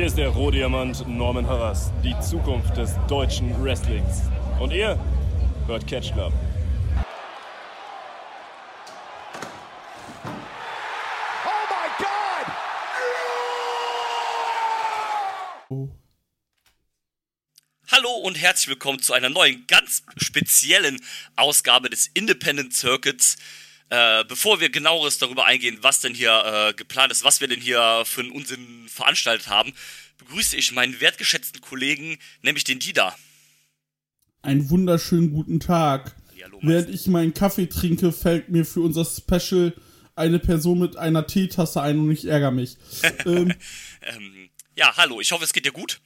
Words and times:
Hier 0.00 0.06
ist 0.06 0.16
der 0.16 0.30
Rohdiamant 0.30 1.06
Norman 1.06 1.46
Harras, 1.46 1.92
die 2.02 2.18
Zukunft 2.20 2.74
des 2.74 2.94
deutschen 3.06 3.62
Wrestlings. 3.62 4.22
Und 4.58 4.72
ihr 4.72 4.98
hört 5.66 5.86
Catch 5.86 6.14
Club. 6.14 6.32
Hallo 17.92 18.10
und 18.22 18.40
herzlich 18.40 18.68
willkommen 18.68 19.02
zu 19.02 19.12
einer 19.12 19.28
neuen, 19.28 19.66
ganz 19.66 20.02
speziellen 20.16 20.98
Ausgabe 21.36 21.90
des 21.90 22.06
Independent 22.14 22.72
Circuits. 22.72 23.36
Äh, 23.90 24.24
bevor 24.24 24.60
wir 24.60 24.70
genaueres 24.70 25.18
darüber 25.18 25.44
eingehen, 25.46 25.78
was 25.82 26.00
denn 26.00 26.14
hier 26.14 26.44
äh, 26.70 26.74
geplant 26.74 27.10
ist, 27.12 27.24
was 27.24 27.40
wir 27.40 27.48
denn 27.48 27.60
hier 27.60 28.04
für 28.06 28.20
einen 28.20 28.30
Unsinn 28.30 28.86
veranstaltet 28.88 29.48
haben, 29.48 29.72
begrüße 30.18 30.56
ich 30.56 30.70
meinen 30.72 31.00
wertgeschätzten 31.00 31.60
Kollegen, 31.60 32.18
nämlich 32.42 32.64
den 32.64 32.78
Dida. 32.78 33.16
Einen 34.42 34.70
wunderschönen 34.70 35.32
guten 35.32 35.60
Tag. 35.60 36.14
Hallihallo, 36.28 36.60
Während 36.62 36.88
ich 36.90 37.06
meinen 37.08 37.34
Kaffee 37.34 37.66
trinke, 37.66 38.12
fällt 38.12 38.48
mir 38.48 38.64
für 38.64 38.80
unser 38.80 39.04
Special 39.04 39.74
eine 40.14 40.38
Person 40.38 40.78
mit 40.78 40.96
einer 40.96 41.26
Teetasse 41.26 41.82
ein 41.82 41.98
und 41.98 42.10
ich 42.10 42.26
ärgere 42.26 42.50
mich. 42.52 42.76
ähm, 43.26 43.52
Ähm, 44.02 44.50
ja, 44.76 44.96
hallo, 44.96 45.20
ich 45.20 45.32
hoffe, 45.32 45.44
es 45.44 45.52
geht 45.52 45.64
dir 45.66 45.72
gut. 45.72 46.00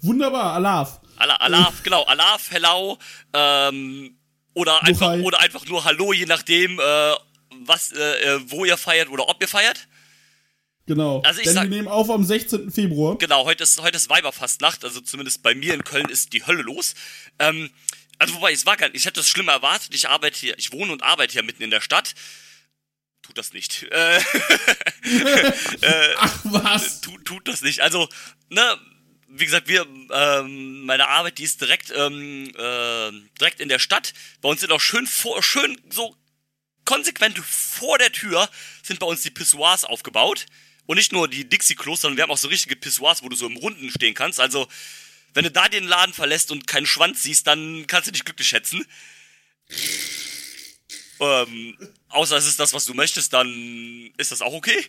wunderbar, 0.00 0.54
Alaf. 0.54 1.00
Ala, 1.16 1.36
Alaf, 1.36 1.82
genau, 1.82 2.02
Alaf, 2.04 2.50
hello, 2.50 2.98
ähm, 3.32 4.18
oder 4.54 4.82
einfach, 4.84 5.14
oder 5.18 5.40
einfach 5.40 5.66
nur 5.66 5.84
Hallo, 5.84 6.12
je 6.12 6.26
nachdem, 6.26 6.78
äh, 6.78 7.12
was, 7.64 7.92
äh, 7.92 8.22
äh, 8.36 8.40
wo 8.50 8.64
ihr 8.64 8.76
feiert 8.76 9.08
oder 9.08 9.28
ob 9.28 9.40
ihr 9.40 9.48
feiert. 9.48 9.88
Genau. 10.86 11.20
Also 11.22 11.38
ich 11.40 11.44
Denn 11.44 11.54
sag- 11.54 11.62
wir 11.64 11.70
nehmen 11.70 11.88
auf 11.88 12.10
am 12.10 12.24
16. 12.24 12.70
Februar. 12.72 13.16
Genau, 13.18 13.44
heute 13.44 13.62
ist, 13.62 13.80
heute 13.80 13.96
ist 13.96 14.08
Weiberfastnacht, 14.10 14.84
also 14.84 15.00
zumindest 15.00 15.42
bei 15.42 15.54
mir 15.54 15.74
in 15.74 15.84
Köln 15.84 16.08
ist 16.08 16.32
die 16.32 16.44
Hölle 16.44 16.62
los. 16.62 16.94
Ähm, 17.38 17.70
also 18.18 18.34
wobei, 18.34 18.52
es 18.52 18.66
war 18.66 18.76
gar 18.76 18.88
nicht, 18.88 18.96
ich 18.96 19.04
hätte 19.04 19.20
das 19.20 19.28
schlimmer 19.28 19.52
erwartet, 19.52 19.94
ich 19.94 20.08
arbeite 20.08 20.38
hier, 20.38 20.58
ich 20.58 20.72
wohne 20.72 20.92
und 20.92 21.02
arbeite 21.02 21.32
hier 21.34 21.42
mitten 21.44 21.62
in 21.62 21.70
der 21.70 21.80
Stadt. 21.80 22.14
Tut 23.22 23.38
das 23.38 23.52
nicht. 23.52 23.84
Äh, 23.92 24.20
Ach 26.18 26.38
was. 26.44 27.00
tut, 27.00 27.24
tut 27.24 27.46
das 27.48 27.62
nicht. 27.62 27.80
Also, 27.80 28.08
ne, 28.48 28.76
wie 29.34 29.46
gesagt, 29.46 29.66
wir, 29.68 29.86
ähm, 30.12 30.84
meine 30.84 31.08
Arbeit, 31.08 31.38
die 31.38 31.44
ist 31.44 31.60
direkt, 31.60 31.90
ähm, 31.94 32.48
äh, 32.48 33.10
direkt 33.40 33.60
in 33.60 33.68
der 33.68 33.78
Stadt. 33.78 34.12
Bei 34.40 34.48
uns 34.48 34.60
sind 34.60 34.72
auch 34.72 34.80
schön 34.80 35.06
vor, 35.06 35.42
schön 35.42 35.80
so 35.90 36.16
konsequent 36.84 37.38
vor 37.38 37.98
der 37.98 38.12
Tür 38.12 38.48
sind 38.82 38.98
bei 38.98 39.06
uns 39.06 39.22
die 39.22 39.30
Pissoirs 39.30 39.84
aufgebaut. 39.84 40.46
Und 40.84 40.96
nicht 40.96 41.12
nur 41.12 41.28
die 41.28 41.48
Dixie-Klos, 41.48 42.00
sondern 42.02 42.16
wir 42.16 42.24
haben 42.24 42.30
auch 42.30 42.38
so 42.38 42.48
richtige 42.48 42.76
Pissoirs, 42.76 43.22
wo 43.22 43.28
du 43.28 43.36
so 43.36 43.46
im 43.46 43.56
Runden 43.56 43.90
stehen 43.90 44.14
kannst. 44.14 44.40
Also, 44.40 44.68
wenn 45.32 45.44
du 45.44 45.50
da 45.50 45.68
den 45.68 45.84
Laden 45.84 46.12
verlässt 46.12 46.50
und 46.50 46.66
keinen 46.66 46.86
Schwanz 46.86 47.22
siehst, 47.22 47.46
dann 47.46 47.86
kannst 47.86 48.08
du 48.08 48.12
dich 48.12 48.24
glücklich 48.24 48.48
schätzen. 48.48 48.84
Ähm, 51.20 51.78
außer 52.08 52.36
es 52.36 52.46
ist 52.46 52.58
das, 52.58 52.74
was 52.74 52.84
du 52.84 52.94
möchtest, 52.94 53.32
dann 53.32 54.12
ist 54.18 54.32
das 54.32 54.42
auch 54.42 54.52
okay. 54.52 54.84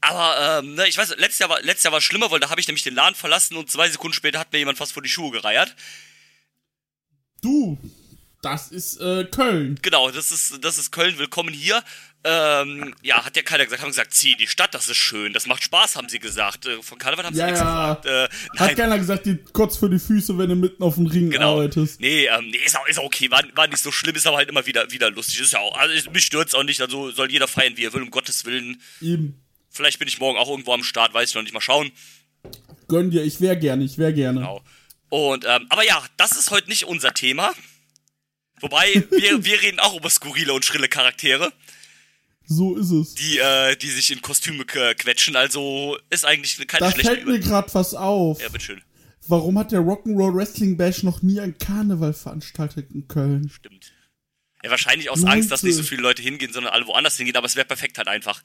Aber, 0.00 0.60
ähm, 0.62 0.74
ne, 0.74 0.86
ich 0.88 0.96
weiß, 0.96 1.16
letztes 1.16 1.38
Jahr 1.40 1.50
war, 1.50 1.60
letztes 1.62 1.84
Jahr 1.84 1.92
war 1.92 1.98
es 1.98 2.04
schlimmer, 2.04 2.30
weil 2.30 2.40
da 2.40 2.50
habe 2.50 2.60
ich 2.60 2.68
nämlich 2.68 2.84
den 2.84 2.94
Laden 2.94 3.14
verlassen 3.14 3.56
und 3.56 3.70
zwei 3.70 3.88
Sekunden 3.88 4.14
später 4.14 4.38
hat 4.38 4.52
mir 4.52 4.58
jemand 4.58 4.78
fast 4.78 4.92
vor 4.92 5.02
die 5.02 5.08
Schuhe 5.08 5.30
gereiert. 5.32 5.74
Du, 7.42 7.78
das 8.42 8.68
ist 8.68 9.00
äh, 9.00 9.24
Köln. 9.24 9.78
Genau, 9.82 10.10
das 10.10 10.30
ist, 10.32 10.64
das 10.64 10.78
ist 10.78 10.90
Köln, 10.92 11.18
willkommen 11.18 11.52
hier. 11.52 11.82
Ähm, 12.24 12.94
ja, 13.02 13.24
hat 13.24 13.36
ja 13.36 13.42
keiner 13.42 13.64
gesagt, 13.64 13.80
haben 13.80 13.90
gesagt, 13.90 14.12
zieh 14.12 14.32
in 14.32 14.38
die 14.38 14.48
Stadt, 14.48 14.74
das 14.74 14.88
ist 14.88 14.96
schön, 14.96 15.32
das 15.32 15.46
macht 15.46 15.62
Spaß, 15.62 15.94
haben 15.94 16.08
sie 16.08 16.18
gesagt. 16.18 16.66
Äh, 16.66 16.82
von 16.82 16.98
Karneval 16.98 17.24
haben 17.24 17.34
sie 17.34 17.40
Ja, 17.40 17.46
nichts 17.46 17.60
ja. 17.60 17.94
gesagt. 17.94 18.06
Äh, 18.06 18.22
Hat 18.58 18.60
nein, 18.68 18.76
keiner 18.76 18.98
gesagt, 18.98 19.26
die 19.26 19.36
kotz 19.52 19.76
für 19.76 19.88
die 19.88 20.00
Füße, 20.00 20.36
wenn 20.36 20.48
du 20.48 20.56
mitten 20.56 20.82
auf 20.82 20.96
dem 20.96 21.06
Ring 21.06 21.30
genau. 21.30 21.54
arbeitest. 21.54 22.00
Nee, 22.00 22.26
ähm, 22.26 22.48
nee, 22.50 22.58
ist 22.58 22.76
auch, 22.76 22.86
ist 22.88 22.98
auch 22.98 23.04
okay, 23.04 23.30
war, 23.30 23.42
war 23.54 23.68
nicht 23.68 23.82
so 23.82 23.92
schlimm, 23.92 24.16
ist 24.16 24.26
aber 24.26 24.36
halt 24.38 24.48
immer 24.48 24.66
wieder, 24.66 24.90
wieder 24.90 25.10
lustig. 25.10 25.40
Ist 25.40 25.52
ja 25.52 25.60
auch, 25.60 25.76
also 25.78 25.94
ich- 25.94 26.10
mich 26.10 26.24
stört's 26.24 26.54
auch 26.54 26.64
nicht, 26.64 26.80
also 26.80 27.12
soll 27.12 27.30
jeder 27.30 27.46
feiern, 27.46 27.76
wie 27.76 27.84
er 27.84 27.92
will, 27.92 28.02
um 28.02 28.10
Gottes 28.10 28.44
Willen. 28.44 28.82
Eben. 29.00 29.40
Vielleicht 29.78 30.00
bin 30.00 30.08
ich 30.08 30.18
morgen 30.18 30.36
auch 30.36 30.48
irgendwo 30.48 30.72
am 30.72 30.82
Start, 30.82 31.14
weiß 31.14 31.28
ich 31.28 31.34
noch 31.36 31.42
nicht 31.42 31.54
mal 31.54 31.60
schauen. 31.60 31.92
Gönn 32.88 33.12
dir, 33.12 33.22
ich 33.22 33.40
wär 33.40 33.54
gerne, 33.54 33.84
ich 33.84 33.96
wär 33.96 34.12
gerne. 34.12 34.40
Genau. 34.40 34.60
Und, 35.08 35.44
ähm, 35.46 35.66
aber 35.68 35.84
ja, 35.84 36.04
das 36.16 36.32
ist 36.32 36.50
heute 36.50 36.68
nicht 36.68 36.86
unser 36.86 37.14
Thema. 37.14 37.54
Wobei, 38.60 39.04
wir, 39.08 39.44
wir 39.44 39.62
reden 39.62 39.78
auch 39.78 39.96
über 39.96 40.10
skurrile 40.10 40.52
und 40.52 40.64
schrille 40.64 40.88
Charaktere, 40.88 41.52
So 42.44 42.74
ist 42.76 42.90
es. 42.90 43.14
die, 43.14 43.38
äh, 43.38 43.76
die 43.76 43.88
sich 43.88 44.10
in 44.10 44.20
Kostüme 44.20 44.64
quetschen. 44.64 45.36
Also 45.36 45.96
ist 46.10 46.24
eigentlich 46.26 46.56
keine 46.66 46.86
Da 46.86 46.90
schlechte 46.90 47.12
fällt 47.14 47.26
mir 47.28 47.38
grad 47.38 47.72
was 47.76 47.94
auf. 47.94 48.42
Ja, 48.42 48.48
bitteschön. 48.48 48.82
Warum 49.28 49.60
hat 49.60 49.70
der 49.70 49.80
Rock'n'Roll 49.82 50.34
Wrestling 50.34 50.76
Bash 50.76 51.04
noch 51.04 51.22
nie 51.22 51.38
ein 51.38 51.56
Karneval 51.56 52.14
veranstaltet 52.14 52.90
in 52.92 53.06
Köln? 53.06 53.48
Stimmt. 53.48 53.92
Ja, 54.64 54.70
wahrscheinlich 54.70 55.08
aus 55.08 55.20
Leute. 55.20 55.32
Angst, 55.34 55.52
dass 55.52 55.62
nicht 55.62 55.76
so 55.76 55.84
viele 55.84 56.02
Leute 56.02 56.20
hingehen, 56.20 56.52
sondern 56.52 56.72
alle 56.72 56.84
woanders 56.88 57.16
hingehen, 57.16 57.36
aber 57.36 57.46
es 57.46 57.54
wäre 57.54 57.64
perfekt 57.66 57.96
halt 57.98 58.08
einfach. 58.08 58.42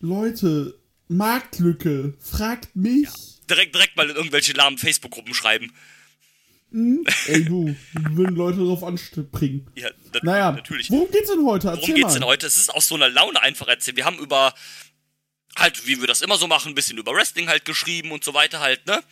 Leute, 0.00 0.78
Marktlücke, 1.08 2.14
fragt 2.20 2.74
mich. 2.74 3.08
Direkt, 3.48 3.74
direkt 3.74 3.96
mal 3.96 4.08
in 4.08 4.16
irgendwelche 4.16 4.52
lahmen 4.52 4.78
Facebook-Gruppen 4.78 5.34
schreiben. 5.34 5.72
Ey 7.26 7.44
du, 7.44 7.74
würden 7.94 8.36
Leute 8.36 8.58
darauf 8.58 8.84
anspringen. 8.84 9.68
Ja, 9.74 9.90
na, 10.12 10.20
Naja, 10.22 10.52
natürlich. 10.52 10.88
worum 10.90 11.10
geht's 11.10 11.28
denn 11.28 11.44
heute? 11.44 11.68
Erzähl 11.68 11.82
Worum 11.82 11.94
geht's 11.96 12.14
denn 12.14 12.24
heute? 12.24 12.46
Es 12.46 12.56
ist 12.56 12.72
aus 12.72 12.86
so 12.86 12.94
einer 12.94 13.08
Laune 13.08 13.42
einfach 13.42 13.66
erzählt. 13.66 13.96
Wir 13.96 14.04
haben 14.04 14.18
über, 14.18 14.54
halt, 15.56 15.86
wie 15.88 16.00
wir 16.00 16.06
das 16.06 16.22
immer 16.22 16.36
so 16.36 16.46
machen, 16.46 16.70
ein 16.70 16.74
bisschen 16.76 16.96
über 16.96 17.12
Wrestling 17.12 17.48
halt 17.48 17.64
geschrieben 17.64 18.12
und 18.12 18.22
so 18.22 18.34
weiter 18.34 18.60
halt, 18.60 18.86
ne? 18.86 19.02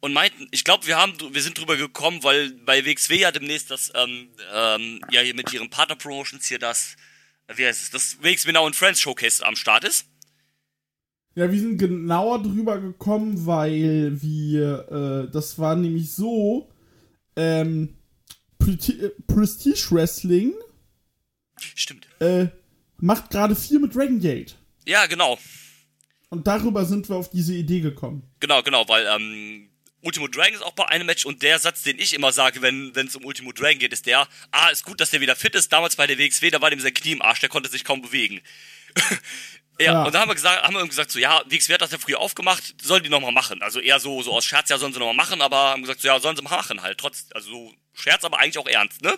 Und 0.00 0.12
meinten, 0.12 0.46
ich 0.52 0.62
glaube, 0.62 0.86
wir 0.86 0.96
haben, 0.96 1.14
wir 1.34 1.42
sind 1.42 1.58
drüber 1.58 1.76
gekommen, 1.76 2.22
weil 2.22 2.52
bei 2.64 2.86
WXW 2.86 3.16
ja 3.18 3.32
demnächst 3.32 3.72
das, 3.72 3.90
ähm, 3.96 4.28
ähm, 4.54 5.00
ja 5.10 5.20
hier 5.22 5.34
mit 5.34 5.52
ihren 5.52 5.70
Partner-Promotions 5.70 6.46
hier 6.46 6.60
das, 6.60 6.94
wie 7.54 7.66
heißt 7.66 7.82
es, 7.82 7.90
das 7.90 8.52
Now 8.52 8.66
and 8.66 8.76
Friends 8.76 9.00
Showcase 9.00 9.44
am 9.44 9.56
Start 9.56 9.84
ist. 9.84 10.06
Ja, 11.34 11.50
wir 11.50 11.58
sind 11.58 11.78
genauer 11.78 12.42
drüber 12.42 12.80
gekommen, 12.80 13.46
weil 13.46 14.20
wir, 14.20 15.26
äh, 15.28 15.30
das 15.32 15.58
war 15.58 15.76
nämlich 15.76 16.12
so, 16.12 16.68
ähm, 17.36 17.96
Preti- 18.58 19.00
äh, 19.04 19.10
Prestige 19.26 19.86
Wrestling 19.92 20.54
Stimmt. 21.60 22.08
äh, 22.20 22.48
macht 22.96 23.30
gerade 23.30 23.54
viel 23.54 23.78
mit 23.78 23.94
Dragon 23.94 24.18
Gate. 24.18 24.56
Ja, 24.84 25.06
genau. 25.06 25.38
Und 26.30 26.46
darüber 26.46 26.84
sind 26.84 27.08
wir 27.08 27.16
auf 27.16 27.30
diese 27.30 27.54
Idee 27.54 27.80
gekommen. 27.80 28.22
Genau, 28.40 28.62
genau, 28.62 28.88
weil, 28.88 29.06
ähm, 29.06 29.67
Ultimo 30.00 30.28
Dragon 30.28 30.54
ist 30.54 30.62
auch 30.62 30.72
bei 30.74 30.86
einem 30.86 31.06
Match 31.06 31.24
und 31.26 31.42
der 31.42 31.58
Satz, 31.58 31.82
den 31.82 31.98
ich 31.98 32.14
immer 32.14 32.30
sage, 32.32 32.62
wenn 32.62 32.92
es 32.94 33.16
um 33.16 33.24
Ultimo 33.24 33.52
Dragon 33.52 33.78
geht, 33.78 33.92
ist 33.92 34.06
der, 34.06 34.28
ah, 34.52 34.68
ist 34.68 34.84
gut, 34.84 35.00
dass 35.00 35.10
der 35.10 35.20
wieder 35.20 35.34
fit 35.36 35.54
ist. 35.54 35.72
Damals 35.72 35.96
bei 35.96 36.06
der 36.06 36.18
WXW, 36.18 36.50
da 36.50 36.60
war 36.60 36.70
dem 36.70 36.78
sein 36.80 36.94
Knie 36.94 37.12
im 37.12 37.22
Arsch, 37.22 37.40
der 37.40 37.48
konnte 37.48 37.68
sich 37.68 37.82
kaum 37.84 38.00
bewegen. 38.02 38.40
ja, 39.80 39.92
Ja. 39.92 40.04
und 40.04 40.14
da 40.14 40.20
haben 40.20 40.28
wir 40.28 40.34
gesagt, 40.36 40.62
haben 40.62 40.74
wir 40.74 40.86
gesagt, 40.86 41.10
so, 41.10 41.18
ja, 41.18 41.42
WXW 41.46 41.74
hat 41.74 41.82
das 41.82 41.90
ja 41.92 41.98
früher 41.98 42.20
aufgemacht, 42.20 42.62
sollen 42.80 43.02
die 43.02 43.08
nochmal 43.10 43.32
machen. 43.32 43.60
Also 43.62 43.80
eher 43.80 43.98
so, 43.98 44.22
so 44.22 44.32
aus 44.32 44.44
Scherz, 44.44 44.68
ja, 44.70 44.78
sollen 44.78 44.92
sie 44.92 44.98
nochmal 45.00 45.14
machen, 45.16 45.40
aber 45.42 45.56
haben 45.70 45.82
gesagt, 45.82 46.00
so, 46.00 46.08
ja, 46.08 46.20
sollen 46.20 46.36
sie 46.36 46.42
machen 46.42 46.80
halt, 46.82 46.98
trotz, 46.98 47.26
also 47.34 47.50
so 47.50 47.74
Scherz, 47.94 48.24
aber 48.24 48.38
eigentlich 48.38 48.58
auch 48.58 48.68
ernst, 48.68 49.02
ne? 49.02 49.16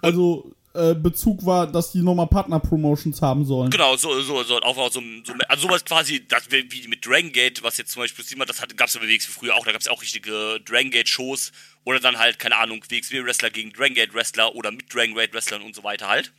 Also, 0.00 0.52
äh, 0.74 0.94
Bezug 0.94 1.46
war, 1.46 1.70
dass 1.70 1.92
die 1.92 2.02
nochmal 2.02 2.26
Partner-Promotions 2.26 3.22
haben 3.22 3.44
sollen. 3.44 3.70
Genau, 3.70 3.96
so, 3.96 4.20
so, 4.20 4.42
so, 4.42 4.60
auch 4.60 4.76
so, 4.90 5.00
so, 5.24 5.32
also 5.48 5.68
sowas 5.68 5.84
quasi, 5.84 6.26
das, 6.26 6.50
wie 6.50 6.88
mit 6.88 7.06
Dragon 7.06 7.32
Gate, 7.32 7.62
was 7.62 7.78
jetzt 7.78 7.92
zum 7.92 8.02
Beispiel 8.02 8.24
Steamer, 8.24 8.44
das 8.44 8.60
hat, 8.60 8.76
gab's 8.76 8.94
ja 8.94 9.00
bei 9.00 9.06
WXW 9.06 9.30
früher 9.30 9.54
auch, 9.54 9.64
da 9.64 9.72
gab's 9.72 9.86
ja 9.86 9.92
auch 9.92 10.02
richtige 10.02 10.60
Dragon 10.64 10.90
Gate 10.90 11.08
Shows, 11.08 11.52
oder 11.84 12.00
dann 12.00 12.18
halt, 12.18 12.38
keine 12.38 12.56
Ahnung, 12.56 12.82
WXW 12.88 13.24
Wrestler 13.24 13.50
gegen 13.50 13.72
Dragon 13.72 13.94
Gate 13.94 14.14
Wrestler 14.14 14.54
oder 14.54 14.70
mit 14.70 14.92
Dragon 14.92 15.14
Gate 15.14 15.32
Wrestlern 15.32 15.62
und 15.62 15.74
so 15.74 15.84
weiter 15.84 16.08
halt. 16.08 16.32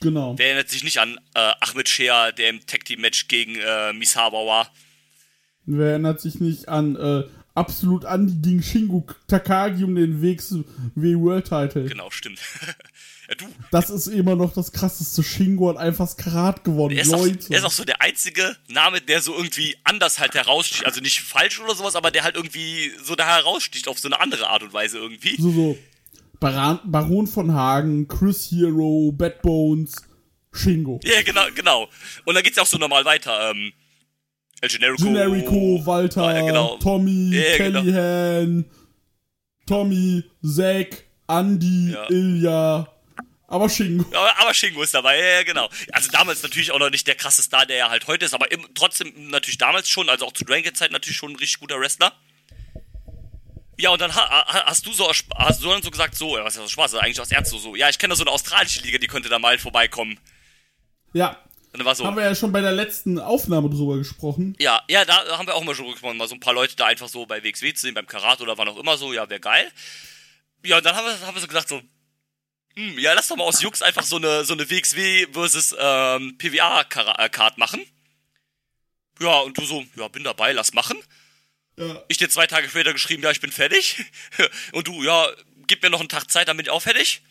Genau. 0.00 0.38
Wer 0.38 0.46
erinnert 0.46 0.68
sich 0.68 0.84
nicht 0.84 0.98
an 0.98 1.18
äh, 1.34 1.52
Ahmed 1.60 1.88
Shea, 1.88 2.30
der 2.32 2.50
im 2.50 2.64
Tag 2.64 2.84
Team 2.84 3.00
Match 3.00 3.26
gegen 3.26 3.56
äh, 3.56 3.92
Misawa 3.92 4.46
war? 4.46 4.72
Wer 5.66 5.90
erinnert 5.90 6.20
sich 6.20 6.38
nicht 6.40 6.68
an 6.68 6.96
äh, 6.96 7.24
Absolut 7.54 8.04
Andy 8.04 8.34
gegen 8.40 8.62
Shingo 8.62 9.04
Takagi 9.26 9.82
um 9.82 9.96
den 9.96 10.22
WXW 10.22 10.64
World 11.18 11.48
Title? 11.48 11.86
Genau, 11.86 12.08
stimmt. 12.10 12.38
ja, 13.28 13.34
du, 13.36 13.46
Das 13.70 13.90
ist 13.90 14.06
immer 14.06 14.34
noch 14.36 14.52
das 14.54 14.72
krasseste. 14.72 15.22
Shingo 15.22 15.68
hat 15.68 15.76
einfach 15.76 16.06
das 16.06 16.16
Karat 16.16 16.64
gewonnen. 16.64 16.96
er 16.96 17.02
ist, 17.02 17.12
auch, 17.12 17.18
Leute. 17.24 17.46
er 17.52 17.58
ist 17.58 17.64
auch 17.64 17.70
so 17.72 17.84
der 17.84 18.00
einzige 18.02 18.56
Name, 18.68 19.00
der 19.00 19.20
so 19.20 19.34
irgendwie 19.36 19.76
anders 19.84 20.18
halt 20.18 20.34
heraussticht. 20.34 20.86
Also 20.86 21.00
nicht 21.00 21.20
falsch 21.20 21.60
oder 21.60 21.74
sowas, 21.74 21.94
aber 21.96 22.10
der 22.10 22.24
halt 22.24 22.36
irgendwie 22.36 22.90
so 23.02 23.14
da 23.14 23.26
heraussticht 23.36 23.86
auf 23.88 23.98
so 23.98 24.08
eine 24.08 24.20
andere 24.20 24.48
Art 24.48 24.62
und 24.62 24.72
Weise 24.72 24.98
irgendwie. 24.98 25.36
so, 25.40 25.50
so. 25.50 25.78
Baran 26.40 26.78
Baron 26.84 27.26
von 27.26 27.52
Hagen, 27.52 28.06
Chris 28.06 28.50
Hero, 28.52 29.10
Bad 29.12 29.42
Bones, 29.42 29.96
Shingo. 30.52 31.00
Ja, 31.02 31.20
genau, 31.22 31.42
genau. 31.54 31.88
Und 32.24 32.34
dann 32.34 32.44
geht's 32.44 32.56
ja 32.56 32.62
auch 32.62 32.66
so 32.66 32.78
normal 32.78 33.04
weiter. 33.04 33.50
Ähm, 33.50 33.72
El 34.60 34.68
Generico. 34.68 35.02
Generico, 35.04 35.82
Walter, 35.84 36.34
Ja, 36.34 36.46
genau. 36.46 36.76
Tommy, 36.78 37.30
Ja, 37.34 37.56
genau. 37.58 37.80
Kellyhan, 37.82 38.64
Tommy, 39.66 40.24
Zack, 40.44 41.04
Andy, 41.28 41.92
Ja. 41.92 42.08
Ilya, 42.08 42.88
Aber 43.50 43.68
Shingo. 43.70 44.04
Aber, 44.14 44.52
Shingo 44.52 44.82
ist 44.82 44.92
dabei, 44.92 45.18
ja, 45.18 45.42
genau. 45.42 45.70
Also 45.92 46.10
damals 46.10 46.42
natürlich 46.42 46.70
auch 46.70 46.78
noch 46.78 46.90
nicht 46.90 47.06
der 47.06 47.14
krasse 47.14 47.42
Star, 47.42 47.64
der 47.64 47.78
er 47.78 47.90
halt 47.90 48.06
heute 48.06 48.26
ist, 48.26 48.34
aber 48.34 48.52
im, 48.52 48.66
trotzdem 48.74 49.30
natürlich 49.30 49.56
damals 49.56 49.88
schon, 49.88 50.10
also 50.10 50.26
auch 50.26 50.32
zu 50.32 50.44
Dragon 50.44 50.74
Zeit 50.74 50.92
natürlich 50.92 51.16
schon 51.16 51.32
ein 51.32 51.36
richtig 51.36 51.58
guter 51.58 51.80
Wrestler. 51.80 52.12
Ja, 53.78 53.90
und 53.90 54.00
dann 54.02 54.14
ha, 54.14 54.28
ha, 54.28 54.66
hast 54.66 54.84
du 54.84 54.92
so 54.92 55.08
hast 55.08 55.62
du 55.62 55.68
dann 55.68 55.82
so 55.82 55.90
gesagt, 55.90 56.14
so, 56.14 56.36
ja, 56.36 56.44
was 56.44 56.56
ist 56.56 56.62
das 56.62 56.70
Spaß, 56.70 56.90
das 56.90 57.00
ist 57.00 57.04
eigentlich 57.04 57.20
aus 57.20 57.30
Ernst 57.30 57.50
so, 57.50 57.58
so. 57.58 57.74
Ja, 57.74 57.88
ich 57.88 57.98
kenne 57.98 58.12
da 58.12 58.16
so 58.16 58.24
eine 58.24 58.32
australische 58.32 58.82
Liga, 58.82 58.98
die 58.98 59.06
könnte 59.06 59.30
da 59.30 59.38
mal 59.38 59.58
vorbeikommen. 59.58 60.20
Ja. 61.14 61.38
Und 61.72 61.78
dann 61.78 61.86
war 61.86 61.94
so. 61.94 62.04
Haben 62.04 62.16
wir 62.16 62.24
ja 62.24 62.34
schon 62.34 62.52
bei 62.52 62.60
der 62.60 62.72
letzten 62.72 63.18
Aufnahme 63.18 63.70
drüber 63.70 63.96
gesprochen. 63.96 64.56
Ja, 64.58 64.82
ja, 64.90 65.06
da 65.06 65.38
haben 65.38 65.46
wir 65.46 65.54
auch 65.54 65.64
mal 65.64 65.74
schon 65.74 65.90
gesprochen, 65.90 66.18
mal 66.18 66.28
so 66.28 66.34
ein 66.34 66.40
paar 66.40 66.54
Leute 66.54 66.76
da 66.76 66.86
einfach 66.86 67.08
so 67.08 67.24
bei 67.24 67.42
WXW 67.42 67.72
zu 67.72 67.82
sehen, 67.82 67.94
beim 67.94 68.06
Karat 68.06 68.42
oder 68.42 68.58
wann 68.58 68.68
auch 68.68 68.78
immer 68.78 68.98
so, 68.98 69.14
ja, 69.14 69.30
wäre 69.30 69.40
geil. 69.40 69.70
Ja, 70.64 70.78
und 70.78 70.84
dann 70.84 70.96
haben 70.96 71.06
wir, 71.06 71.26
haben 71.26 71.34
wir 71.34 71.40
so 71.40 71.46
gesagt, 71.46 71.68
so, 71.68 71.80
hm, 72.76 72.98
ja, 72.98 73.12
lass 73.14 73.28
doch 73.28 73.36
mal 73.36 73.44
aus 73.44 73.62
Jux 73.62 73.82
einfach 73.82 74.04
so 74.04 74.16
eine, 74.16 74.44
so 74.44 74.54
eine 74.54 74.68
WXW 74.70 75.28
versus 75.32 75.74
ähm, 75.78 76.36
PWA-Card 76.38 77.58
machen. 77.58 77.84
Ja, 79.20 79.40
und 79.40 79.58
du 79.58 79.64
so, 79.64 79.84
ja, 79.96 80.08
bin 80.08 80.24
dabei, 80.24 80.52
lass 80.52 80.72
machen. 80.72 80.98
Ja. 81.76 82.02
Ich 82.08 82.16
dir 82.16 82.28
zwei 82.28 82.46
Tage 82.46 82.68
später 82.68 82.92
geschrieben, 82.92 83.22
ja, 83.22 83.30
ich 83.30 83.40
bin 83.40 83.52
fertig. 83.52 84.04
Und 84.72 84.88
du, 84.88 85.02
ja, 85.04 85.28
gib 85.66 85.82
mir 85.82 85.90
noch 85.90 86.00
einen 86.00 86.08
Tag 86.08 86.30
Zeit, 86.30 86.48
dann 86.48 86.56
bin 86.56 86.66
ich 86.66 86.70
auch 86.70 86.82
fertig. 86.82 87.22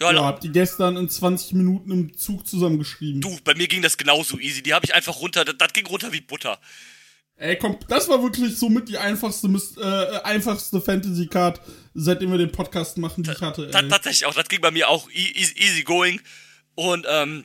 Ja, 0.00 0.12
Ja, 0.12 0.24
habt 0.24 0.44
ihr 0.44 0.50
gestern 0.50 0.96
in 0.96 1.08
20 1.08 1.54
Minuten 1.54 1.90
im 1.90 2.16
Zug 2.16 2.46
zusammengeschrieben. 2.46 3.20
du, 3.20 3.36
bei 3.42 3.54
mir 3.54 3.66
ging 3.66 3.82
das 3.82 3.96
genauso 3.96 4.38
easy. 4.38 4.62
Die 4.62 4.72
habe 4.72 4.86
ich 4.86 4.94
einfach 4.94 5.16
runter, 5.16 5.44
das, 5.44 5.56
das 5.58 5.72
ging 5.72 5.86
runter 5.86 6.12
wie 6.12 6.20
Butter. 6.20 6.60
Ey, 7.38 7.56
komm, 7.56 7.78
das 7.86 8.08
war 8.08 8.20
wirklich 8.20 8.56
somit 8.56 8.88
die 8.88 8.98
einfachste, 8.98 9.46
äh, 9.46 10.20
einfachste 10.24 10.80
Fantasy-Card, 10.80 11.60
seitdem 11.94 12.32
wir 12.32 12.38
den 12.38 12.50
Podcast 12.50 12.98
machen, 12.98 13.22
die 13.22 13.30
ich 13.30 13.40
hatte. 13.40 13.70
Ey. 13.72 13.88
tatsächlich 13.88 14.26
auch, 14.26 14.34
das 14.34 14.48
ging 14.48 14.60
bei 14.60 14.72
mir 14.72 14.88
auch 14.88 15.08
e 15.10 15.32
easy, 15.34 15.54
easy 15.56 15.82
going. 15.84 16.20
Und 16.74 17.06
ähm, 17.08 17.44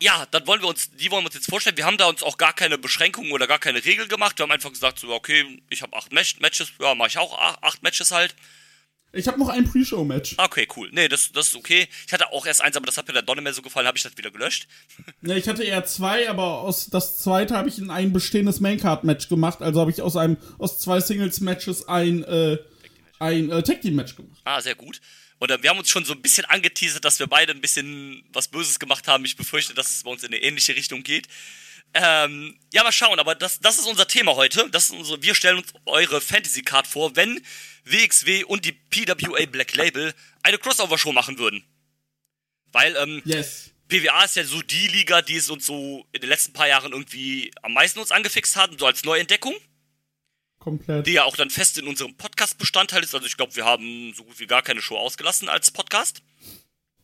ja, 0.00 0.26
dann 0.32 0.46
wollen 0.48 0.62
wir 0.62 0.68
uns, 0.68 0.90
die 0.90 1.10
wollen 1.12 1.22
wir 1.22 1.26
uns 1.26 1.36
jetzt 1.36 1.48
vorstellen. 1.48 1.76
Wir 1.76 1.86
haben 1.86 1.96
da 1.96 2.06
uns 2.06 2.24
auch 2.24 2.38
gar 2.38 2.52
keine 2.52 2.76
Beschränkungen 2.76 3.30
oder 3.30 3.46
gar 3.46 3.60
keine 3.60 3.84
Regel 3.84 4.08
gemacht. 4.08 4.36
Wir 4.38 4.42
haben 4.42 4.50
einfach 4.50 4.72
gesagt, 4.72 4.98
so, 4.98 5.08
okay, 5.12 5.62
ich 5.70 5.82
habe 5.82 5.96
acht 5.96 6.12
Match 6.12 6.40
Matches, 6.40 6.72
ja, 6.80 6.96
mache 6.96 7.08
ich 7.08 7.18
auch 7.18 7.38
acht 7.62 7.84
Matches 7.84 8.10
halt. 8.10 8.34
Ich 9.14 9.28
habe 9.28 9.38
noch 9.38 9.48
ein 9.48 9.64
Pre-Show-Match. 9.64 10.34
Okay, 10.38 10.66
cool. 10.76 10.88
Nee, 10.92 11.08
das, 11.08 11.32
das 11.32 11.48
ist 11.48 11.56
okay. 11.56 11.88
Ich 12.06 12.12
hatte 12.12 12.32
auch 12.32 12.46
erst 12.46 12.62
eins, 12.62 12.76
aber 12.76 12.86
das 12.86 12.96
hat 12.96 13.06
mir 13.06 13.14
der 13.14 13.22
Donner 13.22 13.42
mehr 13.42 13.52
so 13.52 13.62
gefallen, 13.62 13.86
habe 13.86 13.96
ich 13.96 14.02
das 14.02 14.16
wieder 14.16 14.30
gelöscht. 14.30 14.66
Ne, 15.20 15.38
ich 15.38 15.48
hatte 15.48 15.62
eher 15.62 15.84
zwei, 15.86 16.28
aber 16.28 16.60
aus 16.60 16.86
das 16.90 17.18
zweite 17.18 17.56
habe 17.56 17.68
ich 17.68 17.78
in 17.78 17.90
ein 17.90 18.12
bestehendes 18.12 18.60
Maincard-Match 18.60 19.28
gemacht. 19.28 19.62
Also 19.62 19.80
habe 19.80 19.90
ich 19.90 20.02
aus 20.02 20.16
einem 20.16 20.36
aus 20.58 20.80
zwei 20.80 21.00
Singles-Matches 21.00 21.88
ein 21.88 22.22
äh, 22.24 22.58
ein 23.18 23.50
äh, 23.50 23.62
Tag-Team-Match 23.62 24.16
gemacht. 24.16 24.40
Ah, 24.44 24.60
sehr 24.60 24.74
gut. 24.74 25.00
Und 25.38 25.50
äh, 25.50 25.62
wir 25.62 25.70
haben 25.70 25.78
uns 25.78 25.88
schon 25.88 26.04
so 26.04 26.12
ein 26.12 26.22
bisschen 26.22 26.44
angeteasert, 26.44 27.04
dass 27.04 27.18
wir 27.18 27.26
beide 27.26 27.52
ein 27.52 27.60
bisschen 27.60 28.22
was 28.32 28.48
Böses 28.48 28.78
gemacht 28.78 29.08
haben. 29.08 29.24
Ich 29.24 29.36
befürchte, 29.36 29.74
dass 29.74 29.90
es 29.90 30.02
bei 30.02 30.10
uns 30.10 30.22
in 30.22 30.28
eine 30.32 30.42
ähnliche 30.42 30.76
Richtung 30.76 31.02
geht. 31.02 31.28
Ähm, 31.94 32.58
ja, 32.72 32.82
mal 32.82 32.90
schauen, 32.92 33.18
aber 33.20 33.34
das, 33.36 33.60
das 33.60 33.78
ist 33.78 33.86
unser 33.86 34.08
Thema 34.08 34.34
heute. 34.34 34.68
Das 34.70 34.86
ist 34.86 34.90
unsere, 34.90 35.22
wir 35.22 35.34
stellen 35.34 35.58
uns 35.58 35.72
eure 35.86 36.20
Fantasy 36.20 36.62
Card 36.62 36.86
vor, 36.88 37.14
wenn 37.14 37.40
WXW 37.84 38.44
und 38.44 38.64
die 38.64 38.72
PWA 38.72 39.46
Black 39.46 39.74
Label 39.76 40.12
eine 40.42 40.58
Crossover-Show 40.58 41.12
machen 41.12 41.38
würden. 41.38 41.64
Weil, 42.72 42.96
ähm, 42.96 43.22
Yes. 43.24 43.70
PWA 43.86 44.24
ist 44.24 44.34
ja 44.36 44.44
so 44.44 44.60
die 44.62 44.88
Liga, 44.88 45.22
die 45.22 45.36
es 45.36 45.50
uns 45.50 45.66
so 45.66 46.04
in 46.12 46.20
den 46.20 46.30
letzten 46.30 46.52
paar 46.52 46.66
Jahren 46.66 46.92
irgendwie 46.92 47.52
am 47.62 47.74
meisten 47.74 48.00
uns 48.00 48.10
angefixt 48.10 48.56
hat, 48.56 48.70
so 48.78 48.86
als 48.86 49.04
Neuentdeckung 49.04 49.54
Komplett. 50.58 51.06
die 51.06 51.12
ja 51.12 51.24
auch 51.24 51.36
dann 51.36 51.50
fest 51.50 51.76
in 51.78 51.86
unserem 51.86 52.16
Podcast 52.16 52.58
Bestandteil 52.58 53.02
ist. 53.04 53.14
Also 53.14 53.26
ich 53.26 53.36
glaube, 53.36 53.54
wir 53.54 53.66
haben 53.66 54.14
so 54.14 54.24
gut 54.24 54.40
wie 54.40 54.46
gar 54.46 54.62
keine 54.62 54.80
Show 54.80 54.96
ausgelassen 54.96 55.48
als 55.50 55.70
Podcast. 55.70 56.22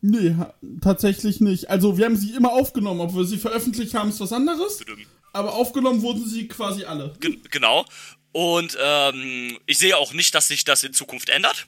Nee, 0.01 0.35
tatsächlich 0.81 1.39
nicht. 1.41 1.69
Also 1.69 1.97
wir 1.97 2.05
haben 2.05 2.15
sie 2.15 2.31
immer 2.31 2.51
aufgenommen, 2.51 3.01
ob 3.01 3.15
wir 3.15 3.23
sie 3.23 3.37
veröffentlicht 3.37 3.93
haben, 3.93 4.09
ist 4.09 4.19
was 4.19 4.33
anderes. 4.33 4.83
Aber 5.31 5.53
aufgenommen 5.53 6.01
wurden 6.01 6.27
sie 6.27 6.47
quasi 6.47 6.85
alle. 6.85 7.13
Ge 7.19 7.37
genau. 7.49 7.85
Und 8.31 8.77
ähm, 8.81 9.57
ich 9.67 9.77
sehe 9.77 9.97
auch 9.97 10.13
nicht, 10.13 10.33
dass 10.33 10.47
sich 10.47 10.63
das 10.63 10.83
in 10.83 10.93
Zukunft 10.93 11.29
ändert. 11.29 11.67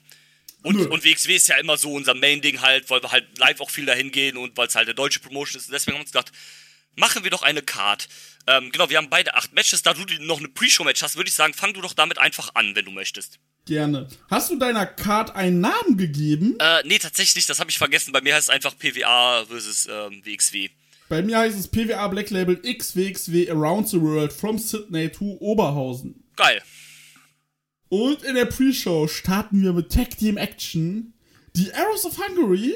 Und, 0.62 0.76
Nö. 0.76 0.88
und 0.88 1.04
WXW 1.04 1.36
ist 1.36 1.46
ja 1.48 1.56
immer 1.56 1.76
so 1.76 1.92
unser 1.92 2.14
Main-Ding 2.14 2.62
halt, 2.62 2.88
weil 2.90 3.02
wir 3.02 3.12
halt 3.12 3.38
live 3.38 3.60
auch 3.60 3.70
viel 3.70 3.84
dahin 3.84 4.10
gehen 4.10 4.36
und 4.36 4.56
weil 4.56 4.66
es 4.66 4.74
halt 4.74 4.88
eine 4.88 4.94
deutsche 4.94 5.20
Promotion 5.20 5.60
ist. 5.60 5.68
Und 5.68 5.72
deswegen 5.72 5.94
haben 5.94 6.00
wir 6.00 6.04
uns 6.04 6.12
gedacht, 6.12 6.32
machen 6.96 7.22
wir 7.22 7.30
doch 7.30 7.42
eine 7.42 7.62
Card. 7.62 8.08
Ähm, 8.46 8.72
genau, 8.72 8.88
wir 8.90 8.96
haben 8.96 9.10
beide 9.10 9.34
acht 9.34 9.52
Matches. 9.52 9.82
Da 9.82 9.94
du 9.94 10.04
noch 10.20 10.38
eine 10.38 10.48
Pre-Show-Match 10.48 11.02
hast, 11.02 11.16
würde 11.16 11.28
ich 11.28 11.34
sagen, 11.34 11.54
fang 11.54 11.74
du 11.74 11.82
doch 11.82 11.92
damit 11.92 12.18
einfach 12.18 12.54
an, 12.54 12.74
wenn 12.74 12.84
du 12.84 12.90
möchtest. 12.90 13.38
Gerne. 13.66 14.08
Hast 14.28 14.50
du 14.50 14.58
deiner 14.58 14.84
Card 14.84 15.34
einen 15.34 15.60
Namen 15.60 15.96
gegeben? 15.96 16.56
Äh, 16.58 16.82
nee, 16.84 16.98
tatsächlich 16.98 17.36
nicht, 17.36 17.48
das 17.48 17.60
habe 17.60 17.70
ich 17.70 17.78
vergessen. 17.78 18.12
Bei 18.12 18.20
mir 18.20 18.34
heißt 18.34 18.48
es 18.48 18.54
einfach 18.54 18.76
PWA 18.76 19.46
versus 19.46 19.88
ähm, 19.90 20.20
WXW. 20.24 20.68
Bei 21.08 21.22
mir 21.22 21.38
heißt 21.38 21.58
es 21.58 21.68
PWA 21.68 22.08
Black 22.08 22.30
Label 22.30 22.60
X 22.62 22.94
WXW 22.94 23.50
Around 23.50 23.88
the 23.88 24.00
World 24.00 24.32
from 24.32 24.58
Sydney 24.58 25.10
to 25.10 25.36
Oberhausen. 25.40 26.24
Geil. 26.36 26.62
Und 27.88 28.22
in 28.24 28.34
der 28.34 28.46
Pre-Show 28.46 29.08
starten 29.08 29.62
wir 29.62 29.72
mit 29.72 29.90
Tag 29.92 30.16
Team 30.18 30.36
Action. 30.36 31.14
Die 31.56 31.72
Arrows 31.72 32.04
of 32.04 32.18
Hungary 32.18 32.74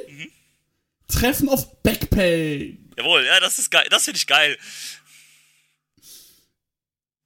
treffen 1.08 1.49
auf 1.49 1.82
Backpain. 1.82 2.93
Jawohl, 2.96 3.25
ja, 3.25 3.40
das 3.40 3.58
ist 3.58 3.70
geil. 3.70 3.87
Das 3.90 4.05
finde 4.05 4.19
ich 4.19 4.26
geil. 4.26 4.56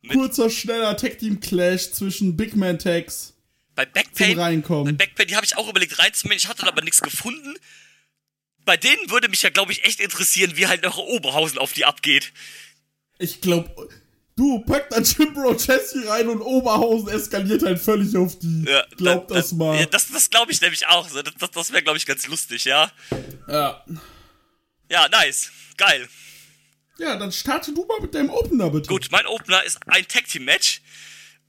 Kurzer, 0.09 0.51
schneller 0.51 0.97
Tag 0.97 1.19
Team 1.19 1.39
Clash 1.39 1.93
zwischen 1.93 2.37
Big 2.37 2.57
Man 2.57 2.79
Tags 2.79 3.35
Bei 3.75 3.85
zum 3.87 3.93
Backpain, 3.95 4.63
bei. 4.63 4.97
Backpain, 4.99 5.27
die 5.29 5.37
habe 5.37 5.47
ich 5.47 5.57
auch 5.57 5.69
überlegt 5.69 5.99
reinzunehmen. 5.99 6.37
Ich 6.39 6.49
hatte 6.49 6.67
aber 6.67 6.83
nichts 6.83 7.01
gefunden. 7.01 7.55
Bei 8.65 8.77
denen 8.77 9.11
würde 9.11 9.29
mich 9.29 9.43
ja, 9.43 9.51
glaube 9.51 9.73
ich, 9.73 9.85
echt 9.85 9.99
interessieren, 10.01 10.57
wie 10.57 10.67
halt 10.67 10.83
nach 10.83 10.97
Oberhausen 10.97 11.59
auf 11.59 11.73
die 11.73 11.85
abgeht. 11.85 12.33
Ich 13.19 13.41
glaub, 13.41 13.91
du 14.37 14.61
pack 14.61 14.91
dann 14.91 15.05
Chimbro 15.05 15.57
Chessie 15.57 16.05
rein 16.07 16.29
und 16.29 16.41
Oberhausen 16.41 17.09
eskaliert 17.09 17.63
halt 17.63 17.81
völlig 17.81 18.17
auf 18.17 18.39
die. 18.39 18.65
Ja, 18.69 18.85
Glaub 18.97 19.29
da- 19.29 19.35
das 19.37 19.51
da- 19.51 19.57
mal. 19.57 19.81
Ja, 19.81 19.87
das 19.87 20.09
das 20.09 20.31
glaube 20.31 20.53
ich 20.53 20.61
nämlich 20.61 20.87
auch. 20.87 21.09
Das, 21.11 21.25
das, 21.39 21.51
das 21.51 21.73
wäre, 21.73 21.83
glaube 21.83 21.99
ich, 21.99 22.07
ganz 22.07 22.27
lustig, 22.29 22.65
ja. 22.67 22.93
Ja. 23.49 23.85
Ja, 24.91 25.09
nice. 25.09 25.51
Geil. 25.77 26.09
Ja, 26.99 27.17
dann 27.17 27.33
starte 27.33 27.73
du 27.73 27.85
mal 27.87 28.01
mit 28.01 28.15
deinem 28.15 28.31
Opener, 28.31 28.71
bitte. 28.71 28.89
Gut, 28.89 29.09
mein 29.11 29.27
Opener 29.27 29.65
ist 29.65 29.79
ein 29.87 30.07
Tag 30.07 30.29
Team 30.29 30.45
Match. 30.45 30.83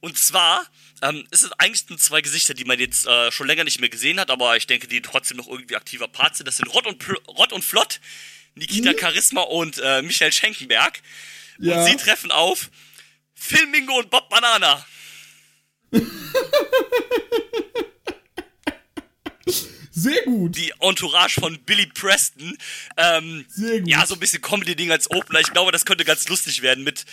Und 0.03 0.17
zwar, 0.17 0.67
ähm, 1.01 1.25
es 1.31 1.39
sind 1.39 1.53
eigentlich 1.59 1.87
nur 1.87 1.97
zwei 1.97 2.19
Gesichter, 2.19 2.53
die 2.53 2.65
man 2.65 2.77
jetzt 2.77 3.07
äh, 3.07 3.31
schon 3.31 3.47
länger 3.47 3.63
nicht 3.63 3.79
mehr 3.79 3.87
gesehen 3.87 4.19
hat, 4.19 4.31
aber 4.31 4.57
ich 4.57 4.67
denke, 4.67 4.85
die 4.85 5.01
trotzdem 5.01 5.37
noch 5.37 5.47
irgendwie 5.47 5.77
aktiver 5.77 6.09
Part 6.09 6.35
sind. 6.35 6.45
Das 6.45 6.57
sind 6.57 6.67
Rott 6.67 6.85
und, 6.85 6.99
Pl 6.99 7.15
Rott 7.25 7.53
und 7.53 7.63
Flott, 7.63 8.01
Nikita 8.55 8.91
Charisma 8.99 9.43
und 9.43 9.79
äh, 9.81 10.01
Michael 10.01 10.33
Schenkenberg. 10.33 11.01
Ja. 11.57 11.77
Und 11.77 11.85
sie 11.85 11.95
treffen 11.95 12.33
auf 12.33 12.69
Phil 13.33 13.65
Mingo 13.67 13.97
und 13.97 14.09
Bob 14.09 14.27
Banana. 14.27 14.85
Sehr 19.91 20.21
gut. 20.23 20.57
Die 20.57 20.73
Entourage 20.81 21.39
von 21.39 21.57
Billy 21.59 21.85
Preston. 21.85 22.57
Ähm, 22.97 23.45
Sehr 23.47 23.79
gut. 23.79 23.89
Ja, 23.89 24.05
so 24.05 24.15
ein 24.15 24.19
bisschen 24.19 24.41
Comedy-Ding 24.41 24.91
als 24.91 25.09
Opener. 25.09 25.39
Ich 25.39 25.53
glaube, 25.53 25.71
das 25.71 25.85
könnte 25.85 26.03
ganz 26.03 26.27
lustig 26.27 26.61
werden 26.61 26.83
mit 26.83 27.05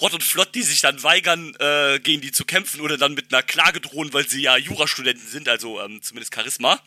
Rott 0.00 0.14
und 0.14 0.22
Flott, 0.22 0.54
die 0.54 0.62
sich 0.62 0.80
dann 0.80 1.02
weigern, 1.02 1.54
äh, 1.58 1.98
gegen 2.00 2.20
die 2.20 2.32
zu 2.32 2.44
kämpfen 2.44 2.80
oder 2.80 2.96
dann 2.96 3.14
mit 3.14 3.32
einer 3.32 3.42
Klage 3.42 3.80
drohen, 3.80 4.12
weil 4.12 4.28
sie 4.28 4.42
ja 4.42 4.56
Jurastudenten 4.56 5.26
sind, 5.26 5.48
also 5.48 5.80
ähm, 5.80 6.00
zumindest 6.02 6.34
Charisma. 6.34 6.80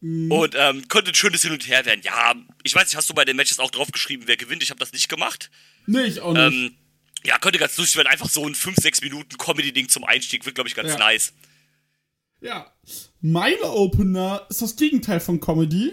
Mhm. 0.00 0.32
Und 0.32 0.54
ähm, 0.56 0.88
könnte 0.88 1.12
ein 1.12 1.14
schönes 1.14 1.42
Hin 1.42 1.52
und 1.52 1.66
Her 1.68 1.84
werden. 1.84 2.00
Ja, 2.02 2.34
ich 2.62 2.74
weiß 2.74 2.86
nicht, 2.86 2.96
hast 2.96 3.08
du 3.10 3.14
bei 3.14 3.24
den 3.24 3.36
Matches 3.36 3.58
auch 3.58 3.70
drauf 3.70 3.92
geschrieben, 3.92 4.24
wer 4.26 4.36
gewinnt? 4.36 4.62
Ich 4.62 4.70
habe 4.70 4.80
das 4.80 4.92
nicht 4.92 5.08
gemacht. 5.08 5.50
Nee, 5.86 6.04
ich 6.04 6.20
auch 6.20 6.32
nicht. 6.32 6.42
Ähm, 6.42 6.74
ja, 7.24 7.38
könnte 7.38 7.58
ganz 7.58 7.76
lustig 7.76 7.96
werden. 7.96 8.08
Einfach 8.08 8.28
so 8.28 8.44
ein 8.46 8.54
5-6 8.54 9.02
Minuten 9.04 9.36
Comedy-Ding 9.36 9.88
zum 9.88 10.04
Einstieg. 10.04 10.44
Wird, 10.44 10.56
glaube 10.56 10.68
ich, 10.68 10.74
ganz 10.74 10.90
Ja. 10.90 10.98
nice. 10.98 11.32
Ja. 12.40 12.72
Mein 13.20 13.60
Opener 13.62 14.44
ist 14.50 14.60
das 14.62 14.74
Gegenteil 14.74 15.20
von 15.20 15.38
Comedy. 15.38 15.92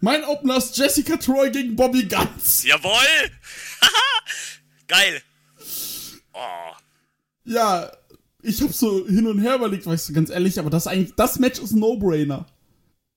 Mein 0.00 0.24
Opener 0.24 0.56
ist 0.56 0.76
Jessica 0.78 1.16
Troy 1.18 1.50
gegen 1.50 1.76
Bobby 1.76 2.04
Guns. 2.04 2.64
Jawohl! 2.64 2.92
Geil. 4.92 5.22
Oh. 6.34 6.72
Ja, 7.44 7.90
ich 8.42 8.60
hab 8.60 8.72
so 8.72 9.06
hin 9.06 9.26
und 9.26 9.40
her 9.40 9.54
überlegt, 9.54 9.86
weißt 9.86 10.10
du, 10.10 10.12
ganz 10.12 10.28
ehrlich, 10.28 10.58
aber 10.58 10.68
das 10.68 10.86
eigentlich, 10.86 11.14
das 11.16 11.38
Match 11.38 11.58
ist 11.60 11.72
ein 11.72 11.78
No-Brainer. 11.80 12.46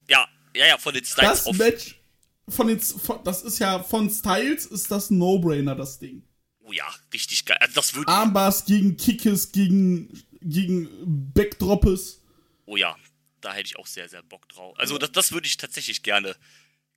Ja, 0.09 0.25
ja, 0.55 0.67
ja, 0.67 0.77
von 0.77 0.93
den 0.93 1.03
Styles 1.03 1.29
Das 1.29 1.47
auf. 1.47 1.57
Match 1.57 1.99
von 2.47 2.67
den, 2.67 2.79
von, 2.79 3.19
das 3.23 3.41
ist 3.41 3.59
ja 3.59 3.81
von 3.83 4.09
Styles 4.09 4.67
ist 4.67 4.89
das 4.89 5.09
ein 5.09 5.17
No-Brainer, 5.17 5.75
das 5.75 5.99
Ding. 5.99 6.23
Oh 6.63 6.71
ja, 6.71 6.85
richtig 7.13 7.43
geil. 7.45 7.57
Also 7.59 7.73
das 7.75 7.93
würde. 7.93 8.07
Armbars 8.07 8.65
gegen 8.65 8.95
Kickes, 8.97 9.51
gegen, 9.51 10.23
gegen 10.41 10.87
Backdroppes. 11.33 12.21
Oh 12.65 12.77
ja, 12.77 12.95
da 13.41 13.53
hätte 13.53 13.67
ich 13.67 13.77
auch 13.77 13.87
sehr, 13.87 14.07
sehr 14.07 14.23
Bock 14.23 14.47
drauf. 14.49 14.77
Also 14.79 14.97
das, 14.97 15.11
das 15.11 15.31
würde 15.31 15.47
ich 15.47 15.57
tatsächlich 15.57 16.03
gerne. 16.03 16.35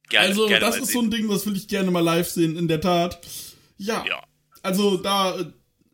gerne 0.09 0.29
Also, 0.29 0.47
gerne 0.47 0.61
das 0.61 0.77
ist 0.77 0.87
sehen. 0.87 0.93
so 0.95 1.01
ein 1.03 1.11
Ding, 1.11 1.29
das 1.29 1.47
will 1.47 1.57
ich 1.57 1.67
gerne 1.67 1.91
mal 1.91 2.01
live 2.01 2.29
sehen, 2.29 2.57
in 2.57 2.69
der 2.69 2.81
Tat. 2.81 3.21
Ja. 3.77 4.05
Ja. 4.07 4.23
Also, 4.63 4.97
da, 4.97 5.39
äh, 5.39 5.47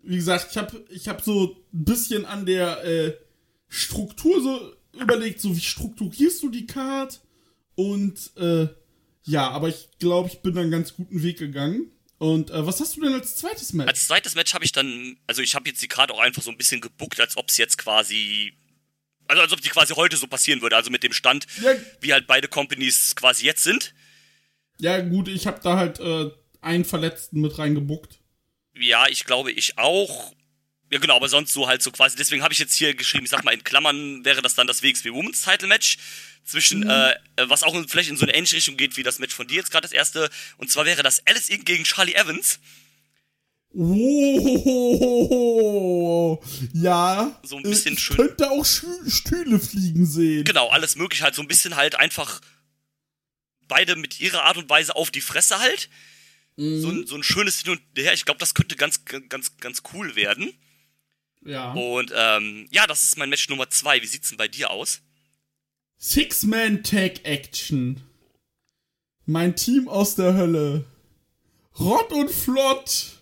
wie 0.03 0.17
gesagt, 0.17 0.49
ich 0.51 0.57
habe 0.57 0.85
ich 0.91 1.09
hab 1.09 1.23
so 1.23 1.57
ein 1.73 1.85
bisschen 1.85 2.25
an 2.27 2.47
der 2.47 2.85
äh, 2.85 3.17
Struktur 3.69 4.43
so 4.43 4.73
überlegt, 5.01 5.41
so 5.41 5.55
wie 5.57 5.61
strukturierst 5.61 6.43
du 6.43 6.51
die 6.51 6.67
Card? 6.67 7.21
Und 7.75 8.31
äh, 8.37 8.69
ja, 9.25 9.49
aber 9.51 9.69
ich 9.69 9.89
glaube, 9.99 10.29
ich 10.29 10.41
bin 10.41 10.55
da 10.55 10.61
einen 10.61 10.71
ganz 10.71 10.95
guten 10.95 11.23
Weg 11.23 11.39
gegangen. 11.39 11.91
Und 12.19 12.51
äh, 12.51 12.65
was 12.67 12.81
hast 12.81 12.97
du 12.97 13.01
denn 13.01 13.13
als 13.15 13.37
zweites 13.37 13.73
Match? 13.73 13.89
Als 13.89 14.07
zweites 14.07 14.35
Match 14.35 14.55
habe 14.55 14.65
ich 14.65 14.73
dann, 14.73 15.17
also 15.27 15.43
ich 15.43 15.55
habe 15.55 15.69
jetzt 15.69 15.83
die 15.83 15.89
Karte 15.89 16.15
auch 16.15 16.21
einfach 16.21 16.43
so 16.43 16.51
ein 16.51 16.57
bisschen 16.57 16.81
gebuckt, 16.81 17.19
als 17.21 17.37
ob 17.37 17.49
es 17.49 17.57
jetzt 17.57 17.77
quasi, 17.77 18.53
also 19.27 19.43
als 19.43 19.53
ob 19.53 19.61
die 19.61 19.69
quasi 19.71 19.95
heute 19.95 20.17
so 20.17 20.27
passieren 20.27 20.63
würde, 20.63 20.77
also 20.77 20.91
mit 20.91 21.03
dem 21.03 21.13
Stand, 21.13 21.47
Ja. 21.63 21.73
wie 22.01 22.13
halt 22.13 22.27
beide 22.27 22.47
Companies 22.49 23.17
quasi 23.17 23.45
jetzt 23.47 23.65
sind. 23.65 23.95
ja, 24.79 25.01
gut, 25.01 25.29
ich 25.29 25.47
habe 25.47 25.61
da 25.63 25.77
halt 25.77 25.99
äh, 26.01 26.31
einen 26.61 26.85
Verletzten 26.85 27.41
mit 27.41 27.59
reingebuckt. 27.59 28.21
Ja, 28.77 29.07
ich 29.09 29.25
glaube, 29.25 29.53
ich 29.53 29.79
auch. 29.79 30.35
Ja, 30.91 30.99
genau, 30.99 31.17
aber 31.17 31.29
sonst 31.29 31.53
so 31.53 31.67
halt 31.69 31.83
so 31.83 31.91
quasi. 31.91 32.17
Deswegen 32.17 32.43
habe 32.43 32.53
ich 32.53 32.59
jetzt 32.59 32.75
hier 32.75 32.95
geschrieben, 32.95 33.25
ich 33.25 33.31
sag 33.31 33.43
mal, 33.45 33.53
in 33.55 33.65
Klammern 33.65 34.25
wäre 34.25 34.43
das 34.43 34.55
dann 34.55 34.67
das 34.67 34.83
WXW 34.83 35.13
Women's 35.13 35.43
Title 35.43 35.69
Match. 35.69 35.97
Zwischen, 36.45 36.83
äh, 36.89 37.13
äh, 37.37 37.49
was 37.49 37.63
auch 37.63 37.75
vielleicht 37.89 38.11
in 38.11 38.19
so 38.19 38.25
eine 38.27 38.35
ähnliche 38.35 38.57
Richtung 38.57 38.77
geht 38.77 38.99
wie 38.99 39.03
das 39.03 39.19
Match 39.19 39.35
von 39.35 39.47
dir 39.47 39.57
jetzt 39.57 39.71
gerade 39.71 39.83
das 39.87 39.93
erste. 39.93 40.29
Und 40.59 40.71
zwar 40.71 40.85
wäre 40.85 41.03
das 41.03 41.27
Alice 41.27 41.49
Inc. 41.49 41.65
gegen 41.65 41.85
Charlie 41.85 42.15
Evans. 42.15 42.59
Oh, 44.77 46.43
ja. 46.73 47.39
So 47.43 47.57
ein 47.57 47.63
bisschen 47.63 47.95
ich 47.95 48.01
schön- 48.01 48.17
könnte 48.17 48.51
auch 48.51 48.65
Stühle 48.65 49.59
fliegen 49.59 50.07
sehen. 50.07 50.45
Genau, 50.45 50.69
alles 50.69 50.97
mögliche 50.97 51.25
halt. 51.25 51.35
So 51.35 51.43
ein 51.43 51.49
bisschen 51.49 51.77
halt 51.77 51.95
einfach 51.97 52.41
beide 53.67 53.97
mit 53.97 54.21
ihrer 54.21 54.45
Art 54.45 54.57
und 54.59 54.69
Weise 54.69 54.95
auf 54.97 55.11
die 55.11 55.21
Fresse 55.23 55.59
halt. 55.59 55.89
So, 56.57 56.89
ein, 56.89 57.07
so 57.07 57.17
ein 57.17 57.23
schönes 57.23 57.63
Hin 57.63 57.73
und 57.73 57.81
Her. 57.97 58.13
Ich 58.13 58.25
glaube, 58.25 58.39
das 58.39 58.55
könnte 58.55 58.77
ganz, 58.77 59.05
ganz, 59.05 59.57
ganz 59.59 59.83
cool 59.93 60.15
werden. 60.15 60.57
Ja. 61.43 61.73
Und 61.73 62.13
ähm, 62.15 62.69
ja, 62.71 62.87
das 62.87 63.03
ist 63.03 63.19
mein 63.19 63.29
Match 63.29 63.49
Nummer 63.49 63.69
zwei. 63.71 64.01
Wie 64.01 64.07
sieht's 64.07 64.29
denn 64.29 64.39
bei 64.39 64.47
dir 64.49 64.71
aus? 64.71 65.01
Six-Man-Tag-Action. 65.99 68.01
Mein 69.27 69.57
Team 69.57 69.89
aus 69.89 70.15
der 70.15 70.35
Hölle. 70.35 70.85
Rott 71.79 72.13
und 72.13 72.31
Flott. 72.31 73.21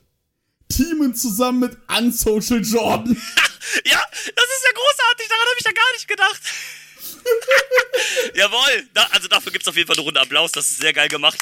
Teamen 0.69 1.15
zusammen 1.15 1.61
mit 1.61 1.79
Unsocial 1.89 2.61
Jordan. 2.63 3.17
Ja, 3.85 4.03
das 4.13 4.27
ist 4.27 4.65
ja 4.67 4.73
großartig, 4.75 5.29
daran 5.29 5.47
habe 5.47 5.57
ich 5.59 5.65
ja 5.65 5.73
gar 5.73 5.93
nicht 5.95 6.09
gedacht. 6.09 6.43
Jawohl, 8.35 8.89
da, 8.93 9.05
also 9.13 9.29
dafür 9.29 9.53
gibt's 9.53 9.69
auf 9.69 9.77
jeden 9.77 9.87
Fall 9.87 9.97
eine 9.97 10.05
Runde 10.05 10.21
Applaus, 10.21 10.51
das 10.53 10.71
ist 10.71 10.81
sehr 10.81 10.93
geil 10.93 11.09
gemacht. 11.09 11.39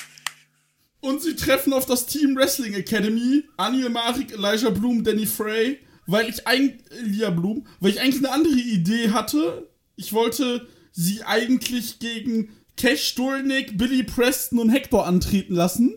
Und 1.01 1.23
sie 1.23 1.35
treffen 1.35 1.73
auf 1.73 1.87
das 1.87 2.07
Team 2.07 2.37
Wrestling 2.37 2.75
Academy. 2.75 3.45
Anil 3.57 3.89
Marik, 3.89 4.33
Elijah 4.33 4.71
Bloom, 4.71 5.03
Danny 5.03 5.27
Frey. 5.27 5.81
Weil 6.07 6.29
ich 6.29 6.47
eigentlich, 6.47 6.81
Elia 6.91 7.31
Bloom, 7.31 7.67
weil 7.79 7.93
ich 7.93 8.01
eigentlich 8.01 8.25
eine 8.25 8.33
andere 8.33 8.55
Idee 8.55 9.11
hatte. 9.11 9.69
Ich 9.97 10.13
wollte 10.13 10.67
sie 10.93 11.23
eigentlich 11.23 11.99
gegen 12.01 12.51
Cash 12.77 13.09
Stolnik, 13.09 13.79
Billy 13.79 14.03
Preston 14.03 14.59
und 14.59 14.71
Hector 14.71 15.07
antreten 15.07 15.55
lassen. 15.55 15.95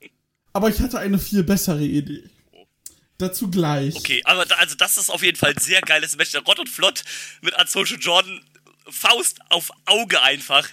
Aber 0.52 0.68
ich 0.68 0.80
hatte 0.80 0.98
eine 0.98 1.18
viel 1.18 1.44
bessere 1.44 1.84
Idee. 1.84 2.24
Dazu 3.18 3.50
gleich. 3.50 3.96
Okay, 3.96 4.22
aber 4.24 4.46
da, 4.46 4.54
also 4.56 4.74
das 4.76 4.96
ist 4.96 5.10
auf 5.10 5.22
jeden 5.22 5.36
Fall 5.36 5.50
ein 5.50 5.60
sehr 5.60 5.82
geiles 5.82 6.16
Match. 6.16 6.32
Der 6.32 6.40
Rott 6.40 6.58
und 6.58 6.70
Flott 6.70 7.04
mit 7.42 7.54
Unsocial 7.60 8.00
Jordan, 8.00 8.40
Faust 8.88 9.40
auf 9.50 9.70
Auge 9.84 10.22
einfach. 10.22 10.66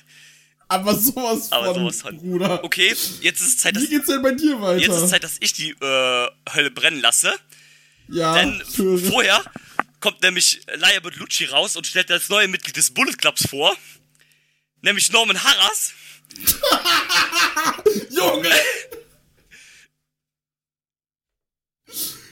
Aber 0.70 0.96
sowas 0.96 1.52
Aber 1.52 1.74
von, 1.74 1.76
sowas 1.76 2.02
von. 2.02 2.18
Bruder. 2.18 2.64
Okay, 2.64 2.90
jetzt 3.22 3.42
ist 3.42 3.48
es 3.48 3.58
Zeit, 3.60 3.76
dass, 3.76 3.84
Wie 3.84 3.88
geht's 3.88 4.08
denn 4.08 4.22
bei 4.22 4.32
dir 4.34 4.60
weiter? 4.62 4.82
jetzt 4.82 4.96
ist 4.96 5.02
es 5.04 5.10
Zeit, 5.10 5.24
dass 5.24 5.38
ich 5.40 5.54
die 5.54 5.70
äh, 5.72 6.28
Hölle 6.54 6.72
brennen 6.72 7.00
lasse. 7.02 7.34
ja, 8.10 8.34
Denn 8.36 8.62
vorher 8.66 9.44
kommt 10.00 10.22
nämlich 10.22 10.62
Laia 10.76 11.00
Lucci 11.16 11.46
raus 11.46 11.76
und 11.78 11.88
stellt 11.88 12.10
das 12.10 12.30
neue 12.30 12.48
Mitglied 12.48 12.76
des 12.76 12.92
Bullet 12.94 13.14
Clubs 13.14 13.48
vor. 13.50 13.76
Nämlich 14.82 15.12
Norman 15.12 15.42
Harras. 15.44 15.94
Junge! 18.12 18.52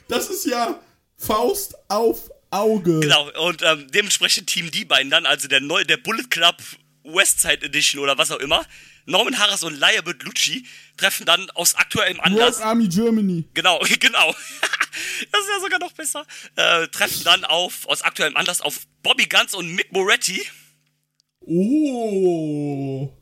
Das 0.07 0.29
ist 0.29 0.45
ja 0.45 0.79
Faust 1.17 1.73
auf 1.89 2.29
Auge. 2.51 2.99
Genau, 2.99 3.31
und 3.47 3.61
ähm, 3.63 3.87
dementsprechend 3.91 4.47
Team 4.47 4.69
die 4.71 4.85
beiden 4.85 5.09
dann, 5.09 5.25
also 5.25 5.47
der 5.47 5.61
neue, 5.61 5.85
der 5.85 5.97
Bullet 5.97 6.23
Club 6.29 6.57
Westside 7.05 7.65
Edition 7.65 8.01
oder 8.01 8.17
was 8.17 8.31
auch 8.31 8.39
immer. 8.39 8.65
Norman 9.05 9.37
Harras 9.37 9.63
und 9.63 9.77
Laia 9.77 10.01
Lucci 10.01 10.65
treffen 10.97 11.25
dann 11.25 11.49
aus 11.51 11.75
aktuellem 11.75 12.19
Anlass. 12.19 12.55
World 12.57 12.67
Army 12.67 12.87
Germany. 12.87 13.45
Genau, 13.53 13.79
genau. 13.99 14.31
das 15.31 15.41
ist 15.41 15.49
ja 15.49 15.59
sogar 15.61 15.79
noch 15.79 15.93
besser. 15.93 16.25
Äh, 16.55 16.87
treffen 16.87 17.23
dann 17.23 17.45
auf, 17.45 17.87
aus 17.87 18.01
aktuellem 18.01 18.35
Anlass 18.35 18.61
auf 18.61 18.79
Bobby 19.03 19.27
Guns 19.27 19.53
und 19.53 19.73
Mick 19.75 19.91
Moretti. 19.91 20.41
Oh. 21.41 23.13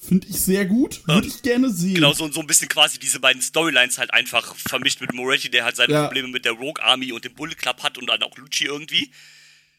Finde 0.00 0.28
ich 0.28 0.40
sehr 0.40 0.64
gut. 0.64 1.06
Würde 1.08 1.26
ich 1.26 1.42
gerne 1.42 1.70
sehen. 1.70 1.94
Genau, 1.96 2.12
so, 2.12 2.30
so 2.30 2.40
ein 2.40 2.46
bisschen 2.46 2.68
quasi 2.68 2.98
diese 3.00 3.18
beiden 3.18 3.42
Storylines 3.42 3.98
halt 3.98 4.14
einfach 4.14 4.54
vermischt 4.54 5.00
mit 5.00 5.12
Moretti, 5.12 5.50
der 5.50 5.64
halt 5.64 5.74
seine 5.76 5.92
Ja. 5.92 6.04
Probleme 6.04 6.28
mit 6.28 6.44
der 6.44 6.52
Rogue 6.52 6.82
Army 6.82 7.10
und 7.12 7.24
dem 7.24 7.34
Bullet 7.34 7.56
Club 7.56 7.82
hat 7.82 7.98
und 7.98 8.06
dann 8.06 8.22
auch 8.22 8.36
Lucci 8.36 8.64
irgendwie. 8.66 9.10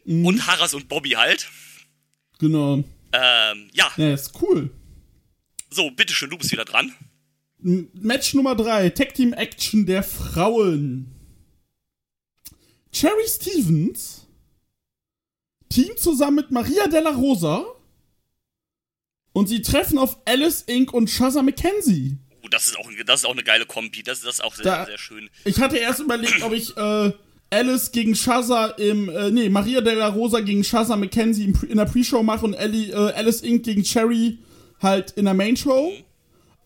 Mhm. 0.09 0.25
Und 0.25 0.47
Harras 0.47 0.73
und 0.73 0.87
Bobby 0.89 1.11
halt. 1.11 1.47
Genau. 2.39 2.83
Ähm, 3.13 3.69
ja, 3.73 3.91
Ja, 3.97 4.13
ist 4.13 4.33
cool. 4.41 4.71
so, 5.69 5.91
bitteschön, 5.91 6.29
du 6.31 6.37
bist 6.37 6.51
wieder 6.51 6.65
dran. 6.65 6.93
Match 7.59 8.33
Nummer 8.33 8.55
3. 8.55 8.89
Tag 8.91 9.13
Team 9.13 9.33
Action 9.33 9.85
der 9.85 10.01
Frauen. 10.01 11.13
Cherry 12.91 13.27
Stevens. 13.27 14.25
Team 15.69 15.95
zusammen 15.97 16.37
mit 16.37 16.51
Maria 16.51 16.87
Della 16.87 17.11
Rosa. 17.11 17.65
Und 19.33 19.47
sie 19.47 19.61
treffen 19.61 19.99
auf 19.99 20.17
Alice 20.25 20.63
Inc. 20.63 20.91
und 20.93 21.09
Shaza 21.09 21.43
McKenzie. 21.43 22.17
Oh, 22.43 22.47
das 22.47 22.65
ist 22.67 22.77
auch, 22.79 22.89
das 23.05 23.19
ist 23.21 23.25
auch 23.25 23.33
eine 23.33 23.43
geile 23.43 23.65
Kombi. 23.67 24.01
Das, 24.01 24.21
das 24.21 24.35
ist 24.35 24.43
auch 24.43 24.55
sehr, 24.55 24.65
Da- 24.65 24.85
sehr 24.85 24.97
schön. 24.97 25.29
Ich 25.45 25.59
hatte 25.59 25.77
erst 25.77 25.99
überlegt, 25.99 26.41
ob 26.41 26.53
ich 26.53 26.75
äh, 26.77 27.11
Alice 27.51 27.91
gegen 27.91 28.15
Shaza 28.15 28.67
im, 28.77 29.09
äh, 29.09 29.31
nee, 29.31 29.49
Maria 29.49 29.81
Della 29.81 30.07
Rosa 30.07 30.39
gegen 30.39 30.63
Shaza 30.63 30.95
McKenzie 30.95 31.53
in 31.67 31.77
der 31.77 31.85
Pre-Show 31.85 32.21
mache 32.23 32.45
und 32.45 32.53
Ellie, 32.53 32.91
äh, 32.91 33.13
Alice 33.13 33.41
Inc. 33.41 33.63
gegen 33.63 33.83
Cherry 33.83 34.37
halt 34.81 35.11
in 35.11 35.25
der 35.25 35.33
Main-Show. 35.33 35.91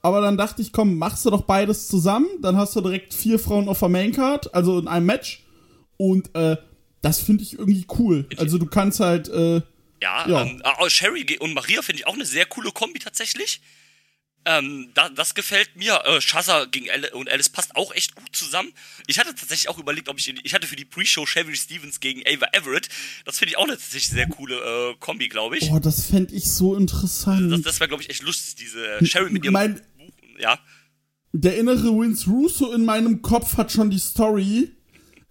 Aber 0.02 0.20
dann 0.20 0.38
dachte 0.38 0.62
ich, 0.62 0.74
komm, 0.74 0.98
machst 0.98 1.26
du 1.26 1.30
doch 1.30 1.44
beides 1.44 1.88
zusammen. 1.88 2.28
Dann 2.42 2.58
hast 2.58 2.76
du 2.76 2.82
direkt 2.82 3.14
vier 3.14 3.40
Frauen 3.40 3.70
auf 3.70 3.80
der 3.80 3.88
Main-Card, 3.90 4.54
also 4.54 4.78
in 4.80 4.88
einem 4.90 5.06
Match. 5.06 5.44
Und 5.96 6.36
äh, 6.36 6.58
das 7.02 7.22
finde 7.22 7.44
ich 7.44 7.58
irgendwie 7.58 7.86
cool. 7.98 8.28
Also 8.38 8.58
du 8.58 8.66
kannst 8.66 9.00
halt, 9.00 9.30
äh, 9.30 9.62
Ja, 10.02 10.28
Ja. 10.28 10.42
Ähm, 10.42 10.62
äh, 10.64 10.90
Sherry 10.90 11.24
ge- 11.24 11.40
und 11.40 11.54
Maria 11.54 11.82
finde 11.82 12.02
ich 12.02 12.08
auch 12.08 12.16
eine 12.16 12.26
sehr 12.26 12.46
coole 12.46 12.72
Kombi 12.72 13.00
tatsächlich. 13.00 13.62
Ähm, 14.46 14.90
da, 14.94 15.08
das 15.10 15.36
gefällt 15.36 15.76
mir. 15.76 16.02
Äh, 16.06 16.20
Shaza 16.20 16.66
gegen 16.66 16.90
Alice 16.90 17.14
und 17.14 17.30
Alice 17.30 17.48
passt 17.50 17.76
auch 17.76 17.94
echt 17.94 18.16
gut 18.16 18.36
zusammen. 18.36 18.74
Ich 19.08 19.18
hatte 19.20 19.34
tatsächlich 19.34 19.70
auch 19.70 19.78
überlegt, 19.78 20.10
ob 20.10 20.20
ich 20.20 20.28
ich 20.44 20.54
hatte 20.54 20.68
für 20.68 20.76
die 20.76 20.84
Pre-Show 20.86 21.26
Sherry 21.26 21.56
Stevens 21.56 22.00
gegen 22.02 22.22
Ava 22.28 22.48
Everett. 22.52 22.90
Das 23.26 23.40
finde 23.40 23.52
ich 23.52 23.58
auch 23.58 23.64
eine 23.64 23.74
tatsächlich 23.74 24.10
sehr 24.10 24.28
coole 24.28 24.56
äh, 24.92 24.96
Kombi, 25.00 25.30
glaube 25.30 25.58
ich. 25.58 25.70
boah, 25.70 25.80
das 25.80 26.06
fände 26.08 26.34
ich 26.36 26.52
so 26.52 26.76
interessant. 26.76 27.52
Das, 27.52 27.62
das 27.62 27.80
wäre, 27.80 27.88
glaube 27.88 28.04
ich, 28.04 28.10
echt 28.10 28.24
lustig, 28.24 28.56
diese 28.56 29.06
Sherry 29.06 29.30
mit 29.32 29.44
ihrem 29.46 29.54
Mein- 29.54 29.76
Buch. 29.98 30.12
Ja. 30.40 30.60
Der 31.32 31.58
innere 31.58 31.88
Vince 31.98 32.30
Russo 32.30 32.74
in 32.74 32.84
meinem 32.86 33.22
Kopf 33.22 33.56
hat 33.58 33.72
schon 33.72 33.90
die 33.90 33.98
Story. 34.00 34.72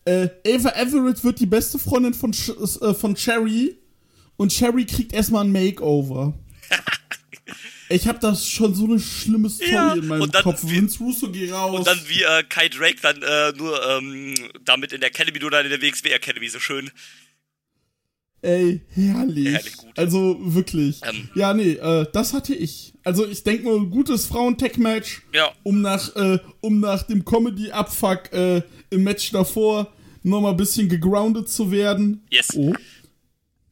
Äh, 0.05 0.29
Ava 0.47 0.71
Everett 0.71 1.23
wird 1.23 1.39
die 1.39 1.47
beste 1.47 1.79
Freundin 1.79 2.15
von, 2.15 2.33
Ch 2.33 2.49
äh, 2.81 2.95
von 2.95 3.15
Cherry 3.15 3.77
und 4.37 4.51
Cherry 4.53 4.85
kriegt 4.87 5.13
erstmal 5.13 5.45
ein 5.45 5.53
Makeover. 5.53 6.35
Ich 7.93 8.07
habe 8.09 8.19
das 8.19 8.49
schon 8.49 8.75
so 8.75 8.85
eine 8.85 8.99
schlimme 8.99 9.49
Story 9.51 9.71
Ja, 9.73 9.95
in 9.95 10.07
meinem 10.07 10.23
und 10.23 10.35
dann 10.35 10.43
Kopf. 10.43 10.63
Vince 10.65 10.99
Russo 10.99 11.31
geh 11.31 11.51
raus. 11.51 11.79
Und 11.79 11.87
dann 11.87 12.01
wie 12.09 12.23
äh, 12.23 12.43
Kai 12.49 12.69
Drake 12.69 12.97
dann 13.03 13.23
äh, 13.23 13.53
nur 13.57 13.85
ähm, 13.89 14.35
damit 14.65 14.93
in 14.93 15.01
der 15.01 15.11
Academy 15.11 15.43
oder 15.45 15.61
in 15.63 15.71
der 15.71 15.81
WXW 15.81 16.11
Academy 16.11 16.49
so 16.49 16.59
schön. 16.61 16.91
Ey, 18.45 18.81
herrlich. 18.91 19.49
Herrlich 19.53 19.77
gut. 19.77 19.97
Also 19.97 20.37
wirklich. 20.41 21.01
Ähm. 21.05 21.29
ja, 21.37 21.55
nee, 21.55 21.73
äh, 21.75 22.07
das 22.13 22.33
hatte 22.35 22.55
ich. 22.55 22.93
Also 23.05 23.25
ich 23.27 23.45
denke 23.45 23.65
nur, 23.65 23.79
ein 23.81 23.91
gutes 23.91 24.27
Frauen-Tech-Match, 24.27 25.23
Ja. 25.33 25.53
um 25.63 25.81
nach, 25.81 26.15
äh, 26.17 26.39
um 26.61 26.81
nach 26.81 27.05
dem 27.05 27.25
Comedy-Abfuck 27.25 28.33
äh, 28.33 28.63
im 28.91 29.05
Match 29.05 29.31
davor 29.31 29.93
nochmal 30.25 30.53
ein 30.53 30.57
bisschen 30.57 30.89
gegroundet 30.89 31.49
zu 31.49 31.71
werden. 31.71 32.25
Yes. 32.31 32.49
Oh. 32.57 32.75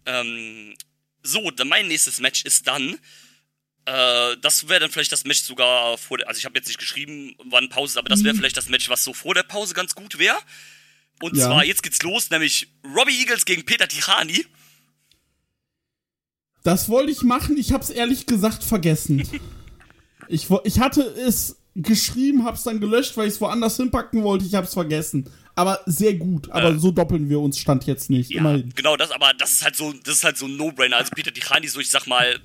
Ähm, 0.07 0.75
so, 1.23 1.51
dann 1.51 1.69
mein 1.69 1.89
nächstes 1.89 2.21
Match 2.21 2.45
ist 2.45 2.67
dann. 2.69 2.97
Äh, 3.91 4.37
das 4.41 4.69
wäre 4.69 4.81
dann 4.81 4.91
vielleicht 4.91 5.11
das 5.11 5.25
Match 5.25 5.41
sogar 5.43 5.99
vor 5.99 6.19
der. 6.19 6.29
Also 6.29 6.39
ich 6.39 6.45
habe 6.45 6.57
jetzt 6.57 6.69
nicht 6.69 6.79
geschrieben, 6.79 7.35
wann 7.45 7.69
Pause 7.69 7.93
ist, 7.93 7.97
aber 7.97 8.09
das 8.09 8.23
wäre 8.23 8.35
vielleicht 8.37 8.57
das 8.57 8.69
Match, 8.69 8.89
was 8.89 9.03
so 9.03 9.13
vor 9.15 9.35
der 9.35 9.43
Pause 9.43 9.75
ganz 9.75 9.95
gut 9.95 10.19
wäre. 10.19 10.37
Und 11.23 11.37
Ja. 11.37 11.47
zwar, 11.47 11.65
jetzt 11.65 11.83
geht's 11.83 12.03
los, 12.03 12.31
nämlich 12.31 12.69
Robbie 12.85 13.19
Eagles 13.21 13.45
gegen 13.45 13.65
Peter 13.67 13.89
Tichani. 13.89 14.47
Das 16.63 16.89
wollte 16.89 17.11
ich 17.11 17.23
machen, 17.23 17.57
ich 17.57 17.73
hab's 17.73 17.91
ehrlich 17.91 18.27
gesagt 18.27 18.63
vergessen. 18.65 19.27
Ich, 20.33 20.47
ich 20.63 20.79
hatte 20.79 21.03
es 21.03 21.57
geschrieben, 21.75 22.45
hab's 22.45 22.63
dann 22.63 22.79
gelöscht, 22.79 23.17
weil 23.17 23.27
ich 23.27 23.35
es 23.35 23.41
woanders 23.41 23.77
hinpacken 23.79 24.23
wollte, 24.23 24.45
ich 24.45 24.55
hab's 24.55 24.75
vergessen. 24.75 25.29
Aber 25.57 25.81
sehr 25.87 26.15
gut, 26.15 26.49
aber 26.53 26.69
Äh. 26.71 26.79
so 26.79 26.93
doppeln 26.93 27.29
wir 27.29 27.41
uns 27.41 27.59
Stand 27.59 27.85
jetzt 27.89 28.11
nicht, 28.11 28.31
Ja, 28.31 28.39
immerhin. 28.39 28.73
genau, 28.77 28.97
das, 28.97 29.11
aber 29.11 29.35
das 29.35 29.51
ist 29.51 29.65
halt 29.65 29.75
so, 29.75 29.93
das 29.93 30.19
ist 30.19 30.25
halt 30.25 30.39
so 30.39 30.47
ein 30.47 30.57
No-Brainer. 30.57 30.99
Also 30.99 31.11
Peter 31.17 31.33
Tichani, 31.35 31.67
so 31.67 31.81
ich 31.81 31.91
sag 31.91 32.07
mal, 32.07 32.39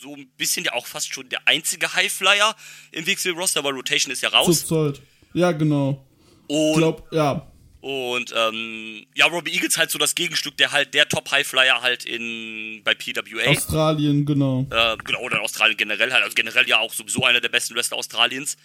so 0.00 0.14
ein 0.14 0.28
bisschen 0.36 0.64
ja 0.64 0.72
auch 0.72 0.86
fast 0.86 1.12
schon 1.12 1.28
der 1.28 1.46
einzige 1.46 1.94
Highflyer 1.94 2.54
im 2.92 3.06
WXW-Roster, 3.06 3.64
weil 3.64 3.72
Rotation 3.74 4.12
ist 4.12 4.22
ja 4.22 4.28
raus. 4.28 4.66
Zurzeit. 4.66 5.02
Ja, 5.32 5.52
genau. 5.52 6.06
Und, 6.46 6.70
Ich 6.72 6.76
glaub, 6.76 7.12
ja. 7.12 7.50
und 7.80 8.32
ähm, 8.36 9.06
ja, 9.14 9.26
Robbie 9.26 9.52
Eagles 9.52 9.78
halt 9.78 9.90
so 9.90 9.98
das 9.98 10.14
Gegenstück, 10.14 10.56
der 10.56 10.72
halt 10.72 10.94
der 10.94 11.08
Top-Highflyer 11.08 11.82
halt 11.82 12.04
in 12.04 12.82
bei 12.84 12.94
PWA. 12.94 13.50
Australien, 13.50 14.24
genau. 14.26 14.66
Äh, 14.70 14.96
genau, 15.04 15.20
oder 15.20 15.36
in 15.38 15.42
Australien 15.42 15.76
generell 15.76 16.12
halt. 16.12 16.22
Also 16.22 16.34
generell 16.34 16.68
ja 16.68 16.78
auch 16.78 16.92
sowieso 16.92 17.24
einer 17.24 17.40
der 17.40 17.48
besten 17.48 17.74
Wrestler 17.74 17.96
Australiens. 17.96 18.56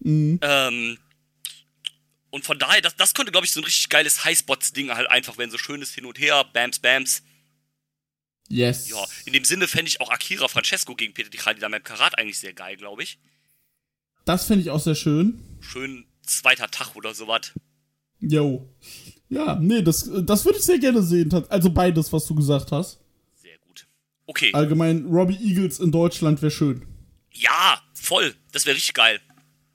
Mhm. 0.00 0.38
Ähm, 0.42 0.98
und 2.30 2.44
von 2.44 2.58
daher, 2.58 2.80
das, 2.80 2.96
das 2.96 3.14
könnte, 3.14 3.30
glaube 3.30 3.46
ich, 3.46 3.52
so 3.52 3.60
ein 3.60 3.64
richtig 3.64 3.88
geiles 3.88 4.24
Highspots-Ding 4.24 4.90
halt 4.92 5.08
einfach 5.08 5.38
werden. 5.38 5.52
So 5.52 5.58
schönes 5.58 5.94
Hin 5.94 6.04
und 6.04 6.18
Her, 6.18 6.44
Bams, 6.52 6.80
Bams. 6.80 7.22
Yes. 8.48 8.88
Ja, 8.88 9.04
in 9.24 9.32
dem 9.32 9.44
Sinne 9.44 9.66
fände 9.68 9.88
ich 9.88 10.00
auch 10.00 10.10
Akira 10.10 10.48
Francesco 10.48 10.94
gegen 10.94 11.14
Peter 11.14 11.30
Di 11.30 11.38
Khadidam 11.38 11.74
im 11.74 11.82
Karat 11.82 12.18
eigentlich 12.18 12.38
sehr 12.38 12.52
geil, 12.52 12.76
glaube 12.76 13.02
ich. 13.02 13.18
Das 14.24 14.46
fände 14.46 14.62
ich 14.62 14.70
auch 14.70 14.80
sehr 14.80 14.94
schön. 14.94 15.42
Schön 15.60 16.06
zweiter 16.22 16.70
Tag 16.70 16.94
oder 16.96 17.14
sowas. 17.14 17.52
Yo. 18.20 18.68
Ja, 19.28 19.56
nee, 19.56 19.82
das, 19.82 20.10
das 20.22 20.44
würde 20.44 20.58
ich 20.58 20.64
sehr 20.64 20.78
gerne 20.78 21.02
sehen. 21.02 21.32
Also 21.48 21.70
beides, 21.70 22.12
was 22.12 22.26
du 22.26 22.34
gesagt 22.34 22.72
hast. 22.72 23.00
Sehr 23.34 23.58
gut. 23.58 23.86
Okay. 24.26 24.50
Allgemein, 24.52 25.06
Robbie 25.06 25.38
Eagles 25.42 25.80
in 25.80 25.90
Deutschland 25.90 26.40
wäre 26.40 26.50
schön. 26.50 26.86
Ja, 27.32 27.82
voll. 27.94 28.34
Das 28.52 28.64
wäre 28.66 28.76
richtig 28.76 28.94
geil. 28.94 29.20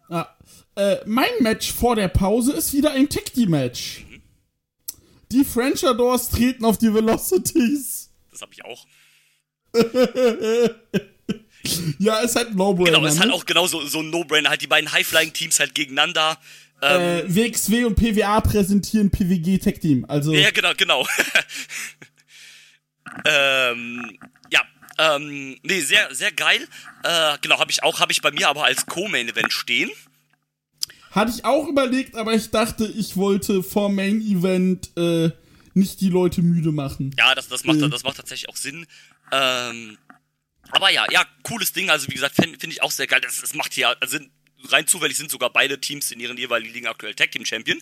Ah, 0.10 0.28
äh, 0.76 0.98
mein 1.06 1.30
Match 1.42 1.72
vor 1.72 1.96
der 1.96 2.08
Pause 2.08 2.54
ist 2.54 2.74
wieder 2.74 2.92
ein 2.92 3.10
Tag 3.10 3.34
Team 3.34 3.52
Match. 3.52 4.06
Die 5.32 5.44
French 5.44 5.86
Adors 5.86 6.30
treten 6.30 6.66
auf 6.66 6.78
die 6.78 6.94
Velocities. 6.94 8.09
Das 8.39 8.41
habe 8.41 8.53
ich 8.53 8.65
auch. 8.65 8.86
Ja, 12.00 12.19
ist 12.19 12.38
halt 12.38 12.51
ein 12.51 12.55
No-Brainer. 12.55 12.91
Genau, 12.98 13.05
ist 13.05 13.19
halt 13.19 13.29
ne? 13.29 13.36
auch 13.36 13.46
genau 13.46 13.67
so, 13.67 13.86
so 13.86 14.00
ein 14.00 14.10
No-Brainer. 14.10 14.50
Halt 14.50 14.62
die 14.62 14.67
beiden 14.67 14.89
High-Flying-Teams 14.91 15.60
halt 15.60 15.75
gegeneinander. 15.75 16.38
Ähm, 16.81 17.01
äh, 17.01 17.36
WXW 17.36 17.84
und 17.84 17.96
PWA 17.96 18.39
präsentieren 18.39 19.12
PWG 19.12 19.58
Tag 19.60 19.81
Team. 19.81 20.05
Also, 20.08 20.34
Ja, 20.34 20.50
genau, 20.51 20.72
genau. 20.77 21.05
ähm, 23.25 24.17
ja, 24.50 24.62
ähm, 24.98 25.58
nee, 25.63 25.81
sehr, 25.81 26.15
sehr 26.15 26.31
geil. 26.31 26.65
Äh, 27.03 27.38
genau, 27.41 27.60
habe 27.60 27.72
ich 27.72 27.84
auch, 27.84 28.00
habe 28.00 28.13
ich 28.13 28.22
bei 28.22 28.31
mir 28.31 28.48
aber 28.48 28.63
als 28.63 28.86
Co-Main-Event 28.86 29.51
stehen. 29.51 29.91
hatte 31.12 31.34
ich 31.36 31.43
auch 31.43 31.67
überlegt, 31.67 32.15
aber 32.15 32.34
ich 32.34 32.50
dachte, 32.50 32.86
ich 32.86 33.17
wollte 33.17 33.63
vor 33.63 33.89
Main 33.89 34.22
Event 34.22 34.96
äh, 34.98 35.31
nicht 35.74 36.02
die 36.02 36.10
Leute 36.10 36.42
müde 36.42 36.72
machen. 36.72 37.16
Ja, 37.18 37.36
das, 37.36 37.48
das, 37.48 37.64
macht, 37.64 37.78
Mhm. 37.80 37.92
das 37.92 38.04
macht 38.04 38.18
tatsächlich 38.18 38.50
auch 38.50 38.56
Sinn. 38.58 38.86
Ähm, 39.32 39.98
aber 40.72 40.92
ja, 40.92 41.06
ja, 41.12 41.26
cooles 41.44 41.74
Ding. 41.74 41.90
Also 41.90 42.08
wie 42.08 42.14
gesagt, 42.14 42.36
finde 42.36 42.60
find 42.60 42.74
ich 42.74 42.82
auch 42.82 42.92
sehr 42.92 43.08
geil. 43.08 43.22
Das, 43.22 43.42
das 43.42 43.54
macht 43.54 43.74
hier, 43.74 43.96
also 44.02 44.20
rein 44.66 44.88
zufällig 44.88 45.18
sind 45.18 45.32
sogar 45.32 45.52
beide 45.52 45.80
Teams 45.80 46.12
in 46.12 46.20
ihren 46.20 46.38
jeweiligen 46.38 46.74
Ligen 46.74 46.88
aktuell 46.88 47.16
Tag 47.16 47.32
Team 47.32 47.46
Champion. 47.46 47.82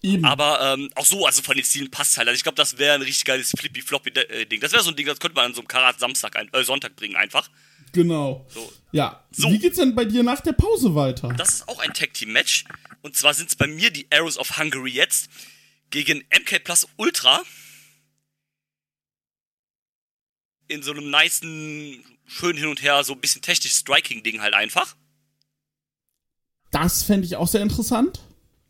Eben. 0.00 0.24
Aber 0.24 0.60
ähm, 0.74 0.90
auch 0.94 1.04
so, 1.04 1.26
also 1.26 1.42
von 1.42 1.56
den 1.56 1.64
Stilen 1.64 1.90
passt 1.90 2.16
halt. 2.18 2.28
Also 2.28 2.36
ich 2.36 2.44
glaube, 2.44 2.54
das 2.54 2.78
wäre 2.78 2.94
ein 2.94 3.02
richtig 3.02 3.24
geiles 3.24 3.50
Flippy-Floppy-Ding. 3.58 4.60
Das 4.60 4.72
wäre 4.72 4.82
so 4.82 4.90
ein 4.90 4.96
Ding, 4.96 5.06
das 5.06 5.18
könnte 5.18 5.34
man 5.34 5.46
an 5.46 5.54
so 5.54 5.60
einem 5.60 5.66
Karat 5.68 5.98
Samstag, 5.98 6.36
ein, 6.36 6.48
äh, 6.52 6.62
Sonntag 6.62 6.94
bringen 6.94 7.16
einfach. 7.16 7.50
Genau. 7.92 8.46
So. 8.48 8.72
Ja. 8.92 9.24
So. 9.32 9.50
Wie 9.50 9.58
geht's 9.58 9.76
denn 9.78 9.94
bei 9.96 10.04
dir 10.04 10.22
nach 10.22 10.40
der 10.40 10.52
Pause 10.52 10.94
weiter? 10.94 11.34
Das 11.36 11.48
ist 11.48 11.68
auch 11.68 11.80
ein 11.80 11.92
Tag 11.94 12.14
Team 12.14 12.32
Match. 12.32 12.64
Und 13.02 13.16
zwar 13.16 13.34
sind 13.34 13.48
es 13.48 13.56
bei 13.56 13.66
mir 13.66 13.90
die 13.90 14.06
Arrows 14.12 14.38
of 14.38 14.56
Hungary 14.56 14.90
jetzt 14.92 15.28
gegen 15.90 16.24
MK 16.30 16.64
Plus 16.64 16.86
Ultra. 16.96 17.42
In 20.68 20.82
so 20.82 20.92
einem 20.92 21.10
nicen, 21.10 22.04
schön 22.26 22.56
hin 22.56 22.66
und 22.66 22.82
her, 22.82 23.02
so 23.04 23.14
ein 23.14 23.20
bisschen 23.20 23.42
technisch 23.42 23.72
Striking-Ding 23.72 24.40
halt 24.40 24.54
einfach. 24.54 24.96
Das 26.70 27.02
fände 27.02 27.26
ich 27.26 27.36
auch 27.36 27.48
sehr 27.48 27.62
interessant. 27.62 28.20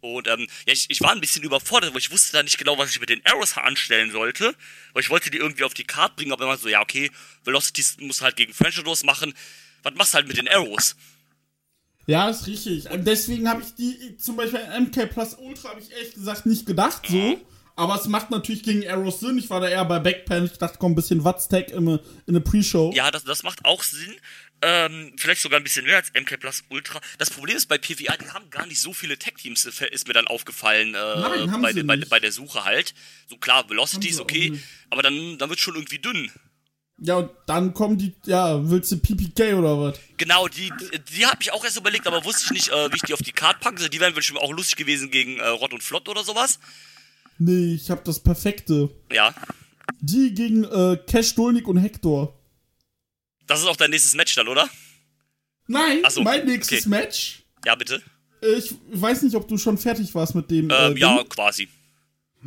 Und 0.01 0.29
ähm, 0.29 0.47
ja, 0.67 0.73
ich, 0.73 0.89
ich 0.91 1.01
war 1.01 1.11
ein 1.11 1.21
bisschen 1.21 1.43
überfordert, 1.43 1.93
weil 1.93 1.99
ich 1.99 2.13
wusste 2.13 2.33
da 2.33 2.43
nicht 2.43 2.57
genau, 2.57 2.79
was 2.79 2.91
ich 2.91 3.01
mit 3.01 3.09
den 3.09 3.25
Arrows 3.27 3.57
anstellen 3.57 4.13
sollte. 4.13 4.55
Weil 4.93 5.03
ich 5.03 5.11
wollte 5.11 5.31
die 5.31 5.39
irgendwie 5.39 5.65
auf 5.65 5.75
die 5.75 5.85
Karte 5.85 6.15
bringen, 6.17 6.33
aber 6.33 6.45
immer 6.45 6.57
so, 6.57 6.69
ja, 6.69 6.81
okay, 6.81 7.11
Velocity 7.45 7.83
muss 8.05 8.23
halt 8.23 8.37
gegen 8.37 8.55
French 8.55 8.81
machen. 9.03 9.35
Was 9.83 9.95
machst 9.95 10.15
du 10.15 10.17
halt 10.17 10.29
mit 10.29 10.39
den 10.39 10.49
Arrows? 10.49 10.95
Ja, 12.09 12.29
ist 12.31 12.47
richtig. 12.47 12.91
Und 12.91 13.07
deswegen 13.07 13.49
habe 13.49 13.63
ich 13.63 13.75
die, 13.75 14.17
zum 14.17 14.35
Beispiel 14.37 14.61
MK 14.81 15.07
Plus 15.13 15.35
Ultra, 15.35 15.69
habe 15.69 15.81
ich 15.81 15.93
ehrlich 15.93 16.15
gesagt 16.15 16.47
nicht 16.47 16.67
gedacht 16.67 17.03
so. 17.07 17.39
Aber 17.77 17.95
es 17.95 18.09
macht 18.09 18.33
natürlich 18.33 18.65
gegen 18.65 18.85
Arrows 18.89 19.21
Sinn. 19.21 19.39
Ich 19.39 19.49
war 19.51 19.61
da 19.61 19.69
eher 19.69 19.85
bei 19.85 20.01
Backpan. 20.01 20.47
Ich 20.47 20.53
dachte, 20.59 20.79
komm, 20.81 20.93
ein 20.93 20.95
bisschen 20.97 21.23
Wattstack 21.23 21.71
in 21.71 21.87
eine, 21.87 21.99
in 22.27 22.35
eine 22.35 22.41
Pre-Show. 22.41 22.91
Ja, 22.93 23.13
das, 23.13 23.23
das 23.23 23.45
macht 23.45 23.65
auch 23.65 23.85
Sinn. 23.85 24.17
Ähm, 24.63 25.13
vielleicht 25.17 25.41
sogar 25.43 25.61
ein 25.61 25.63
bisschen 25.63 25.85
mehr 25.85 25.95
als 25.99 26.11
MK 26.13 26.39
Plus 26.41 26.65
Ultra. 26.71 27.01
Das 27.19 27.31
Problem 27.31 27.57
ist 27.57 27.67
bei 27.67 27.79
PWA, 27.79 28.17
die 28.17 28.29
haben 28.31 28.51
gar 28.51 28.67
nicht 28.67 28.81
so 28.81 28.93
viele 28.93 29.17
Tech-Teams, 29.17 29.65
ist 29.67 30.09
mir 30.09 30.15
dann 30.15 30.27
aufgefallen, 30.27 30.97
äh, 30.97 31.21
Nein, 31.21 31.63
bei, 31.63 31.73
der- 31.73 31.85
bei, 31.85 31.97
bei 31.99 32.19
der 32.19 32.33
Suche 32.33 32.65
halt. 32.65 32.95
So 33.29 33.37
klar, 33.37 33.71
Velocity 33.71 34.09
ist 34.09 34.19
okay, 34.21 34.59
aber 34.91 35.03
dann, 35.03 35.39
dann 35.39 35.49
wird 35.49 35.61
schon 35.61 35.77
irgendwie 35.77 35.99
dünn. 36.01 36.33
Ja, 37.01 37.19
und 37.19 37.31
dann 37.47 37.75
kommen 37.75 37.97
die, 37.97 38.13
ja, 38.27 38.69
willst 38.69 38.91
du 38.91 38.99
PPK 38.99 39.55
oder 39.55 39.81
was? 39.81 39.99
Genau, 40.17 40.49
die, 40.49 40.73
die 41.17 41.27
habe 41.27 41.39
ich 41.41 41.53
auch 41.53 41.65
erst 41.65 41.77
überlegt, 41.77 42.07
aber 42.09 42.25
wusste 42.25 42.43
ich 42.47 42.51
nicht, 42.51 42.69
äh, 42.71 42.91
wie 42.91 42.97
ich 42.97 43.03
die 43.03 43.15
auf 43.15 43.23
die 43.23 43.31
Karte 43.33 43.61
packe. 43.61 43.77
Also 43.77 43.89
Die 43.89 44.01
wären 44.01 44.15
bestimmt 44.15 44.41
auch 44.41 44.51
lustig 44.53 44.77
gewesen 44.77 45.11
gegen 45.11 45.39
äh, 45.39 45.47
Rott 45.47 45.73
und 45.73 45.83
Flott 45.83 46.09
oder 46.09 46.25
sowas. 46.25 46.59
Nee, 47.39 47.75
ich 47.75 47.89
hab 47.91 48.05
das 48.05 48.19
Perfekte. 48.21 48.91
Ja, 49.13 49.33
Die 50.01 50.35
gegen 50.35 50.65
äh, 50.65 50.99
Cash 51.07 51.35
Dolnik 51.37 51.69
und 51.69 51.77
Hector. 51.77 52.37
das 53.47 53.61
ist 53.61 53.67
auch 53.67 53.77
dein 53.77 53.91
nächstes 53.91 54.15
Match 54.15 54.35
dann, 54.35 54.49
oder? 54.49 54.69
Nein, 55.69 56.03
so, 56.09 56.23
mein 56.23 56.47
nächstes 56.47 56.81
okay. 56.81 56.89
Match. 56.89 57.43
Ja, 57.65 57.77
bitte. 57.77 58.03
Äh, 58.43 58.55
Ich 58.55 58.75
weiß 58.93 59.23
nicht, 59.23 59.37
ob 59.37 59.47
du 59.47 59.57
schon 59.57 59.79
fertig 59.79 60.13
warst 60.17 60.35
mit 60.35 60.51
dem. 60.51 60.69
Ähm, 60.71 60.97
äh, 60.97 60.99
ja, 60.99 61.23
quasi. 61.29 61.69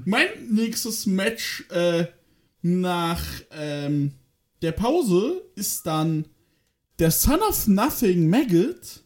Mein 0.06 0.28
nächstes 0.50 1.06
Match 1.06 1.64
äh, 1.70 2.06
nach 2.62 3.22
ähm, 3.52 4.14
der 4.62 4.72
Pause 4.74 5.42
ist 5.56 5.86
dann 5.86 6.26
der 7.00 7.12
Son 7.12 7.40
of 7.42 7.68
Nothing 7.68 8.30
Maggot 8.30 9.04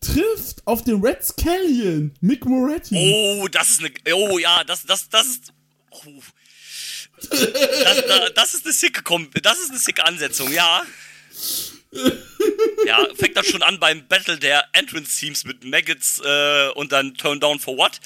trifft 0.00 0.66
auf 0.66 0.84
den 0.84 1.00
Red 1.02 1.22
Scallion, 1.24 2.12
Mick 2.20 2.44
Moretti. 2.44 2.94
Oh, 2.96 3.48
das 3.48 3.70
ist 3.70 3.80
eine. 3.80 3.90
Oh 4.14 4.38
ja, 4.38 4.64
das, 4.64 4.84
das, 4.84 5.08
das 5.08 5.26
ist. 5.26 5.52
Oh. 5.90 6.22
Das, 7.30 8.06
da- 8.06 8.28
das 8.30 8.54
ist 8.54 8.64
eine 8.66 8.74
sicke 8.74 9.02
Kom 9.02 9.28
Das 9.42 9.58
ist 9.58 9.70
eine 9.70 9.78
sicke 9.78 10.04
Ansetzung, 10.04 10.52
ja. 10.52 10.82
Ja, 12.86 13.06
fängt 13.14 13.36
dann 13.36 13.44
schon 13.44 13.62
an 13.62 13.78
beim 13.78 14.06
Battle 14.08 14.36
der 14.38 14.64
Entrance 14.72 15.18
Teams 15.18 15.44
mit 15.44 15.64
Maggots 15.64 16.20
äh, 16.24 16.68
und 16.74 16.92
dann 16.92 17.14
Turn 17.14 17.40
Down 17.40 17.58
for 17.60 17.76
What. 17.76 18.00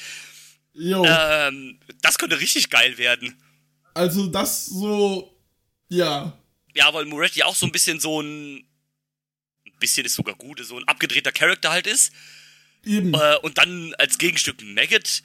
Jo, 0.74 1.04
Ähm, 1.06 1.80
das 2.02 2.18
könnte 2.18 2.38
richtig 2.38 2.70
geil 2.70 2.96
werden. 2.98 3.40
also 3.94 4.26
das 4.28 4.66
so, 4.66 5.34
ja. 5.88 6.38
Ja, 6.78 6.94
weil 6.94 7.06
Moretti 7.06 7.42
auch 7.42 7.56
so 7.56 7.66
ein 7.66 7.72
bisschen 7.72 7.98
so 7.98 8.22
ein. 8.22 8.58
Ein 9.66 9.78
bisschen 9.80 10.06
ist 10.06 10.14
sogar 10.14 10.36
gut, 10.36 10.64
so 10.64 10.76
ein 10.76 10.86
abgedrehter 10.86 11.32
Charakter 11.32 11.72
halt 11.72 11.88
ist. 11.88 12.12
Eben. 12.84 13.12
Äh, 13.14 13.36
und 13.42 13.58
dann 13.58 13.94
als 13.98 14.16
Gegenstück 14.16 14.62
Maggot. 14.62 15.24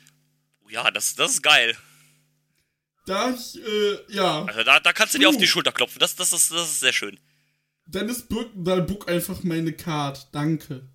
Oh 0.65 0.69
Ja, 0.69 0.89
das, 0.89 1.13
das 1.13 1.33
ist 1.33 1.43
geil. 1.43 1.77
Da 3.05 3.35
ich, 3.35 3.63
äh, 3.63 3.97
ja. 4.09 4.45
Also 4.45 4.63
da, 4.63 4.79
da 4.79 4.93
kannst 4.93 5.13
du 5.13 5.19
dir 5.19 5.29
auf 5.29 5.37
die. 5.37 5.45
Schulter 5.45 5.71
klopfen. 5.71 5.99
Das, 5.99 6.15
das, 6.15 6.33
ist, 6.33 6.49
das 6.51 6.71
ist 6.71 6.79
sehr 6.79 6.93
schön. 6.93 7.19
Dennis 7.85 8.27
Birkendahl 8.27 8.81
book 8.81 9.07
einfach 9.07 9.43
meine 9.43 9.73
Card. 9.73 10.29
Danke. 10.31 10.89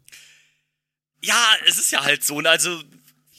Ja, 1.23 1.55
es 1.67 1.79
ist 1.79 1.93
ja 1.93 2.03
halt 2.03 2.25
so, 2.25 2.41
ne? 2.41 2.51
Also, 2.51 2.83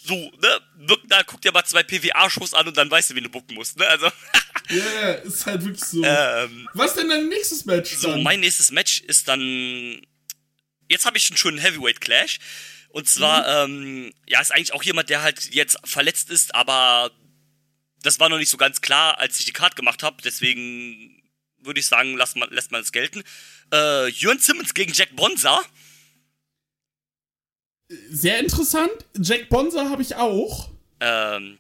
so, 0.05 0.15
ne? 0.15 0.59
Da 1.07 1.23
guck 1.23 1.41
dir 1.41 1.51
mal 1.51 1.63
zwei 1.65 1.83
PWA-Shows 1.83 2.53
an 2.53 2.67
und 2.67 2.77
dann 2.77 2.89
weißt 2.89 3.09
du, 3.11 3.15
wie 3.15 3.21
du 3.21 3.29
bucken 3.29 3.55
musst, 3.55 3.77
ne? 3.77 3.87
Also, 3.87 4.07
Ja, 4.69 4.75
yeah, 4.75 5.11
ist 5.13 5.45
halt 5.45 5.63
wirklich 5.65 5.83
so. 5.83 6.03
ähm, 6.03 6.69
Was 6.73 6.93
denn 6.93 7.09
dein 7.09 7.27
nächstes 7.27 7.65
Match? 7.65 7.91
so, 7.95 8.11
dann? 8.11 8.23
mein 8.23 8.39
nächstes 8.39 8.71
Match 8.71 9.01
ist 9.01 9.27
dann. 9.27 10.01
Jetzt 10.87 11.05
habe 11.05 11.17
ich 11.17 11.29
einen 11.29 11.37
schönen 11.37 11.57
Heavyweight-Clash. 11.57 12.39
Und 12.89 13.07
zwar, 13.07 13.47
ähm, 13.65 14.11
ja, 14.27 14.41
ist 14.41 14.51
eigentlich 14.51 14.73
auch 14.73 14.83
jemand, 14.83 15.09
der 15.09 15.21
halt 15.21 15.53
jetzt 15.53 15.77
verletzt 15.83 16.31
ist, 16.31 16.55
aber 16.55 17.11
das 18.01 18.19
war 18.19 18.29
noch 18.29 18.37
nicht 18.39 18.49
so 18.49 18.57
ganz 18.57 18.81
klar, 18.81 19.19
als 19.19 19.39
ich 19.39 19.45
die 19.45 19.53
Card 19.53 19.75
gemacht 19.75 20.01
habe. 20.01 20.17
Deswegen 20.23 21.21
würde 21.59 21.79
ich 21.79 21.85
sagen, 21.85 22.15
lass 22.17 22.35
man, 22.35 22.49
lässt 22.49 22.71
man 22.71 22.81
es 22.81 22.91
gelten. 22.91 23.23
Äh, 23.71 24.07
Jörn 24.09 24.39
Simmons 24.39 24.73
gegen 24.73 24.93
Jack 24.93 25.15
Bonza. 25.15 25.61
Sehr 27.89 28.39
interessant. 28.39 28.91
Jack 29.19 29.49
Bonza 29.49 29.89
habe 29.89 30.01
ich 30.01 30.15
auch. 30.15 30.69
Ähm, 30.99 31.57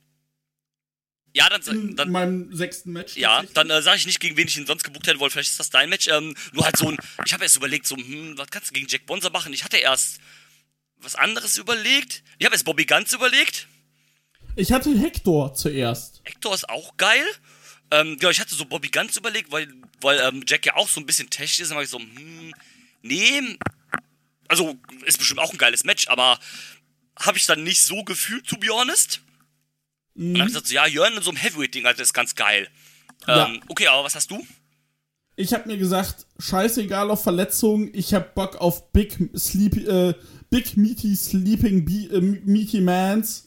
ja, 1.33 1.49
dann, 1.49 1.61
In 1.61 1.95
dann 1.95 2.11
meinem 2.11 2.55
sechsten 2.55 2.91
Match. 2.91 3.15
Ja, 3.15 3.43
dann 3.53 3.69
äh, 3.69 3.81
sage 3.81 3.97
ich 3.97 4.05
nicht, 4.05 4.19
gegen 4.19 4.37
wen 4.37 4.47
ich 4.47 4.57
ihn 4.57 4.65
sonst 4.65 4.83
gebucht 4.83 5.07
hätte 5.07 5.19
wollen. 5.19 5.31
Vielleicht 5.31 5.51
ist 5.51 5.59
das 5.59 5.69
dein 5.69 5.89
Match. 5.89 6.07
Ähm, 6.07 6.35
nur 6.53 6.65
halt 6.65 6.77
so 6.77 6.89
ein. 6.89 6.97
Ich 7.25 7.33
habe 7.33 7.43
erst 7.43 7.55
überlegt, 7.55 7.87
so, 7.87 7.95
hm, 7.95 8.37
was 8.37 8.49
kannst 8.49 8.69
du 8.69 8.73
gegen 8.73 8.87
Jack 8.87 9.05
Bonser 9.05 9.29
machen? 9.29 9.53
Ich 9.53 9.63
hatte 9.63 9.77
erst 9.77 10.19
was 10.97 11.15
anderes 11.15 11.57
überlegt. 11.57 12.23
Ich 12.37 12.45
habe 12.45 12.55
erst 12.55 12.65
Bobby 12.65 12.85
Guns 12.85 13.13
überlegt. 13.13 13.67
Ich 14.55 14.71
hatte 14.71 14.95
Hector 14.97 15.53
zuerst. 15.53 16.21
Hector 16.23 16.53
ist 16.53 16.67
auch 16.69 16.97
geil. 16.97 17.23
Ähm, 17.91 18.17
genau, 18.17 18.29
ich 18.29 18.39
hatte 18.39 18.53
so 18.53 18.65
Bobby 18.65 18.89
Guns 18.89 19.17
überlegt, 19.17 19.51
weil, 19.51 19.67
weil 20.01 20.19
ähm, 20.19 20.43
Jack 20.47 20.65
ja 20.65 20.75
auch 20.75 20.89
so 20.89 20.99
ein 20.99 21.05
bisschen 21.05 21.29
technisch 21.29 21.59
ist. 21.61 21.69
Und 21.71 21.77
war 21.77 21.83
ich 21.83 21.89
so, 21.89 21.99
hm, 21.99 22.53
nee. 23.01 23.57
Also, 24.49 24.75
ist 25.05 25.17
bestimmt 25.17 25.39
auch 25.39 25.51
ein 25.51 25.57
geiles 25.57 25.85
Match, 25.85 26.09
aber 26.09 26.37
habe 27.17 27.37
ich 27.37 27.45
dann 27.45 27.63
nicht 27.63 27.81
so 27.81 28.03
gefühlt, 28.03 28.45
to 28.47 28.57
be 28.57 28.67
honest. 28.69 29.21
Mhm. 30.15 30.27
Und 30.27 30.33
dann 30.33 30.41
hab 30.41 30.47
ich 30.47 30.53
gesagt, 30.53 30.67
so, 30.67 30.75
ja, 30.75 30.87
Jörn 30.87 31.15
in 31.15 31.23
so 31.23 31.29
einem 31.29 31.37
Heavyweight-Ding, 31.37 31.85
also 31.85 32.01
ist 32.01 32.13
ganz 32.13 32.35
geil. 32.35 32.67
Ja. 33.27 33.47
Ähm, 33.47 33.61
okay, 33.69 33.87
aber 33.87 34.03
was 34.03 34.15
hast 34.15 34.29
du? 34.29 34.45
Ich 35.35 35.53
habe 35.53 35.69
mir 35.69 35.77
gesagt, 35.77 36.25
scheißegal 36.37 37.09
auf 37.09 37.23
Verletzungen, 37.23 37.89
ich 37.93 38.13
hab 38.13 38.35
Bock 38.35 38.57
auf 38.57 38.91
Big 38.91 39.17
Sleep, 39.37 39.87
äh, 39.87 40.13
Big 40.49 40.75
Meaty 40.75 41.15
Sleeping 41.15 41.85
Be 41.85 42.13
äh, 42.13 42.19
Meaty 42.19 42.81
Mans. 42.81 43.45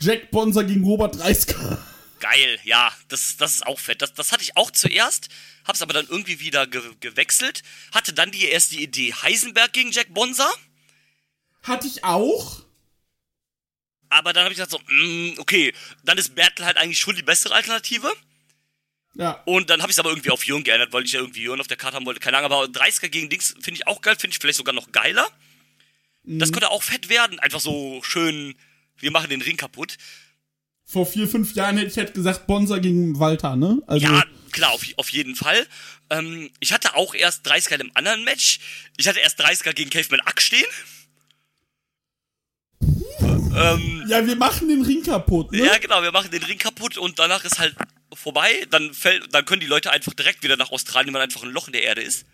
Jack 0.00 0.30
Bonser 0.30 0.64
gegen 0.64 0.82
Robert 0.84 1.18
Dreisker. 1.18 1.78
Geil, 2.20 2.58
ja, 2.64 2.90
das, 3.08 3.36
das 3.38 3.54
ist 3.56 3.66
auch 3.66 3.78
fett. 3.78 4.02
Das, 4.02 4.14
das 4.14 4.32
hatte 4.32 4.42
ich 4.42 4.56
auch 4.56 4.70
zuerst, 4.70 5.28
hab's 5.70 5.82
aber 5.82 5.94
dann 5.94 6.06
irgendwie 6.08 6.40
wieder 6.40 6.66
ge 6.66 6.82
gewechselt. 7.00 7.62
Hatte 7.92 8.12
dann 8.12 8.30
die 8.30 8.44
erste 8.44 8.76
Idee 8.76 9.14
Heisenberg 9.14 9.72
gegen 9.72 9.92
Jack 9.92 10.12
Bonser. 10.12 10.52
Hatte 11.62 11.86
ich 11.86 12.04
auch. 12.04 12.62
Aber 14.08 14.32
dann 14.32 14.44
habe 14.44 14.52
ich 14.52 14.58
gesagt 14.58 14.72
so, 14.72 14.80
mm, 14.92 15.38
okay, 15.38 15.72
dann 16.04 16.18
ist 16.18 16.34
Bertel 16.34 16.66
halt 16.66 16.76
eigentlich 16.76 16.98
schon 16.98 17.14
die 17.14 17.22
bessere 17.22 17.54
Alternative. 17.54 18.12
Ja. 19.14 19.42
Und 19.44 19.70
dann 19.70 19.82
habe 19.82 19.90
ich 19.90 19.96
es 19.96 20.00
aber 20.00 20.10
irgendwie 20.10 20.30
auf 20.30 20.44
Jürgen 20.44 20.64
geändert, 20.64 20.92
weil 20.92 21.04
ich 21.04 21.12
ja 21.12 21.20
irgendwie 21.20 21.42
Jürgen 21.42 21.60
auf 21.60 21.66
der 21.68 21.76
Karte 21.76 21.96
haben 21.96 22.06
wollte. 22.06 22.20
Keine 22.20 22.38
Ahnung, 22.38 22.52
aber 22.52 22.64
30er 22.64 23.08
gegen 23.08 23.28
Dings 23.28 23.54
finde 23.60 23.78
ich 23.80 23.86
auch 23.86 24.00
geil, 24.02 24.16
finde 24.18 24.34
ich 24.34 24.40
vielleicht 24.40 24.58
sogar 24.58 24.74
noch 24.74 24.92
geiler. 24.92 25.28
Mhm. 26.24 26.38
Das 26.38 26.52
könnte 26.52 26.70
auch 26.70 26.82
fett 26.82 27.08
werden. 27.08 27.38
Einfach 27.38 27.60
so 27.60 28.00
schön, 28.02 28.54
wir 28.98 29.10
machen 29.10 29.30
den 29.30 29.42
Ring 29.42 29.56
kaputt. 29.56 29.96
Vor 30.84 31.06
vier, 31.06 31.28
fünf 31.28 31.54
Jahren 31.54 31.76
hätte 31.76 31.90
ich 31.90 31.98
halt 31.98 32.14
gesagt, 32.14 32.48
Bonser 32.48 32.80
gegen 32.80 33.18
Walter, 33.20 33.54
ne? 33.54 33.80
Also 33.86 34.06
ja, 34.06 34.24
klar, 34.50 34.72
auf, 34.72 34.84
auf 34.96 35.10
jeden 35.10 35.36
Fall. 35.36 35.66
Ähm, 36.10 36.50
ich 36.60 36.72
hatte 36.72 36.94
auch 36.96 37.14
erst 37.14 37.46
30er 37.46 37.80
im 37.80 37.90
anderen 37.94 38.24
Match. 38.24 38.60
Ich 38.96 39.08
hatte 39.08 39.20
erst 39.20 39.40
30er 39.40 39.72
gegen 39.72 39.90
Caveman 39.90 40.20
Ack 40.20 40.40
stehen. 40.40 40.66
Ähm, 43.56 44.04
ja, 44.08 44.26
wir 44.26 44.36
machen 44.36 44.68
den 44.68 44.82
Ring 44.82 45.02
kaputt, 45.02 45.52
ne? 45.52 45.64
Ja, 45.64 45.78
genau, 45.78 46.02
wir 46.02 46.12
machen 46.12 46.30
den 46.30 46.42
Ring 46.42 46.58
kaputt 46.58 46.96
und 46.96 47.18
danach 47.18 47.44
ist 47.44 47.58
halt 47.58 47.74
vorbei. 48.14 48.66
Dann, 48.70 48.94
fällt, 48.94 49.34
dann 49.34 49.44
können 49.44 49.60
die 49.60 49.66
Leute 49.66 49.90
einfach 49.90 50.14
direkt 50.14 50.42
wieder 50.42 50.56
nach 50.56 50.70
Australien, 50.70 51.12
weil 51.14 51.22
einfach 51.22 51.42
ein 51.42 51.50
Loch 51.50 51.66
in 51.66 51.72
der 51.72 51.82
Erde 51.82 52.02
ist. 52.02 52.26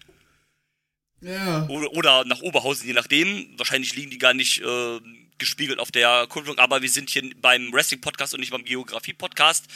Ja. 1.20 1.66
Oder, 1.68 1.90
oder 1.92 2.24
nach 2.24 2.40
Oberhausen, 2.40 2.86
je 2.86 2.92
nachdem. 2.92 3.48
Wahrscheinlich 3.56 3.94
liegen 3.96 4.10
die 4.10 4.18
gar 4.18 4.34
nicht 4.34 4.60
äh, 4.60 5.00
gespiegelt 5.38 5.78
auf 5.78 5.90
der 5.90 6.26
Kupplung, 6.28 6.58
aber 6.58 6.82
wir 6.82 6.90
sind 6.90 7.10
hier 7.10 7.22
beim 7.40 7.72
Wrestling-Podcast 7.72 8.34
und 8.34 8.40
nicht 8.40 8.52
beim 8.52 8.64
Geografie-Podcast. 8.64 9.66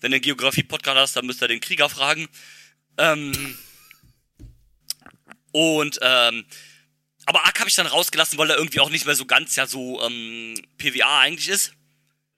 Wenn 0.00 0.10
du 0.10 0.16
einen 0.16 0.22
Geografie-Podcast 0.22 0.98
hast, 0.98 1.16
dann 1.16 1.26
müsst 1.26 1.42
ihr 1.42 1.48
den 1.48 1.60
Krieger 1.60 1.88
fragen. 1.88 2.28
Ähm, 2.98 3.56
und, 5.52 5.98
ähm, 6.02 6.44
aber 7.26 7.44
Ark 7.44 7.58
habe 7.60 7.68
ich 7.68 7.76
dann 7.76 7.86
rausgelassen, 7.86 8.38
weil 8.38 8.50
er 8.50 8.56
irgendwie 8.56 8.80
auch 8.80 8.90
nicht 8.90 9.06
mehr 9.06 9.14
so 9.14 9.26
ganz 9.26 9.56
ja 9.56 9.66
so 9.66 10.02
ähm, 10.02 10.54
PWA 10.78 11.20
eigentlich 11.20 11.48
ist. 11.48 11.72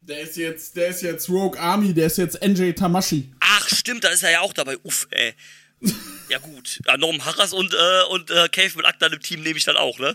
Der 0.00 0.20
ist 0.20 0.36
jetzt, 0.36 0.76
der 0.76 0.88
ist 0.88 1.02
jetzt 1.02 1.28
Rogue 1.28 1.58
Army, 1.60 1.94
der 1.94 2.06
ist 2.06 2.18
jetzt 2.18 2.42
NJ 2.42 2.72
Tamashi. 2.72 3.32
Ach, 3.38 3.68
stimmt, 3.68 4.02
da 4.02 4.08
ist 4.08 4.24
er 4.24 4.32
ja 4.32 4.40
auch 4.40 4.52
dabei. 4.52 4.76
Uff, 4.82 5.06
ey. 5.10 5.34
Ja 6.28 6.38
gut. 6.38 6.80
Ja, 6.86 6.96
Norm 6.96 7.24
Harras 7.24 7.52
und, 7.52 7.74
äh, 7.74 8.04
und 8.10 8.30
äh, 8.30 8.48
Cave 8.48 8.72
mit 8.76 8.86
Akta 8.86 9.06
im 9.06 9.20
Team 9.20 9.42
nehme 9.42 9.58
ich 9.58 9.64
dann 9.64 9.76
auch, 9.76 9.98
ne? 9.98 10.14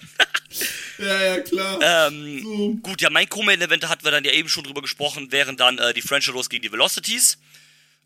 ja, 0.98 1.24
ja, 1.24 1.40
klar. 1.42 1.80
Ähm, 1.82 2.44
so. 2.44 2.74
Gut, 2.82 3.02
ja, 3.02 3.10
mein 3.10 3.30
Co-Main-Event 3.30 3.88
hatten 3.88 4.04
wir 4.04 4.12
dann 4.12 4.24
ja 4.24 4.32
eben 4.32 4.50
schon 4.50 4.64
drüber 4.64 4.82
gesprochen, 4.82 5.32
wären 5.32 5.58
dann 5.58 5.78
äh, 5.78 5.94
die 5.94 6.02
French 6.02 6.30
Rose 6.34 6.50
gegen 6.50 6.64
die 6.64 6.72
Velocities. 6.72 7.38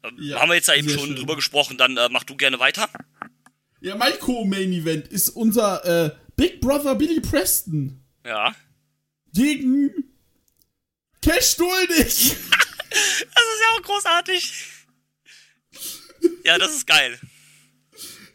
Ähm, 0.03 0.17
ja, 0.19 0.39
haben 0.39 0.49
wir 0.49 0.55
jetzt 0.55 0.67
ja 0.67 0.75
eben 0.75 0.89
schon 0.89 1.07
schön. 1.07 1.15
drüber 1.15 1.35
gesprochen, 1.35 1.77
dann 1.77 1.97
äh, 1.97 2.09
mach 2.09 2.23
du 2.23 2.35
gerne 2.35 2.59
weiter. 2.59 2.89
Ja, 3.81 3.95
mein 3.95 4.17
Co-Main-Event 4.19 5.07
ist 5.07 5.29
unser 5.29 6.05
äh, 6.05 6.11
Big 6.35 6.61
Brother 6.61 6.95
Billy 6.95 7.19
Preston. 7.19 8.03
Ja. 8.25 8.55
Gegen 9.33 9.91
Cash 11.21 11.55
Duldig. 11.55 11.97
das 12.89 12.99
ist 12.99 13.61
ja 13.61 13.77
auch 13.77 13.81
großartig. 13.83 14.53
Ja, 16.43 16.57
das 16.57 16.75
ist 16.75 16.87
geil. 16.87 17.19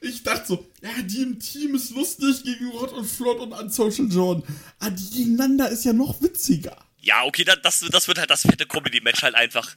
Ich 0.09 0.23
dachte 0.23 0.47
so, 0.47 0.71
ja, 0.83 1.03
die 1.03 1.23
im 1.23 1.39
Team 1.39 1.75
ist 1.75 1.91
lustig 1.91 2.45
gegen 2.45 2.69
Rod 2.71 2.93
und 2.93 3.07
Flott 3.07 3.41
und 3.41 3.53
Unsocial 3.53 4.09
John. 4.11 4.43
Ah, 4.79 4.91
die 4.91 5.11
gegeneinander 5.11 5.69
ist 5.69 5.85
ja 5.85 5.93
noch 5.93 6.21
witziger. 6.23 6.77
Ja, 7.01 7.25
okay, 7.25 7.45
das, 7.45 7.81
das 7.81 8.09
wird 8.09 8.19
halt 8.19 8.31
das 8.31 8.43
fette 8.43 8.67
Comedy-Match 8.67 9.23
halt 9.23 9.35
einfach. 9.35 9.75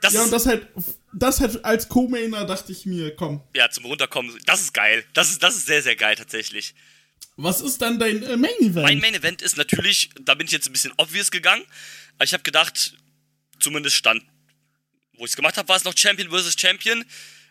Das 0.00 0.14
ja, 0.14 0.22
und 0.22 0.32
das 0.32 0.46
halt, 0.46 0.66
das 1.12 1.40
halt 1.40 1.64
als 1.64 1.88
Co-Mainer 1.88 2.46
dachte 2.46 2.72
ich 2.72 2.86
mir, 2.86 3.14
komm. 3.14 3.42
Ja, 3.54 3.70
zum 3.70 3.84
Runterkommen, 3.84 4.34
das 4.46 4.62
ist 4.62 4.72
geil. 4.72 5.04
Das 5.12 5.30
ist, 5.30 5.42
das 5.42 5.56
ist 5.56 5.66
sehr, 5.66 5.82
sehr 5.82 5.96
geil 5.96 6.16
tatsächlich. 6.16 6.74
Was 7.36 7.60
ist 7.60 7.82
dann 7.82 7.98
dein 7.98 8.22
äh, 8.22 8.36
Main 8.36 8.50
Event? 8.60 8.86
Mein 8.86 8.98
Main 8.98 9.14
Event 9.14 9.42
ist 9.42 9.56
natürlich, 9.56 10.10
da 10.20 10.34
bin 10.34 10.46
ich 10.46 10.52
jetzt 10.52 10.68
ein 10.68 10.72
bisschen 10.72 10.92
obvious 10.96 11.30
gegangen, 11.30 11.64
aber 12.16 12.24
ich 12.24 12.32
habe 12.32 12.42
gedacht, 12.42 12.94
zumindest 13.58 13.96
stand, 13.96 14.22
wo 15.18 15.24
ich 15.24 15.32
es 15.32 15.36
gemacht 15.36 15.56
habe, 15.58 15.68
war 15.68 15.76
es 15.76 15.84
noch 15.84 15.96
Champion 15.96 16.30
vs. 16.30 16.58
Champion. 16.58 17.04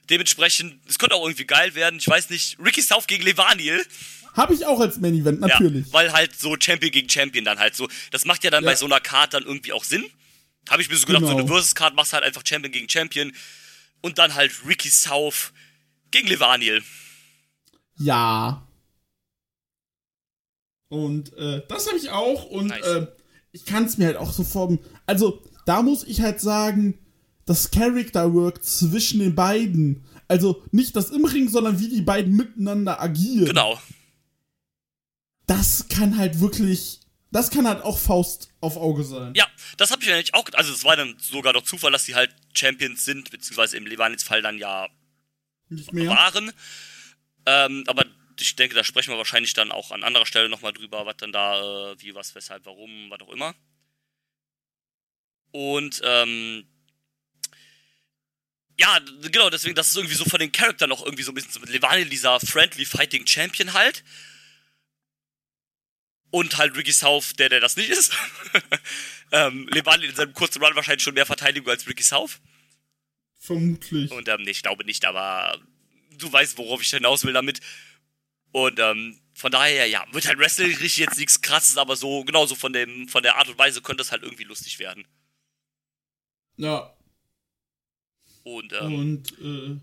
Dementsprechend, 0.09 0.79
es 0.87 0.97
könnte 0.97 1.15
auch 1.15 1.23
irgendwie 1.23 1.45
geil 1.45 1.75
werden. 1.75 1.99
Ich 1.99 2.07
weiß 2.07 2.29
nicht, 2.29 2.57
Ricky 2.59 2.81
South 2.81 3.07
gegen 3.07 3.23
Levaniel. 3.23 3.85
Habe 4.33 4.53
ich 4.53 4.65
auch 4.65 4.79
als 4.79 4.99
Main 4.99 5.15
Event, 5.15 5.41
natürlich. 5.41 5.87
Ja, 5.87 5.93
weil 5.93 6.13
halt 6.13 6.39
so 6.39 6.55
Champion 6.59 6.91
gegen 6.91 7.09
Champion 7.09 7.45
dann 7.45 7.59
halt 7.59 7.75
so. 7.75 7.87
Das 8.11 8.25
macht 8.25 8.43
ja 8.43 8.49
dann 8.49 8.63
ja. 8.63 8.71
bei 8.71 8.75
so 8.75 8.85
einer 8.85 8.99
Card 8.99 9.33
dann 9.33 9.43
irgendwie 9.43 9.73
auch 9.73 9.83
Sinn. 9.83 10.05
Habe 10.69 10.81
ich 10.81 10.89
mir 10.89 10.95
so 10.95 11.05
gedacht, 11.05 11.21
genau. 11.21 11.33
so 11.33 11.37
eine. 11.39 11.47
Versus-Card 11.47 11.95
machst 11.95 12.13
halt 12.13 12.23
einfach 12.23 12.43
Champion 12.45 12.71
gegen 12.71 12.89
Champion. 12.89 13.33
Und 14.01 14.17
dann 14.17 14.35
halt 14.35 14.51
Ricky 14.65 14.89
South 14.89 15.51
gegen 16.11 16.27
Levaniel. 16.27 16.81
Ja. 17.97 18.65
Und 20.89 21.33
äh, 21.33 21.61
das 21.67 21.87
habe 21.87 21.97
ich 21.97 22.09
auch. 22.09 22.45
Und 22.45 22.67
nice. 22.67 22.85
äh, 22.85 23.07
ich 23.51 23.65
kann 23.65 23.85
es 23.85 23.97
mir 23.97 24.07
halt 24.07 24.17
auch 24.17 24.31
so 24.31 24.43
formen. 24.43 24.79
Also, 25.05 25.43
da 25.65 25.81
muss 25.81 26.03
ich 26.03 26.21
halt 26.21 26.39
sagen, 26.39 26.97
das 27.49 27.71
Character 27.71 28.31
Work 28.31 28.63
zwischen 28.63 29.19
den 29.21 29.33
beiden. 29.33 30.05
Also 30.27 30.63
nicht 30.71 30.95
das 30.95 31.09
im 31.09 31.25
Ring, 31.25 31.49
sondern 31.49 31.79
wie 31.79 31.89
die 31.89 32.03
beiden 32.03 32.35
miteinander 32.35 33.01
agieren. 33.01 33.47
Genau. 33.47 33.81
Das 35.47 35.88
kann 35.89 36.17
halt 36.17 36.39
wirklich. 36.39 36.99
Das 37.31 37.49
kann 37.49 37.67
halt 37.67 37.83
auch 37.83 37.97
Faust 37.97 38.53
auf 38.62 38.77
Auge 38.77 39.03
sein. 39.03 39.33
Ja, 39.35 39.47
das 39.77 39.89
habe 39.89 40.03
ich 40.03 40.12
eigentlich 40.12 40.35
auch. 40.35 40.45
Also, 40.53 40.73
es 40.73 40.83
war 40.83 40.95
dann 40.95 41.17
sogar 41.19 41.53
doch 41.53 41.63
Zufall, 41.63 41.91
dass 41.91 42.05
die 42.05 42.15
halt 42.15 42.35
Champions 42.53 43.05
sind, 43.05 43.31
beziehungsweise 43.31 43.77
im 43.77 43.85
Levanitz-Fall 43.88 44.43
dann 44.43 44.59
ja 44.59 44.88
nicht 45.69 45.91
mehr 45.91 46.09
waren. 46.09 46.51
Ähm, 47.47 47.83
aber 47.88 48.05
ich 48.39 48.55
denke, 48.55 48.75
da 48.75 48.83
sprechen 48.83 49.12
wir 49.12 49.17
wahrscheinlich 49.17 49.53
dann 49.53 49.71
auch 49.71 49.91
an 49.91 50.03
anderer 50.03 50.25
Stelle 50.25 50.49
nochmal 50.49 50.73
drüber, 50.73 51.05
was 51.05 51.17
dann 51.17 51.31
da, 51.31 51.91
äh, 51.91 51.95
wie, 51.99 52.13
was, 52.13 52.33
weshalb, 52.35 52.65
warum, 52.65 53.09
was 53.09 53.21
auch 53.21 53.29
immer. 53.29 53.55
Und, 55.51 56.01
ähm, 56.03 56.67
ja, 58.79 58.97
genau, 59.29 59.49
deswegen, 59.49 59.75
das 59.75 59.89
ist 59.89 59.97
irgendwie 59.97 60.15
so 60.15 60.23
von 60.23 60.39
den 60.39 60.53
Charakteren 60.53 60.89
noch 60.89 61.03
irgendwie 61.03 61.23
so 61.23 61.31
ein 61.31 61.35
bisschen 61.35 61.51
so 61.51 61.59
mit 61.59 61.69
Levaniel, 61.69 62.07
dieser 62.07 62.39
Friendly 62.39 62.85
Fighting 62.85 63.27
Champion 63.27 63.73
halt. 63.73 64.05
Und 66.31 66.57
halt 66.57 66.77
Ricky 66.77 66.93
South, 66.93 67.33
der, 67.33 67.49
der 67.49 67.59
das 67.59 67.75
nicht 67.75 67.89
ist. 67.89 68.13
ähm, 69.33 69.67
Levaniel 69.67 70.09
in 70.09 70.15
seinem 70.15 70.33
kurzen 70.33 70.63
Run 70.63 70.75
wahrscheinlich 70.75 71.03
schon 71.03 71.13
mehr 71.13 71.25
Verteidigung 71.25 71.69
als 71.69 71.87
Ricky 71.87 72.03
South. 72.03 72.39
Vermutlich. 73.37 74.11
Und, 74.11 74.29
ähm, 74.29 74.43
nee, 74.43 74.51
ich 74.51 74.61
glaube 74.61 74.85
nicht, 74.85 75.03
aber 75.03 75.59
du 76.11 76.31
weißt, 76.31 76.57
worauf 76.57 76.81
ich 76.81 76.89
hinaus 76.89 77.25
will 77.25 77.33
damit. 77.33 77.59
Und 78.53 78.79
ähm, 78.79 79.19
von 79.33 79.51
daher, 79.51 79.87
ja, 79.87 80.05
wird 80.13 80.25
halt 80.25 80.39
Wrestling 80.39 80.69
richtig 80.69 80.97
jetzt 80.97 81.17
nichts 81.17 81.41
krasses, 81.41 81.75
aber 81.75 81.97
so, 81.97 82.23
genauso 82.23 82.55
von 82.55 82.71
dem, 82.71 83.09
von 83.09 83.23
der 83.23 83.35
Art 83.35 83.49
und 83.49 83.57
Weise 83.57 83.81
könnte 83.81 84.03
es 84.03 84.11
halt 84.11 84.23
irgendwie 84.23 84.45
lustig 84.45 84.79
werden. 84.79 85.05
Ja. 86.55 86.95
Und, 88.57 88.73
ähm, 88.73 88.95
und 88.95 89.31
äh, 89.39 89.79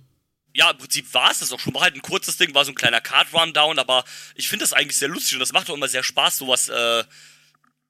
ja, 0.56 0.70
im 0.70 0.78
Prinzip 0.78 1.12
war 1.12 1.30
es 1.30 1.40
das 1.40 1.52
auch 1.52 1.60
schon. 1.60 1.74
War 1.74 1.82
halt 1.82 1.94
ein 1.94 2.02
kurzes 2.02 2.38
Ding, 2.38 2.54
war 2.54 2.64
so 2.64 2.72
ein 2.72 2.76
kleiner 2.76 3.00
Card-Rundown, 3.00 3.78
aber 3.78 4.04
ich 4.34 4.48
finde 4.48 4.62
das 4.62 4.72
eigentlich 4.72 4.96
sehr 4.96 5.08
lustig 5.08 5.34
und 5.34 5.40
das 5.40 5.52
macht 5.52 5.68
auch 5.68 5.74
immer 5.74 5.88
sehr 5.88 6.02
Spaß, 6.02 6.38
sowas, 6.38 6.68
äh, 6.68 7.04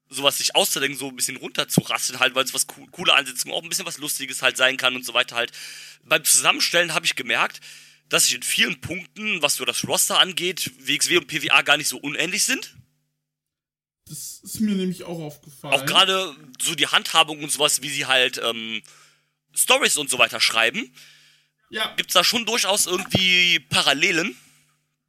sowas 0.08 0.38
sich 0.38 0.56
auszudenken, 0.56 0.98
so 0.98 1.08
ein 1.08 1.16
bisschen 1.16 1.36
runterzurasseln 1.36 2.18
halt, 2.18 2.34
weil 2.34 2.44
es 2.44 2.54
was 2.54 2.66
co 2.66 2.86
coole 2.90 3.14
Ansetzungen, 3.14 3.54
auch 3.54 3.62
ein 3.62 3.68
bisschen 3.68 3.86
was 3.86 3.98
Lustiges 3.98 4.42
halt 4.42 4.56
sein 4.56 4.76
kann 4.76 4.96
und 4.96 5.04
so 5.04 5.14
weiter 5.14 5.36
halt. 5.36 5.52
Beim 6.04 6.24
Zusammenstellen 6.24 6.92
habe 6.92 7.06
ich 7.06 7.14
gemerkt, 7.14 7.60
dass 8.08 8.26
ich 8.26 8.34
in 8.34 8.42
vielen 8.42 8.80
Punkten, 8.80 9.42
was 9.42 9.56
so 9.56 9.64
das 9.64 9.86
Roster 9.86 10.18
angeht, 10.18 10.72
WXW 10.78 11.18
und 11.18 11.26
PWA 11.26 11.62
gar 11.62 11.76
nicht 11.76 11.88
so 11.88 11.98
unähnlich 11.98 12.44
sind. 12.44 12.74
Das 14.08 14.40
ist 14.42 14.60
mir 14.60 14.74
nämlich 14.74 15.02
auch 15.04 15.18
aufgefallen. 15.20 15.74
Auch 15.74 15.84
gerade 15.84 16.34
so 16.60 16.74
die 16.74 16.86
Handhabung 16.86 17.42
und 17.42 17.50
sowas, 17.50 17.82
wie 17.82 17.88
sie 17.88 18.06
halt 18.06 18.40
ähm, 18.42 18.82
Stories 19.56 19.96
und 19.96 20.10
so 20.10 20.18
weiter 20.18 20.40
schreiben. 20.40 20.92
Ja. 21.70 21.92
Gibt's 21.96 22.14
da 22.14 22.22
schon 22.22 22.46
durchaus 22.46 22.86
irgendwie 22.86 23.58
Parallelen? 23.58 24.36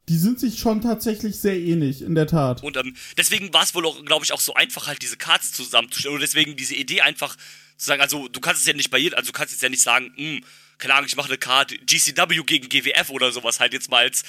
Die 0.10 0.17
sind 0.17 0.39
sich 0.39 0.60
schon 0.60 0.81
tatsächlich 0.81 1.38
sehr 1.38 1.57
ähnlich, 1.57 2.01
in 2.01 2.15
der 2.15 2.27
Tat. 2.27 2.63
Und 2.63 2.77
ähm, 2.77 2.95
deswegen 3.17 3.53
war 3.53 3.63
es 3.63 3.75
wohl, 3.75 3.83
glaube 4.05 4.23
ich, 4.23 4.31
auch 4.31 4.39
so 4.39 4.53
einfach, 4.53 4.88
halt 4.88 5.01
diese 5.01 5.17
Cards 5.17 5.51
zusammenzustellen. 5.51 6.15
Und 6.15 6.21
deswegen 6.21 6.55
diese 6.55 6.75
Idee 6.75 7.01
einfach 7.01 7.36
zu 7.36 7.86
sagen, 7.86 8.01
also 8.01 8.27
du 8.29 8.39
kannst 8.39 8.62
es 8.62 8.67
ja 8.67 8.73
nicht 8.73 8.89
bei 8.89 8.97
jedem, 8.97 9.17
also 9.17 9.27
du 9.27 9.38
kannst 9.38 9.53
jetzt 9.53 9.62
ja 9.62 9.69
nicht 9.69 9.81
sagen, 9.81 10.13
mh, 10.15 10.23
hm, 10.23 10.43
keine 10.77 10.93
Ahnung, 10.93 11.07
ich 11.07 11.15
mache 11.15 11.27
eine 11.27 11.38
Karte 11.38 11.77
GCW 11.77 12.43
gegen 12.43 12.69
GWF 12.69 13.10
oder 13.10 13.31
sowas 13.31 13.60
halt 13.60 13.73
jetzt 13.73 13.89
mal 13.89 14.03
als, 14.03 14.23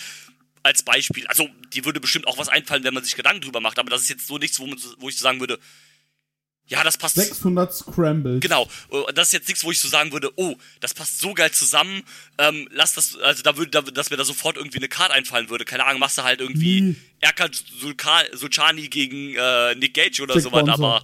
als 0.62 0.82
Beispiel. 0.82 1.26
Also, 1.28 1.48
die 1.72 1.84
würde 1.84 2.00
bestimmt 2.00 2.26
auch 2.26 2.38
was 2.38 2.48
einfallen, 2.48 2.84
wenn 2.84 2.94
man 2.94 3.04
sich 3.04 3.16
Gedanken 3.16 3.42
drüber 3.42 3.60
macht, 3.60 3.78
aber 3.78 3.90
das 3.90 4.02
ist 4.02 4.08
jetzt 4.08 4.26
so 4.26 4.38
nichts, 4.38 4.58
wo, 4.58 4.66
man, 4.66 4.78
wo 4.98 5.08
ich 5.08 5.16
so 5.16 5.22
sagen 5.22 5.40
würde, 5.40 5.58
ja, 6.68 6.84
das 6.84 6.96
passt. 6.96 7.14
600 7.16 7.72
Scrambles. 7.74 8.40
Genau. 8.40 8.68
Äh, 8.92 9.12
Das 9.14 9.28
ist 9.28 9.32
jetzt 9.32 9.48
nichts, 9.48 9.64
wo 9.64 9.70
ich 9.70 9.80
so 9.80 9.88
sagen 9.88 10.12
würde, 10.12 10.30
oh, 10.36 10.54
das 10.80 10.94
passt 10.94 11.18
so 11.20 11.34
geil 11.34 11.50
zusammen. 11.50 12.02
Ähm, 12.38 12.68
lass 12.70 12.94
das, 12.94 13.16
also 13.18 13.42
da 13.42 13.56
würde, 13.56 13.70
da, 13.70 13.80
dass 13.82 14.10
mir 14.10 14.16
da 14.16 14.24
sofort 14.24 14.56
irgendwie 14.56 14.78
eine 14.78 14.88
Karte 14.88 15.14
einfallen 15.14 15.48
würde. 15.50 15.64
Keine 15.64 15.84
Ahnung, 15.86 15.98
machst 16.00 16.18
du 16.18 16.22
halt 16.22 16.40
irgendwie 16.40 16.82
Wie? 16.90 16.96
Erkan 17.20 17.50
Sulka- 17.50 18.36
Sulcani 18.36 18.88
gegen 18.88 19.34
äh, 19.34 19.74
Nick 19.74 19.94
Gage 19.94 20.22
oder 20.22 20.34
sowas, 20.40 20.68
aber 20.68 21.02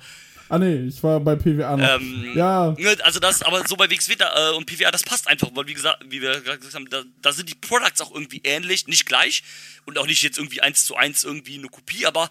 Ah 0.51 0.59
nee, 0.59 0.89
ich 0.89 1.03
war 1.03 1.19
bei 1.21 1.37
PWA 1.37 1.75
noch. 1.75 1.89
ähm, 1.97 2.33
ja, 2.37 2.73
ne, 2.79 2.97
also 3.03 3.19
das, 3.19 3.43
aber 3.43 3.67
so 3.67 3.77
bei 3.77 3.91
WXW 3.91 4.15
da, 4.17 4.51
äh, 4.51 4.55
und 4.55 4.67
PWA, 4.67 4.91
das 4.91 5.03
passt 5.03 5.27
einfach, 5.27 5.49
weil 5.55 5.67
wie 5.67 5.73
gesagt, 5.73 6.05
wie 6.11 6.21
wir 6.21 6.39
gerade 6.43 6.59
gesagt 6.59 6.75
haben, 6.75 6.89
da, 6.91 7.03
da 7.23 7.33
sind 7.33 7.49
die 7.49 7.55
Products 7.55 8.03
auch 8.03 8.13
irgendwie 8.15 8.43
ähnlich, 8.45 8.87
nicht 8.87 9.07
gleich 9.07 9.43
und 9.87 9.97
auch 9.97 10.07
nicht 10.07 10.23
jetzt 10.23 10.37
irgendwie 10.37 10.61
eins 10.61 10.85
zu 10.85 10.97
eins 10.97 11.25
irgendwie 11.25 11.59
eine 11.59 11.69
Kopie, 11.69 12.05
aber 12.05 12.29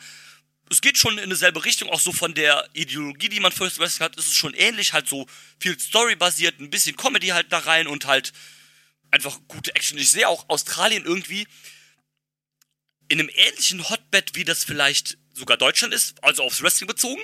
es 0.70 0.82
geht 0.82 0.98
schon 0.98 1.18
in 1.18 1.30
dieselbe 1.30 1.64
Richtung, 1.66 1.90
auch 1.90 2.00
so 2.00 2.12
von 2.12 2.34
der 2.34 2.68
Ideologie, 2.74 3.30
die 3.30 3.40
man 3.40 3.52
First 3.52 3.80
Wrestling 3.80 4.06
hat, 4.06 4.16
ist 4.16 4.28
es 4.28 4.36
schon 4.36 4.54
ähnlich, 4.54 4.94
halt 4.94 5.08
so 5.08 5.28
viel 5.60 5.78
Story-basiert, 5.80 6.60
ein 6.60 6.70
bisschen 6.70 6.96
Comedy 6.96 7.28
halt 7.28 7.52
da 7.52 7.60
rein 7.60 7.88
und 7.88 8.06
halt 8.06 8.34
einfach 9.12 9.40
gute 9.48 9.76
Action. 9.76 9.98
Ich 9.98 10.10
sehe 10.10 10.28
auch 10.28 10.50
Australien 10.50 11.06
irgendwie 11.06 11.48
in 13.08 13.20
einem 13.20 13.30
ähnlichen 13.34 13.88
Hotbed, 13.90 14.36
wie 14.36 14.44
das 14.44 14.64
vielleicht 14.64 15.18
sogar 15.34 15.58
Deutschland 15.58 15.94
ist, 15.94 16.24
also 16.24 16.44
aufs 16.44 16.62
Wrestling 16.62 16.88
bezogen. 16.88 17.22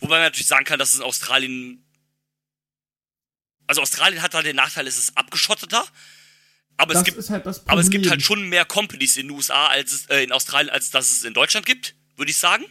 Wobei 0.00 0.16
man 0.16 0.24
natürlich 0.24 0.46
sagen 0.46 0.64
kann, 0.64 0.78
dass 0.78 0.92
es 0.92 0.98
in 0.98 1.02
Australien. 1.02 1.84
Also 3.66 3.80
Australien 3.82 4.22
hat 4.22 4.34
da 4.34 4.42
den 4.42 4.56
Nachteil, 4.56 4.86
es 4.86 4.98
ist 4.98 5.16
abgeschotteter. 5.16 5.86
Aber 6.78 6.92
es 6.92 6.98
das 7.00 7.04
gibt, 7.04 7.18
ist 7.18 7.30
halt 7.30 7.46
aber 7.46 7.80
es 7.80 7.90
gibt 7.90 8.08
halt 8.08 8.22
schon 8.22 8.48
mehr 8.48 8.64
Companies 8.64 9.16
in 9.16 9.28
den 9.28 9.36
USA 9.36 9.66
als 9.66 9.92
es, 9.92 10.06
äh, 10.06 10.22
in 10.22 10.32
Australien, 10.32 10.70
als 10.70 10.90
dass 10.90 11.10
es 11.10 11.24
in 11.24 11.34
Deutschland 11.34 11.66
gibt, 11.66 11.94
würde 12.16 12.30
ich 12.30 12.38
sagen. 12.38 12.64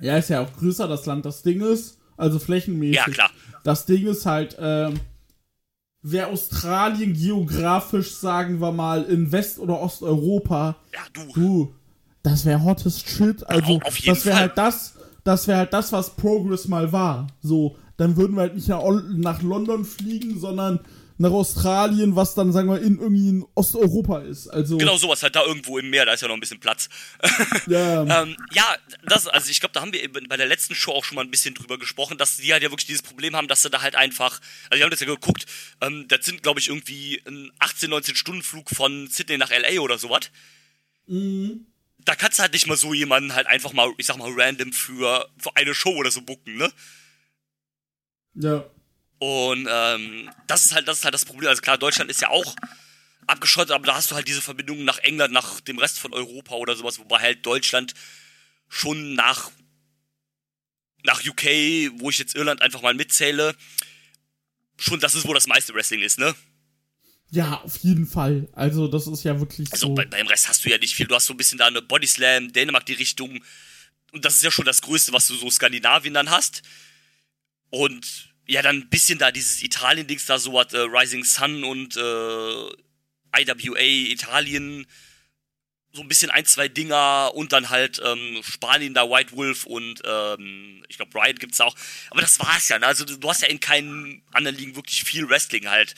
Ja, 0.00 0.18
ist 0.18 0.28
ja 0.28 0.42
auch 0.42 0.52
größer 0.52 0.86
das 0.86 1.06
Land. 1.06 1.24
Das 1.24 1.42
Ding 1.42 1.62
ist, 1.62 1.98
also 2.16 2.38
flächenmäßig. 2.38 2.96
Ja, 2.96 3.04
klar. 3.04 3.30
Das 3.64 3.86
Ding 3.86 4.06
ist 4.06 4.26
halt, 4.26 4.56
ähm, 4.60 5.00
wäre 6.02 6.28
Australien 6.28 7.14
geografisch, 7.14 8.14
sagen 8.14 8.60
wir 8.60 8.72
mal, 8.72 9.04
in 9.04 9.32
West- 9.32 9.58
oder 9.58 9.80
Osteuropa, 9.80 10.76
Ja, 10.92 11.00
du. 11.12 11.32
du, 11.32 11.74
das 12.22 12.44
wäre 12.44 12.62
hottest 12.62 13.08
shit. 13.08 13.42
Also, 13.48 13.80
jeden 13.80 14.06
das 14.06 14.24
wäre 14.26 14.36
halt 14.36 14.58
das, 14.58 14.94
das 15.24 15.48
wäre 15.48 15.58
halt 15.58 15.72
das, 15.72 15.92
was 15.92 16.14
Progress 16.14 16.68
mal 16.68 16.92
war. 16.92 17.26
So, 17.40 17.76
dann 17.96 18.16
würden 18.16 18.36
wir 18.36 18.42
halt 18.42 18.54
nicht 18.54 18.68
nach 18.68 19.42
London 19.42 19.84
fliegen, 19.84 20.38
sondern 20.38 20.80
nach 21.18 21.30
Australien, 21.30 22.14
was 22.14 22.34
dann, 22.34 22.52
sagen 22.52 22.68
wir, 22.68 22.80
in 22.80 22.98
irgendwie 22.98 23.28
in 23.28 23.44
Osteuropa 23.54 24.20
ist. 24.20 24.48
Also, 24.48 24.76
Genau 24.76 24.96
sowas, 24.98 25.22
halt 25.22 25.34
da 25.34 25.44
irgendwo 25.44 25.78
im 25.78 25.88
Meer, 25.88 26.04
da 26.04 26.12
ist 26.12 26.20
ja 26.20 26.28
noch 26.28 26.34
ein 26.34 26.40
bisschen 26.40 26.60
Platz. 26.60 26.88
ja, 27.66 28.02
Ähm, 28.22 28.36
ja, 28.52 28.76
das, 29.04 29.26
also 29.26 29.50
ich 29.50 29.60
glaube, 29.60 29.72
da 29.72 29.80
haben 29.80 29.92
wir 29.92 30.12
bei 30.28 30.36
der 30.36 30.46
letzten 30.46 30.74
Show 30.74 30.92
auch 30.92 31.04
schon 31.04 31.16
mal 31.16 31.24
ein 31.24 31.30
bisschen 31.30 31.54
drüber 31.54 31.78
gesprochen, 31.78 32.18
dass 32.18 32.36
die 32.36 32.52
halt 32.52 32.62
ja 32.62 32.70
wirklich 32.70 32.86
dieses 32.86 33.02
Problem 33.02 33.34
haben, 33.34 33.48
dass 33.48 33.62
sie 33.62 33.70
da 33.70 33.80
halt 33.80 33.96
einfach, 33.96 34.40
also 34.70 34.78
wir 34.78 34.84
haben 34.84 34.90
das 34.90 35.00
ja 35.00 35.06
geguckt, 35.06 35.46
ähm, 35.80 36.06
das 36.08 36.26
sind, 36.26 36.42
glaube 36.42 36.60
ich, 36.60 36.68
irgendwie 36.68 37.22
ein 37.26 37.50
18, 37.60 37.88
19 37.90 38.14
Stunden 38.14 38.42
Flug 38.42 38.68
von 38.70 39.08
Sydney 39.08 39.38
nach 39.38 39.50
LA 39.50 39.80
oder 39.80 39.96
sowas. 39.98 40.30
Da 42.04 42.14
kannst 42.14 42.38
du 42.38 42.42
halt 42.42 42.52
nicht 42.52 42.66
mal 42.66 42.76
so 42.76 42.92
jemanden 42.92 43.34
halt 43.34 43.46
einfach 43.46 43.72
mal, 43.72 43.90
ich 43.96 44.06
sag 44.06 44.18
mal, 44.18 44.30
random 44.36 44.72
für, 44.72 45.28
für 45.38 45.56
eine 45.56 45.74
Show 45.74 45.94
oder 45.96 46.10
so 46.10 46.20
bucken, 46.20 46.56
ne? 46.56 46.70
ja. 48.34 48.64
Und 49.18 49.66
ähm, 49.70 50.30
das 50.46 50.66
ist 50.66 50.74
halt, 50.74 50.86
das 50.88 50.98
ist 50.98 51.04
halt 51.04 51.14
das 51.14 51.24
Problem. 51.24 51.48
Also 51.48 51.62
klar, 51.62 51.78
Deutschland 51.78 52.10
ist 52.10 52.20
ja 52.20 52.28
auch 52.28 52.54
abgeschottet, 53.26 53.72
aber 53.72 53.86
da 53.86 53.94
hast 53.96 54.10
du 54.10 54.14
halt 54.14 54.28
diese 54.28 54.42
Verbindung 54.42 54.84
nach 54.84 54.98
England, 54.98 55.32
nach 55.32 55.60
dem 55.60 55.78
Rest 55.78 55.98
von 55.98 56.12
Europa 56.12 56.54
oder 56.54 56.76
sowas, 56.76 56.98
wobei 56.98 57.18
halt 57.18 57.44
Deutschland 57.44 57.94
schon 58.68 59.14
nach 59.14 59.50
nach 61.02 61.24
UK, 61.24 61.44
wo 62.00 62.10
ich 62.10 62.18
jetzt 62.18 62.34
Irland 62.34 62.62
einfach 62.62 62.82
mal 62.82 62.94
mitzähle, 62.94 63.54
schon 64.76 64.98
das 65.00 65.14
ist, 65.14 65.26
wo 65.26 65.32
das 65.32 65.46
meiste 65.46 65.72
Wrestling 65.72 66.02
ist, 66.02 66.18
ne? 66.18 66.34
Ja, 67.30 67.60
auf 67.62 67.78
jeden 67.78 68.06
Fall. 68.06 68.48
Also, 68.52 68.88
das 68.88 69.06
ist 69.06 69.24
ja 69.24 69.38
wirklich 69.40 69.72
Also 69.72 69.88
so. 69.88 69.94
bei, 69.94 70.04
beim 70.04 70.26
Rest 70.26 70.48
hast 70.48 70.64
du 70.64 70.70
ja 70.70 70.78
nicht 70.78 70.94
viel. 70.94 71.06
Du 71.06 71.14
hast 71.14 71.26
so 71.26 71.34
ein 71.34 71.36
bisschen 71.36 71.58
da 71.58 71.66
eine 71.66 71.82
Bodyslam, 71.82 72.52
Dänemark 72.52 72.86
die 72.86 72.92
Richtung. 72.94 73.42
Und 74.12 74.24
das 74.24 74.34
ist 74.34 74.42
ja 74.42 74.50
schon 74.50 74.64
das 74.64 74.82
Größte, 74.82 75.12
was 75.12 75.26
du 75.28 75.34
so 75.34 75.50
Skandinavien 75.50 76.14
dann 76.14 76.30
hast. 76.30 76.62
Und 77.70 78.34
ja, 78.46 78.62
dann 78.62 78.76
ein 78.76 78.88
bisschen 78.88 79.18
da 79.18 79.32
dieses 79.32 79.62
Italien-Dings 79.62 80.26
da, 80.26 80.38
so 80.38 80.52
was 80.52 80.72
äh, 80.72 80.78
Rising 80.78 81.24
Sun 81.24 81.64
und 81.64 81.96
äh, 81.96 82.66
IWA 83.38 83.78
Italien. 83.80 84.86
So 85.92 86.02
ein 86.02 86.08
bisschen 86.08 86.30
ein, 86.30 86.44
zwei 86.44 86.68
Dinger 86.68 87.30
und 87.34 87.52
dann 87.52 87.70
halt 87.70 88.02
ähm, 88.04 88.40
Spanien 88.42 88.92
da, 88.92 89.08
White 89.08 89.32
Wolf 89.34 89.64
und 89.64 90.02
ähm, 90.04 90.84
ich 90.88 90.96
glaube 90.98 91.18
Riot 91.18 91.40
gibt's 91.40 91.60
auch. 91.60 91.74
Aber 92.10 92.20
das 92.20 92.38
war's 92.38 92.68
ja, 92.68 92.78
ne? 92.78 92.86
Also 92.86 93.04
du 93.06 93.28
hast 93.30 93.40
ja 93.40 93.48
in 93.48 93.60
keinen 93.60 94.22
anderen 94.32 94.56
Ligen 94.58 94.76
wirklich 94.76 95.04
viel 95.04 95.26
Wrestling 95.28 95.68
halt. 95.70 95.94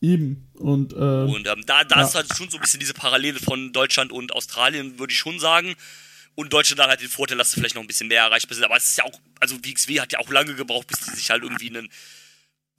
Eben. 0.00 0.50
Und, 0.54 0.94
äh, 0.94 0.96
Und 0.96 1.46
ähm, 1.46 1.62
da, 1.66 1.84
da 1.84 2.00
Ja. 2.00 2.06
ist 2.06 2.14
halt 2.14 2.34
schon 2.34 2.48
so 2.48 2.56
ein 2.56 2.62
bisschen 2.62 2.80
diese 2.80 2.94
Parallele 2.94 3.38
von 3.38 3.70
Deutschland 3.72 4.12
und 4.12 4.32
Australien, 4.32 4.98
würde 4.98 5.12
ich 5.12 5.18
schon 5.18 5.38
sagen. 5.38 5.74
Und 6.40 6.50
Deutschland 6.54 6.80
hat 6.80 6.88
halt 6.88 7.02
den 7.02 7.10
Vorteil, 7.10 7.36
dass 7.36 7.50
sie 7.50 7.60
vielleicht 7.60 7.74
noch 7.74 7.82
ein 7.82 7.86
bisschen 7.86 8.08
mehr 8.08 8.22
erreichbar 8.22 8.54
sind. 8.54 8.64
Aber 8.64 8.74
es 8.74 8.88
ist 8.88 8.96
ja 8.96 9.04
auch, 9.04 9.20
also 9.40 9.62
WXW 9.62 10.00
hat 10.00 10.10
ja 10.12 10.20
auch 10.20 10.30
lange 10.30 10.54
gebraucht, 10.54 10.86
bis 10.86 11.00
die 11.00 11.10
sich 11.10 11.28
halt 11.28 11.42
irgendwie 11.42 11.68
einen, 11.68 11.92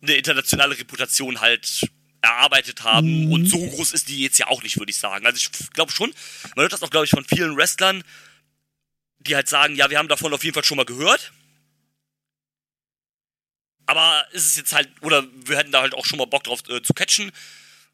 eine 0.01 0.15
internationale 0.15 0.75
Reputation 0.79 1.41
halt 1.41 1.87
erarbeitet 2.23 2.83
haben. 2.83 3.25
Mhm. 3.25 3.31
Und 3.31 3.45
so 3.45 3.59
groß 3.59 3.93
ist 3.93 4.09
die 4.09 4.19
jetzt 4.23 4.39
ja 4.39 4.47
auch 4.47 4.63
nicht, 4.63 4.79
würde 4.79 4.89
ich 4.89 4.97
sagen. 4.97 5.27
Also 5.27 5.37
ich 5.37 5.69
glaube 5.73 5.91
schon, 5.91 6.11
man 6.55 6.63
hört 6.63 6.73
das 6.73 6.81
auch, 6.81 6.89
glaube 6.89 7.05
ich, 7.05 7.11
von 7.11 7.23
vielen 7.23 7.55
Wrestlern, 7.55 8.03
die 9.19 9.35
halt 9.35 9.47
sagen, 9.47 9.75
ja, 9.75 9.91
wir 9.91 9.99
haben 9.99 10.07
davon 10.07 10.33
auf 10.33 10.43
jeden 10.43 10.55
Fall 10.55 10.63
schon 10.63 10.77
mal 10.77 10.85
gehört. 10.85 11.31
Aber 13.85 14.25
ist 14.31 14.47
es 14.47 14.55
jetzt 14.55 14.73
halt, 14.73 14.89
oder 15.01 15.23
wir 15.45 15.55
hätten 15.55 15.71
da 15.71 15.81
halt 15.81 15.93
auch 15.93 16.07
schon 16.07 16.17
mal 16.17 16.25
Bock 16.25 16.45
drauf 16.45 16.67
äh, 16.67 16.81
zu 16.81 16.95
catchen. 16.95 17.31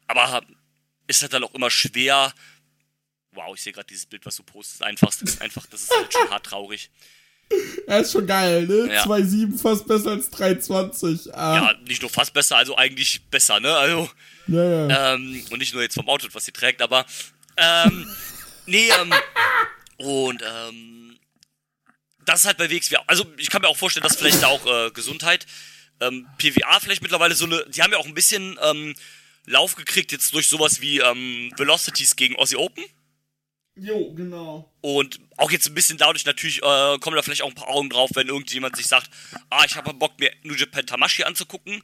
Aber 0.06 0.40
ist 1.08 1.20
halt 1.20 1.34
dann 1.34 1.44
auch 1.44 1.52
immer 1.52 1.70
schwer. 1.70 2.32
Wow, 3.38 3.54
ich 3.54 3.62
sehe 3.62 3.72
gerade 3.72 3.86
dieses 3.86 4.04
Bild, 4.06 4.26
was 4.26 4.34
du 4.34 4.42
postest. 4.42 4.82
Einfach, 4.82 5.10
das 5.10 5.22
ist 5.22 5.40
einfach, 5.40 5.64
das 5.66 5.82
ist 5.82 5.96
halt 5.96 6.12
schon 6.12 6.28
hart 6.28 6.44
traurig. 6.44 6.90
er 7.86 8.00
ist 8.00 8.10
schon 8.10 8.26
geil, 8.26 8.66
ne? 8.66 8.92
Ja. 8.92 9.04
2,7 9.04 9.56
fast 9.56 9.86
besser 9.86 10.10
als 10.10 10.32
3,20. 10.32 11.30
Ah, 11.32 11.54
Ja, 11.54 11.74
nicht 11.86 12.02
nur 12.02 12.10
fast 12.10 12.32
besser, 12.34 12.56
also 12.56 12.76
eigentlich 12.76 13.22
besser, 13.30 13.60
ne? 13.60 13.72
Also, 13.76 14.10
ja, 14.48 14.88
ja. 14.88 15.14
ähm, 15.14 15.44
und 15.50 15.58
nicht 15.60 15.72
nur 15.72 15.82
jetzt 15.82 15.94
vom 15.94 16.08
Outfit, 16.08 16.34
was 16.34 16.46
sie 16.46 16.50
trägt, 16.52 16.82
aber, 16.82 17.06
ähm, 17.56 18.10
nee, 18.66 18.88
ähm, 19.00 19.14
und, 19.98 20.42
ähm, 20.42 21.16
das 22.24 22.40
ist 22.40 22.46
halt 22.46 22.58
bei 22.58 22.68
WXW, 22.68 22.96
also 23.06 23.24
ich 23.36 23.50
kann 23.50 23.62
mir 23.62 23.68
auch 23.68 23.76
vorstellen, 23.76 24.02
dass 24.02 24.16
vielleicht 24.16 24.42
da 24.42 24.48
auch 24.48 24.66
äh, 24.66 24.90
Gesundheit, 24.90 25.46
ähm, 26.00 26.26
PWA 26.38 26.80
vielleicht 26.80 27.02
mittlerweile 27.02 27.36
so 27.36 27.44
eine, 27.44 27.64
die 27.68 27.82
haben 27.82 27.92
ja 27.92 27.98
auch 27.98 28.06
ein 28.06 28.14
bisschen, 28.14 28.58
ähm, 28.62 28.96
Lauf 29.46 29.76
gekriegt 29.76 30.12
jetzt 30.12 30.34
durch 30.34 30.48
sowas 30.48 30.80
wie, 30.82 30.98
ähm, 30.98 31.52
Velocities 31.56 32.16
gegen 32.16 32.36
Aussie 32.36 32.56
Open. 32.56 32.84
Jo, 33.80 34.12
genau. 34.14 34.72
Und 34.80 35.20
auch 35.36 35.50
jetzt 35.50 35.66
ein 35.68 35.74
bisschen 35.74 35.98
dadurch 35.98 36.24
natürlich 36.24 36.62
äh, 36.62 36.98
kommen 36.98 37.16
da 37.16 37.22
vielleicht 37.22 37.42
auch 37.42 37.48
ein 37.48 37.54
paar 37.54 37.68
Augen 37.68 37.90
drauf, 37.90 38.10
wenn 38.14 38.28
irgendjemand 38.28 38.76
sich 38.76 38.86
sagt, 38.86 39.10
ah, 39.50 39.64
ich 39.64 39.76
habe 39.76 39.94
Bock, 39.94 40.18
mir 40.18 40.32
New 40.42 40.54
Japan 40.54 40.86
Tamashi 40.86 41.22
anzugucken. 41.24 41.82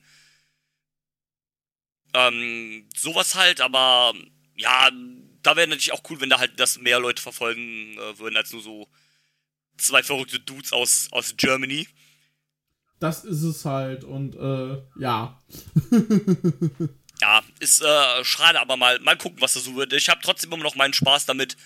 Ähm, 2.12 2.88
sowas 2.96 3.34
halt, 3.34 3.60
aber 3.60 4.12
ja, 4.56 4.90
da 5.42 5.56
wäre 5.56 5.68
natürlich 5.68 5.92
auch 5.92 6.02
cool, 6.10 6.20
wenn 6.20 6.30
da 6.30 6.38
halt 6.38 6.58
das 6.58 6.78
mehr 6.78 6.98
Leute 6.98 7.22
verfolgen 7.22 7.96
äh, 7.98 8.18
würden, 8.18 8.36
als 8.36 8.52
nur 8.52 8.62
so 8.62 8.88
zwei 9.76 10.02
verrückte 10.02 10.40
Dudes 10.40 10.72
aus, 10.72 11.08
aus 11.10 11.34
Germany. 11.36 11.88
Das 12.98 13.24
ist 13.24 13.42
es 13.42 13.64
halt. 13.64 14.04
Und, 14.04 14.36
äh, 14.36 14.82
ja. 14.98 15.40
Ja, 17.24 17.42
ist 17.58 17.80
äh, 17.80 18.22
schade, 18.22 18.60
aber 18.60 18.76
mal, 18.76 19.00
mal 19.00 19.16
gucken, 19.16 19.40
was 19.40 19.54
da 19.54 19.60
so 19.60 19.74
wird. 19.76 19.94
Ich 19.94 20.10
habe 20.10 20.20
trotzdem 20.22 20.52
immer 20.52 20.62
noch 20.62 20.74
meinen 20.74 20.92
Spaß 20.92 21.24
damit. 21.24 21.56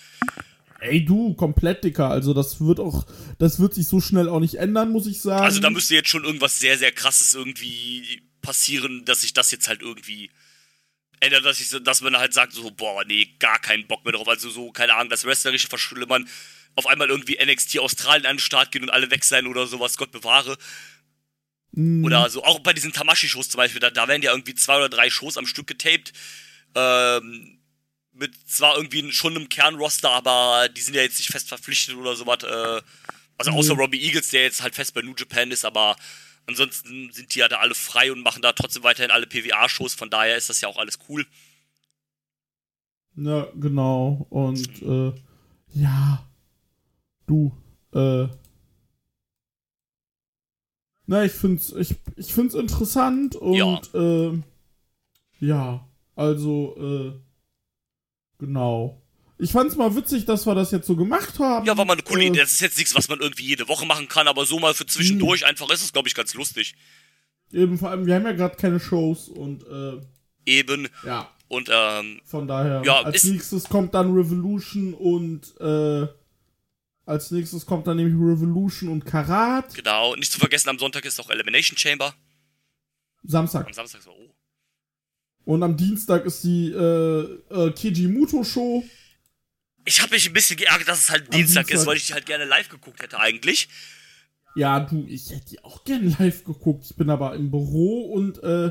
Ey, 0.79 1.05
du, 1.05 1.35
komplett, 1.35 1.83
Dicker. 1.83 2.09
Also, 2.09 2.33
das 2.33 2.61
wird 2.61 2.79
auch, 2.79 3.05
das 3.41 3.59
wird 3.59 3.75
sich 3.75 3.89
so 3.89 4.01
schnell 4.01 4.29
auch 4.29 4.39
nicht 4.39 4.55
ändern, 4.55 4.93
muss 4.93 5.09
ich 5.09 5.21
sagen. 5.21 5.45
Also 5.45 5.59
da 5.59 5.71
müsste 5.71 5.97
jetzt 5.97 6.11
schon 6.11 6.23
irgendwas 6.23 6.61
sehr, 6.61 6.79
sehr 6.79 6.93
krasses 6.93 7.35
irgendwie 7.35 8.23
passieren, 8.41 9.05
dass 9.05 9.23
sich 9.23 9.33
das 9.33 9.51
jetzt 9.51 9.67
halt 9.67 9.83
irgendwie 9.83 10.31
ändert, 11.19 11.45
dass, 11.45 11.59
ich, 11.59 11.71
dass 11.83 12.03
man 12.03 12.17
halt 12.17 12.33
sagt, 12.33 12.53
so, 12.53 12.71
boah, 12.71 13.05
nee, 13.05 13.35
gar 13.41 13.59
keinen 13.59 13.89
Bock 13.89 14.05
mehr 14.05 14.13
drauf. 14.13 14.29
Also 14.29 14.51
so, 14.51 14.71
keine 14.71 14.95
Ahnung, 14.95 15.11
das 15.11 15.25
Wrestlerische 15.25 15.67
verschlimmern, 15.67 16.29
auf 16.77 16.87
einmal 16.87 17.09
irgendwie 17.09 17.37
NXT 17.45 17.81
Australien 17.81 18.27
an 18.27 18.37
den 18.37 18.43
Start 18.43 18.71
gehen 18.71 18.85
und 18.85 18.91
alle 18.91 19.11
weg 19.11 19.25
sein 19.25 19.49
oder 19.49 19.67
sowas, 19.67 19.99
Gott 19.99 20.13
bewahre. 20.13 20.57
Mm, 21.79 22.05
Oder 22.05 22.29
so, 22.29 22.43
auch 22.43 22.59
bei 22.59 22.73
diesen 22.73 22.93
Tamashi-Shows 22.93 23.51
zum 23.51 23.59
Beispiel, 23.59 23.79
da, 23.81 23.91
da 23.91 24.09
werden 24.09 24.23
ja 24.23 24.33
irgendwie 24.33 24.57
zwei 24.57 24.77
oder 24.79 24.89
drei 24.89 25.11
Shows 25.11 25.37
am 25.37 25.47
Stück 25.47 25.69
getaped. 25.69 26.13
Ähm, 26.75 27.61
mit 28.13 28.35
zwar 28.51 28.77
irgendwie 28.77 29.13
schon 29.13 29.37
einem 29.37 29.49
Kernroster, 29.49 30.11
aber 30.11 30.69
die 30.69 30.81
sind 30.81 30.95
ja 30.95 31.03
jetzt 31.03 31.19
nicht 31.19 31.31
fest 31.31 31.49
verpflichtet 31.49 31.95
oder 31.95 32.17
sowas. 32.17 32.43
Äh, 32.43 32.83
also 33.37 33.53
außer 33.53 33.75
Mhm. 33.75 33.81
Robbie 33.81 34.03
Eagles, 34.03 34.31
der 34.31 34.43
jetzt 34.43 34.61
halt 34.61 34.75
fest 34.75 34.93
bei 34.93 35.03
New 35.03 35.15
Japan 35.17 35.53
ist, 35.53 35.65
aber 35.65 35.95
ansonsten 36.47 37.13
sind 37.13 37.33
die 37.37 37.39
ja 37.39 37.47
da 37.47 37.59
alle 37.59 37.77
frei 37.77 38.11
und 38.11 38.23
machen 38.23 38.43
da 38.43 38.53
trotzdem 38.53 38.83
weiterhin 38.83 39.13
alle 39.13 39.27
PWA-Shows, 39.29 39.95
von 39.95 40.11
daher 40.11 40.37
ist 40.37 40.49
das 40.51 40.61
ja 40.61 40.67
auch 40.67 40.79
alles 40.79 40.99
cool. 41.09 41.25
Ja, 43.15 43.47
genau. 43.55 44.27
Und 44.31 44.83
äh, 44.83 45.13
ja, 45.75 46.25
du, 47.29 47.53
äh, 47.95 48.27
na, 51.09 51.25
ich 51.25 51.33
find's, 51.33 51.73
ich, 51.73 51.97
ich 52.17 52.33
find's 52.33 52.55
interessant 52.55 53.35
und 53.35 53.55
Ja. 53.57 53.81
äh, 53.95 54.39
ja, 55.41 55.89
also, 56.15 56.77
äh, 56.79 57.13
genau. 58.39 59.03
Ich 59.41 59.53
fand's 59.53 59.77
mal 59.77 59.95
witzig, 59.95 60.25
dass 60.25 60.47
wir 60.47 60.55
das 60.55 60.71
jetzt 60.73 60.87
so 60.87 60.97
gemacht 60.97 61.39
haben. 61.39 61.65
Ja, 61.65 61.77
war 61.77 61.85
mal 61.85 61.93
eine 61.95 62.03
coole 62.03 62.25
Äh, 62.25 62.27
Idee. 62.29 62.41
Das 62.41 62.53
ist 62.53 62.61
jetzt 62.61 62.77
nichts, 62.77 62.95
was 62.95 63.09
man 63.09 63.21
irgendwie 63.21 63.45
jede 63.47 63.69
Woche 63.69 63.87
machen 63.87 64.09
kann, 64.09 64.27
aber 64.29 64.45
so 64.47 64.59
mal 64.59 64.75
für 64.75 64.87
zwischendurch 64.87 65.47
einfach 65.47 65.71
ist 65.71 65.83
es, 65.85 65.93
glaube 65.93 66.09
ich, 66.09 66.15
ganz 66.15 66.35
lustig. 66.35 66.75
Eben, 67.53 67.79
vor 67.79 67.91
allem, 67.91 68.05
wir 68.07 68.15
haben 68.17 68.25
ja 68.27 68.33
gerade 68.33 68.57
keine 68.57 68.79
Shows 68.81 69.29
und 69.29 69.65
äh, 69.67 70.01
Eben. 70.45 70.89
ja, 71.07 71.31
Und 71.47 71.69
ähm, 71.73 72.21
von 72.25 72.49
daher. 72.49 72.83
Ja, 72.85 73.03
als 73.03 73.25
nächstes 73.25 73.65
kommt 73.69 73.95
dann 73.95 74.13
Revolution 74.13 74.93
und 74.95 75.55
äh, 75.61 76.09
als 77.09 77.31
nächstes 77.31 77.65
kommt 77.65 77.87
dann 77.87 77.97
nämlich 77.97 78.15
Revolution 78.15 78.91
und 78.91 79.07
Karat. 79.07 79.75
genau, 79.75 80.15
nicht 80.17 80.31
zu 80.31 80.39
vergessen, 80.39 80.69
am 80.69 80.79
Sonntag 80.79 81.05
ist 81.05 81.19
auch 81.19 81.31
Elimination 81.31 81.77
Chamber. 81.77 82.15
Samstag. 83.23 83.67
Am 83.67 83.73
Samstag 83.73 84.03
so, 84.03 84.11
oh. 84.11 84.35
Und 85.45 85.63
am 85.63 85.77
Dienstag 85.77 86.27
ist 86.27 86.45
die 86.45 86.71
äh, 86.71 87.23
äh, 87.51 87.73
Kijimuto 87.73 88.45
Show. 88.45 88.85
Ich 89.87 90.03
habe 90.03 90.13
mich 90.13 90.27
ein 90.27 90.35
bisschen 90.35 90.59
geärgert, 90.59 90.89
dass 90.89 91.01
es 91.01 91.11
halt 91.11 91.25
Am 91.25 91.31
Dienstag, 91.31 91.63
ist, 91.63 91.71
Dienstag. 91.71 91.87
weil 91.87 91.97
ich 91.97 92.07
die 92.07 92.13
halt 92.13 92.27
gerne 92.27 92.45
live 92.45 92.69
geguckt 92.69 93.01
hätte 93.03 93.19
eigentlich. 93.19 93.69
Ja, 94.55 94.81
du, 94.81 95.07
ich 95.09 95.31
hätte 95.31 95.47
die 95.47 95.65
auch 95.65 95.85
gern 95.85 96.15
live 96.19 96.45
geguckt. 96.45 96.85
Ich 96.91 96.97
bin 96.97 97.09
aber 97.09 97.35
im 97.35 97.51
Büro 97.51 98.13
und 98.13 98.43
äh, 98.43 98.71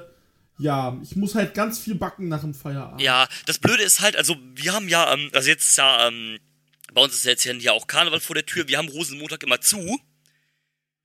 ja, 0.59 0.99
ich 1.01 1.15
muss 1.15 1.33
halt 1.33 1.55
ganz 1.55 1.79
viel 1.79 1.95
backen 1.95 2.27
nach 2.27 2.41
dem 2.41 2.53
Feierabend. 2.53 3.01
Ja, 3.01 3.27
das 3.47 3.57
Blöde 3.57 3.81
ist 3.81 4.01
halt, 4.01 4.15
also 4.15 4.35
wir 4.53 4.73
haben 4.73 4.87
ja, 4.89 5.11
ähm, 5.13 5.31
also 5.33 5.49
jetzt 5.49 5.65
ist 5.65 5.77
ja, 5.77 6.07
ähm, 6.07 6.37
bei 6.97 7.03
uns 7.03 7.13
ist 7.13 7.25
jetzt 7.25 7.43
hier 7.43 7.73
auch 7.73 7.85
Karneval 7.85 8.19
vor 8.19 8.33
der 8.33 8.47
Tür. 8.47 8.67
Wir 8.67 8.79
haben 8.79 8.89
Rosenmontag 8.89 9.43
immer 9.43 9.61
zu. 9.61 9.99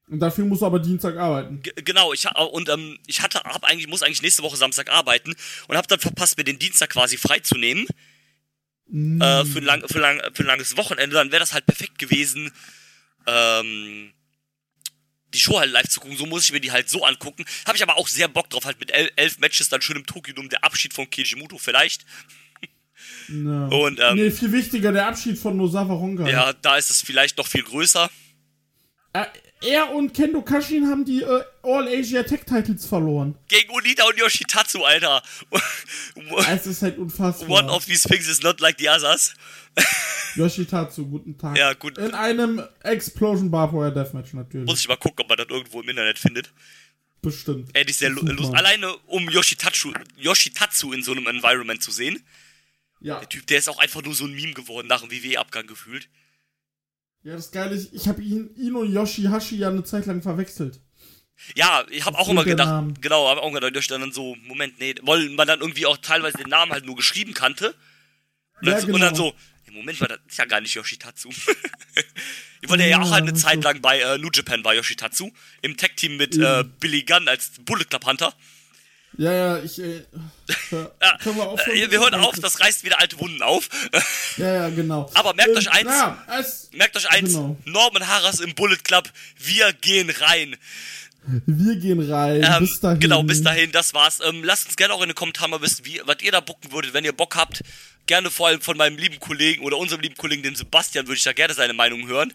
Und 0.09 0.20
dafür 0.20 0.46
muss 0.46 0.62
aber 0.62 0.78
Dienstag 0.78 1.18
arbeiten. 1.18 1.61
G 1.62 1.70
genau, 1.85 2.14
ich 2.14 2.26
und 2.26 2.70
ähm, 2.70 2.98
ich 3.07 3.20
hatte, 3.20 3.40
hab 3.40 3.64
eigentlich, 3.64 3.88
muss 3.88 4.02
eigentlich 4.02 4.22
nächste 4.22 4.42
Woche 4.42 4.57
Samstag 4.57 4.90
arbeiten 4.90 5.35
und 5.68 5.76
habe 5.76 5.87
dann 5.87 6.00
verpasst, 6.00 6.38
mir 6.38 6.44
den 6.44 6.59
Dienstag 6.59 6.90
quasi 6.90 7.18
freizunehmen 7.18 7.87
Mm, 8.88 9.20
äh, 9.20 9.44
für, 9.44 9.59
ein 9.59 9.64
lang, 9.64 9.88
für, 9.88 9.98
lang, 10.00 10.20
für 10.33 10.44
ein 10.44 10.46
langes 10.46 10.76
Wochenende. 10.78 11.14
Dann 11.14 11.31
wäre 11.31 11.40
das 11.40 11.52
halt 11.52 11.66
perfekt 11.66 11.98
gewesen, 11.98 12.52
ähm, 13.26 14.12
die 15.35 15.38
Show 15.38 15.59
halt 15.59 15.72
live 15.72 15.88
zu 15.88 16.00
gucken. 16.00 16.16
So 16.16 16.26
muss 16.26 16.44
ich 16.44 16.52
mir 16.52 16.61
die 16.61 16.72
halt 16.72 16.88
so 16.88 17.05
angucken. 17.05 17.44
Habe 17.66 17.76
ich 17.76 17.83
aber 17.83 17.98
auch 17.98 18.09
sehr 18.09 18.28
Bock 18.28 18.50
drauf, 18.50 18.64
halt 18.64 18.81
mit 18.81 18.90
el 18.90 19.11
elf 19.16 19.38
Matches 19.38 19.68
dann 19.68 19.83
schön 19.83 19.96
im 19.96 20.07
Tokio 20.07 20.35
um 20.38 20.48
der 20.48 20.64
Abschied 20.64 20.92
von 20.94 21.09
Kijimuto 21.09 21.59
vielleicht. 21.59 22.05
Ja. 23.29 23.67
und, 23.67 24.01
ähm, 24.01 24.17
nee, 24.17 24.31
viel 24.31 24.53
wichtiger, 24.53 24.93
der 24.93 25.09
Abschied 25.09 25.38
von 25.38 25.57
Nosawa 25.57 25.95
Honga. 25.95 26.29
Ja, 26.29 26.53
da 26.53 26.77
ist 26.77 26.91
es 26.91 27.03
vielleicht 27.03 27.38
noch 27.38 27.47
viel 27.47 27.62
größer. 27.62 28.11
Äh, 29.15 29.27
er 29.62 29.93
und 29.93 30.12
Kendo 30.12 30.43
Kashin 30.43 30.88
haben 30.88 31.05
die 31.05 31.23
äh, 31.23 31.45
All 31.62 31.87
Asia 31.87 32.23
Tech 32.25 32.41
Titles 32.45 32.87
verloren. 32.87 33.37
Gegen 33.49 33.71
Onita 33.71 34.05
und 34.05 34.19
Yoshitatsu, 34.19 34.83
Alter. 34.85 35.23
Es 36.49 36.67
ist 36.67 36.83
halt 36.83 36.99
unfassbar. 36.99 37.49
One 37.49 37.71
of 37.71 37.85
these 37.87 38.09
things 38.09 38.29
is 38.29 38.43
not 38.43 38.61
like 38.61 38.77
the 38.79 38.88
others. 38.88 39.35
Yoshitatsu, 40.37 41.07
guten 41.07 41.38
Tag. 41.38 41.57
Ja, 41.57 41.75
gut. 41.75 41.99
In 41.99 42.12
einem 42.15 42.62
Explosion 42.83 43.51
Barbed 43.51 43.75
Wire 43.75 43.93
Deathmatch 43.93 44.33
natürlich. 44.33 44.67
Muss 44.67 44.81
ich 44.81 44.88
mal 44.88 44.97
gucken, 44.97 45.21
ob 45.21 45.29
man 45.29 45.38
das 45.38 45.47
irgendwo 45.49 45.81
im 45.81 45.88
Internet 45.88 46.19
findet. 46.19 46.53
Bestimmt. 47.21 47.71
Ey, 47.73 47.85
die 47.85 47.91
ist 47.91 48.01
sehr 48.01 48.11
lustig. 48.11 48.53
Alleine 48.53 48.93
um 49.07 49.29
Yoshitatsu, 49.31 49.93
Yoshitatsu 50.17 50.93
in 50.93 51.03
so 51.03 51.12
einem 51.12 51.27
Environment 51.29 51.81
zu 51.81 51.93
sehen. 51.93 52.23
Ja. 53.03 53.19
Der 53.21 53.29
Typ, 53.29 53.47
der 53.49 53.59
ist 53.59 53.69
auch 53.69 53.79
einfach 53.79 54.03
nur 54.03 54.15
so 54.15 54.25
ein 54.25 54.33
Meme 54.35 54.53
geworden 54.55 54.87
nach 54.88 55.01
dem 55.03 55.11
WWE-Abgang 55.11 55.67
gefühlt. 55.67 56.09
ja, 57.25 57.35
das 57.35 57.51
Geile 57.53 57.75
ist, 57.75 57.93
ich 57.93 58.09
habe 58.09 58.23
ihn, 58.23 58.55
ihn 58.57 58.75
und 58.77 58.93
Yoshihashi 58.93 59.57
ja 59.57 59.69
eine 59.69 59.85
Zeit 59.85 60.07
lang 60.07 60.23
verwechselt. 60.23 60.81
Ja, 61.57 61.85
ich 61.91 62.05
habe 62.05 62.17
auch 62.17 62.21
Aufgrund 62.21 62.38
immer 62.38 62.45
gedacht, 62.45 62.69
Namen. 62.69 63.01
genau, 63.01 63.29
habe 63.29 63.43
auch 63.43 63.53
gedacht, 63.53 63.75
da 63.75 63.83
stand 63.83 64.03
dann 64.05 64.12
so, 64.12 64.37
Moment, 64.47 64.79
nee, 64.79 64.95
weil 65.03 65.29
man 65.31 65.49
dann 65.49 65.61
irgendwie 65.61 65.87
auch 65.87 65.97
teilweise 65.97 66.38
den 66.38 66.49
Namen 66.49 66.71
halt 66.73 66.85
nur 66.87 66.95
geschrieben 66.95 67.35
kannte. 67.35 67.75
Und 68.61 68.67
dann, 68.67 68.75
Ja, 68.75 68.81
so- 68.81 68.87
genau. 68.87 68.95
und 68.97 69.01
dann 69.03 69.15
so, 69.17 69.35
nee, 69.67 69.73
Moment 69.77 70.01
mal, 70.01 70.07
das 70.07 70.21
ist 70.29 70.38
ja 70.38 70.45
gar 70.45 70.61
nicht 70.61 70.75
Yoshitatsu. 70.75 71.31
ich 72.61 72.69
wollte 72.69 72.87
ja 72.87 73.01
auch 73.01 73.11
halt 73.11 73.23
eine 73.23 73.35
Zeit 73.35 73.57
so. 73.62 73.69
lang 73.69 73.81
bei 73.81 74.01
äh, 74.01 74.19
New 74.19 74.31
Japan 74.33 74.62
bei 74.62 74.77
Yoshitatsu, 74.77 75.33
im 75.62 75.77
Tag-Team 75.77 76.17
mit 76.17 76.37
äh, 76.37 76.62
Billy 76.79 77.03
Gunn 77.03 77.27
als 77.27 77.51
Bullet 77.65 77.85
Club 77.87 78.07
Hunter. 78.07 78.35
Ja, 79.18 79.33
ja, 79.33 79.59
ich, 79.59 79.79
äh, 79.79 80.03
Ja, 80.70 81.18
können 81.22 81.37
wir 81.37 81.48
aufhören? 81.48 81.77
äh, 81.77 81.90
wir 81.90 82.01
hören 82.01 82.14
auf, 82.14 82.38
das 82.40 82.61
reißt 82.61 82.85
wieder 82.85 83.01
alte 83.01 83.18
Wunden 83.20 83.42
auf. 83.42 83.68
Ja, 84.38 84.53
ja, 84.55 84.68
genau. 84.70 85.11
Aber 85.14 85.35
merkt 85.35 85.55
euch 85.57 85.70
eins. 85.70 85.90
Ja, 85.90 86.25
es, 86.40 86.70
Merkt 86.72 86.96
euch 86.96 87.11
eins, 87.11 87.35
Genau. 87.35 87.57
Norman 87.66 88.07
Harras 88.09 88.40
im 88.40 88.55
Bullet 88.55 88.79
Club, 88.83 89.11
wir 89.38 89.72
gehen 89.75 90.09
rein. 90.09 90.57
wir 91.46 91.77
gehen 91.77 92.11
rein. 92.11 92.42
Ähm, 92.42 92.61
bis 92.61 92.81
dahin. 92.81 93.01
Genau, 93.01 93.22
bis 93.22 93.42
dahin, 93.42 93.70
das 93.72 93.92
war's. 93.92 94.20
Ähm, 94.25 94.42
lasst 94.42 94.66
uns 94.66 94.77
gerne 94.77 94.94
auch 94.94 95.03
in 95.03 95.09
den 95.11 95.14
Kommentaren 95.14 95.51
mal 95.51 95.61
wissen, 95.61 95.85
wie, 95.85 96.01
was 96.07 96.16
ihr 96.22 96.33
da 96.33 96.40
bucken 96.40 96.72
würdet, 96.72 96.94
wenn 96.94 97.05
ihr 97.05 97.12
Bock 97.12 97.37
habt. 97.37 97.62
Gerne 98.07 98.31
vor 98.31 98.48
allem 98.48 98.61
von 98.62 98.77
meinem 98.79 98.96
lieben 98.96 99.20
Kollegen 99.20 99.62
oder 99.62 99.77
unserem 99.77 100.01
lieben 100.01 100.16
Kollegen, 100.16 100.42
dem 100.42 100.57
Sebastian, 100.57 101.07
würde 101.07 101.18
ich 101.18 101.25
da 101.25 101.33
gerne 101.35 101.53
seine 101.55 101.75
Meinung 101.75 102.07
hören. 102.09 102.33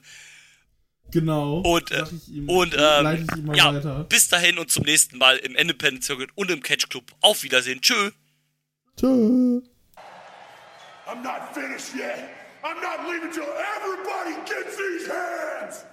Genau. 1.12 1.60
Und, 1.62 1.92
äh, 1.92 2.04
ihm, 2.28 2.50
und 2.50 2.74
leite 2.74 3.24
ich 3.24 3.32
ihm 3.32 3.40
ähm, 3.40 3.46
mal 3.46 3.58
ja, 3.58 3.74
weiter. 3.74 4.04
bis 4.10 4.28
dahin 4.28 4.58
und 4.58 4.70
zum 4.70 4.84
nächsten 4.84 5.18
Mal 5.18 5.38
im 5.38 5.56
Independent 5.56 6.04
Circuit 6.04 6.30
und 6.36 6.52
im 6.52 6.62
Catch 6.62 6.90
Club. 6.90 7.06
Auf 7.22 7.44
Wiedersehen. 7.44 7.82
Tschö. 7.82 8.12
Tschö. 9.00 9.62
I'm 11.08 11.24
not 11.24 11.54
finished 11.54 11.96
yet. 11.96 12.30
I'm 12.64 12.82
not 12.82 13.08
leaving 13.08 13.32
till 13.32 13.48
everybody 13.78 14.36
gets 14.46 14.76
these 14.76 15.08
hands. 15.08 15.86